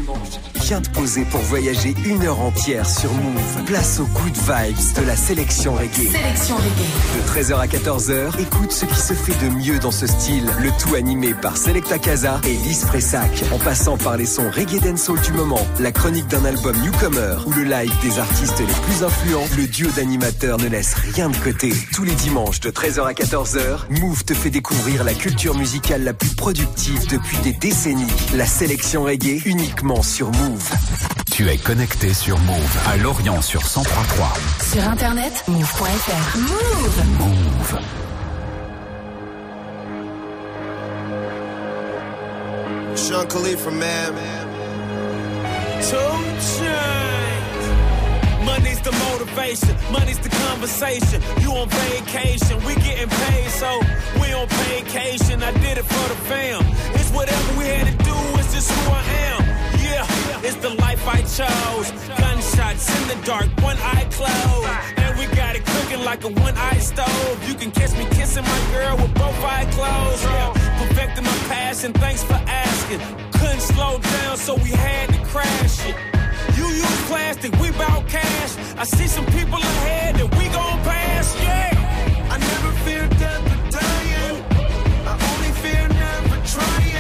viens 0.65 0.81
te 0.81 0.89
poser 0.89 1.27
pour 1.27 1.41
voyager 1.43 1.95
une 2.07 2.23
heure 2.23 2.41
entière 2.41 2.89
sur 2.89 3.13
Move. 3.13 3.65
Place 3.67 4.01
au 4.01 4.07
coup 4.07 4.31
de 4.31 4.39
vibes 4.39 4.97
de 4.97 5.07
la 5.07 5.15
sélection 5.15 5.75
reggae. 5.75 6.11
Sélection 6.11 6.57
reggae. 6.57 7.17
De 7.17 7.43
13h 7.43 7.59
à 7.59 7.67
14h, 7.67 8.41
écoute 8.41 8.73
ce 8.73 8.87
qui 8.87 8.99
se 8.99 9.13
fait 9.13 9.45
de 9.45 9.51
mieux 9.53 9.79
dans 9.79 9.91
ce 9.91 10.07
style. 10.07 10.47
Le 10.63 10.71
tout 10.83 10.95
animé 10.95 11.35
par 11.35 11.59
Selecta 11.59 11.99
Casa 11.99 12.41
et 12.47 12.55
Lise 12.67 12.87
Fressac. 12.87 13.45
En 13.53 13.59
passant 13.59 13.99
par 13.99 14.17
les 14.17 14.25
sons 14.25 14.49
reggae 14.51 14.81
dancehall 14.81 15.21
du 15.21 15.33
moment, 15.33 15.61
la 15.81 15.93
chronique 15.93 16.29
d'un 16.29 16.47
album 16.47 16.75
newcomer 16.83 17.37
ou 17.47 17.53
le 17.53 17.65
live 17.65 17.93
des 18.01 18.19
artistes 18.19 18.59
les 18.59 18.65
plus 18.65 19.05
influents, 19.05 19.47
le 19.59 19.67
duo 19.67 19.91
d'animateurs 19.95 20.57
ne 20.57 20.69
laisse 20.69 20.95
rien 20.95 21.29
de 21.29 21.37
côté. 21.37 21.75
Tous 21.93 22.05
les 22.05 22.15
dimanches 22.15 22.61
de 22.61 22.71
13h 22.71 23.05
à 23.05 23.13
14h, 23.13 24.01
Move 24.01 24.25
te 24.25 24.33
fait 24.33 24.51
découvrir 24.51 25.05
la 25.05 25.13
culture 25.13 25.59
musicale 25.59 26.05
la 26.05 26.15
plus 26.15 26.35
productive 26.35 27.07
depuis 27.11 27.37
des 27.39 27.53
décennies. 27.53 28.07
La 28.35 28.47
sélection 28.47 29.05
reggae 29.05 29.43
uniquement 29.45 30.03
sur 30.03 30.31
Move. 30.33 30.54
Tu 31.31 31.49
es 31.49 31.57
connecté 31.57 32.15
sur 32.15 32.39
Move 32.39 32.79
à 32.87 32.97
Lorient 32.97 33.43
sur 33.43 33.63
103.3. 33.63 34.73
Sur 34.73 34.89
internet, 34.89 35.45
move.fr. 35.49 36.39
Move. 36.39 37.03
Move. 37.19 37.79
Sean 42.97 43.27
Khalifa, 43.27 43.71
man. 43.71 44.15
Two 45.83 45.97
chains. 46.41 47.25
Money's 48.45 48.81
the 48.81 48.93
motivation, 48.93 49.77
money's 49.93 50.19
the 50.19 50.29
conversation. 50.29 51.21
You 51.41 51.51
on 51.53 51.69
vacation, 51.69 52.63
we 52.65 52.75
getting 52.77 53.09
paid, 53.09 53.51
so 53.51 53.81
we 54.21 54.33
on 54.33 54.47
vacation. 54.47 55.43
I 55.43 55.53
did 55.53 55.79
it 55.79 55.85
for 55.85 56.09
the 56.09 56.17
fam. 56.29 56.63
It's 56.95 57.11
whatever 57.11 57.59
we 57.59 57.65
had 57.65 57.87
to 57.87 58.05
do, 58.05 58.15
it's 58.39 58.53
just 58.55 58.71
who 58.71 58.91
I 58.93 59.03
am. 59.03 59.54
It's 60.47 60.57
the 60.57 60.75
life 60.75 61.09
I 61.09 61.23
chose. 61.23 61.89
Gunshots 62.21 62.85
in 63.01 63.09
the 63.09 63.19
dark, 63.25 63.49
one 63.63 63.79
eye 63.79 64.07
closed. 64.11 64.69
And 64.99 65.19
we 65.19 65.25
got 65.35 65.57
it 65.57 65.65
cooking 65.65 66.05
like 66.05 66.23
a 66.25 66.29
one 66.29 66.55
eye 66.59 66.81
stove. 66.81 67.49
You 67.49 67.55
can 67.55 67.71
catch 67.71 67.97
me 67.97 68.05
kissing 68.11 68.45
my 68.45 68.61
girl 68.75 68.95
with 68.99 69.15
both 69.15 69.43
eyes 69.43 69.75
closed. 69.75 70.23
Yeah, 70.23 70.53
perfecting 70.77 71.25
my 71.25 71.39
passion, 71.49 71.95
thanks 71.95 72.23
for 72.23 72.35
asking. 72.35 73.01
Couldn't 73.41 73.63
slow 73.63 73.99
down, 73.99 74.37
so 74.37 74.55
we 74.57 74.69
had 74.69 75.09
to 75.15 75.21
crash 75.25 75.81
it. 75.89 75.97
You 76.59 76.67
use 76.67 77.01
plastic, 77.09 77.53
we 77.59 77.71
bout 77.71 78.07
cash. 78.07 78.53
I 78.77 78.85
see 78.85 79.07
some 79.07 79.25
people 79.27 79.59
ahead 79.59 80.17
that 80.17 80.31
we 80.37 80.45
gon' 80.53 80.79
pass, 80.85 81.35
yeah. 81.41 81.73
I 82.31 82.37
never 82.37 82.73
fear 82.85 83.09
death 83.19 83.45
or 83.49 83.61
dying. 83.71 84.45
I 85.09 85.13
only 85.33 85.53
fear 85.63 85.89
never 85.89 86.47
trying. 86.47 86.94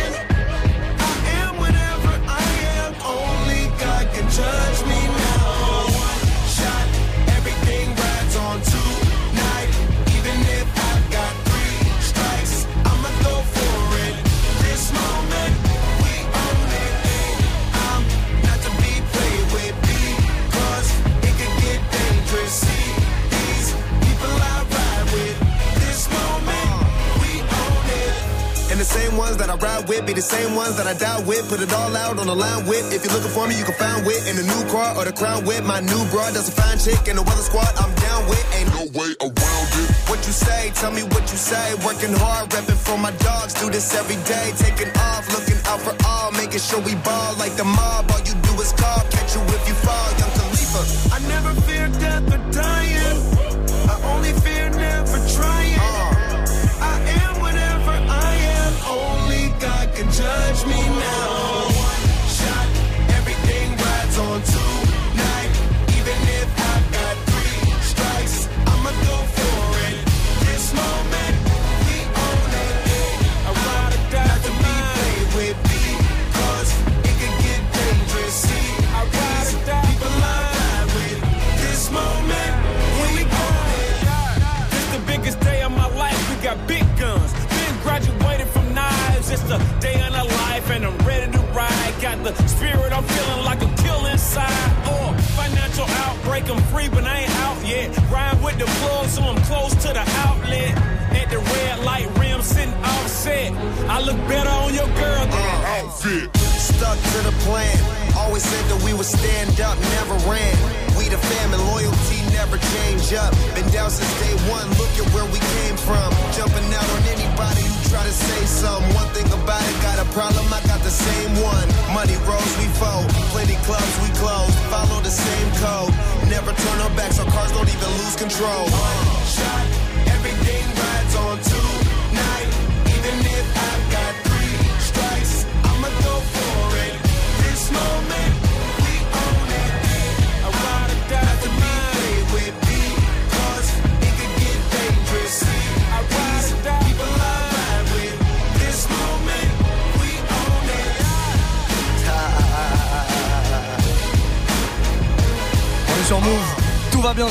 Ones 29.24 29.36
that 29.40 29.48
I 29.48 29.56
ride 29.56 29.88
with 29.88 30.04
be 30.04 30.12
the 30.12 30.26
same 30.34 30.54
ones 30.54 30.76
that 30.76 30.86
I 30.86 30.92
die 30.92 31.22
with. 31.24 31.48
Put 31.48 31.60
it 31.64 31.72
all 31.72 31.96
out 31.96 32.18
on 32.20 32.26
the 32.26 32.36
line 32.36 32.68
with. 32.68 32.84
If 32.92 33.00
you're 33.04 33.14
looking 33.16 33.32
for 33.32 33.48
me, 33.48 33.56
you 33.56 33.64
can 33.64 33.76
find 33.80 34.04
wit 34.04 34.20
in 34.28 34.36
the 34.36 34.44
new 34.44 34.62
car 34.68 34.92
or 34.96 35.04
the 35.08 35.16
crown 35.16 35.48
with. 35.48 35.64
My 35.64 35.80
new 35.80 36.02
broad 36.12 36.36
does 36.36 36.48
a 36.52 36.54
fine 36.60 36.76
chick 36.76 37.00
in 37.08 37.16
the 37.16 37.24
weather 37.24 37.46
squad. 37.48 37.72
I'm 37.80 37.92
down 38.04 38.22
with. 38.28 38.44
Ain't 38.56 38.68
no 38.76 38.84
way 38.92 39.10
around 39.24 39.68
it. 39.80 39.88
What 40.12 40.20
you 40.28 40.34
say? 40.46 40.70
Tell 40.76 40.92
me 40.92 41.02
what 41.14 41.24
you 41.32 41.40
say. 41.40 41.66
Working 41.88 42.12
hard, 42.12 42.52
repping 42.52 42.80
for 42.86 42.98
my 43.00 43.12
dogs. 43.24 43.54
Do 43.56 43.70
this 43.72 43.88
every 43.96 44.20
day. 44.28 44.52
Taking 44.60 44.92
off, 45.08 45.24
looking 45.32 45.60
out 45.72 45.80
for 45.80 45.96
all. 46.04 46.30
Making 46.36 46.60
sure 46.60 46.80
we 46.84 46.94
ball 47.00 47.32
like 47.40 47.56
the 47.56 47.64
mob. 47.64 48.12
All 48.12 48.20
you 48.28 48.36
do 48.44 48.52
is 48.60 48.72
call. 48.76 49.00
Catch 49.08 49.32
you 49.36 49.42
if 49.56 49.64
you 49.68 49.76
fall. 49.86 50.03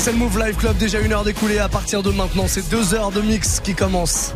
C'est 0.03 0.11
le 0.11 0.17
Move 0.17 0.37
Live 0.37 0.57
Club. 0.57 0.77
Déjà 0.77 0.99
une 0.99 1.13
heure 1.13 1.23
d'écoulée. 1.23 1.59
À 1.59 1.69
partir 1.69 2.03
de 2.03 2.11
maintenant, 2.11 2.45
c'est 2.47 2.69
deux 2.69 2.93
heures 2.93 3.11
de 3.11 3.21
mix 3.21 3.61
qui 3.61 3.73
commencent. 3.73 4.31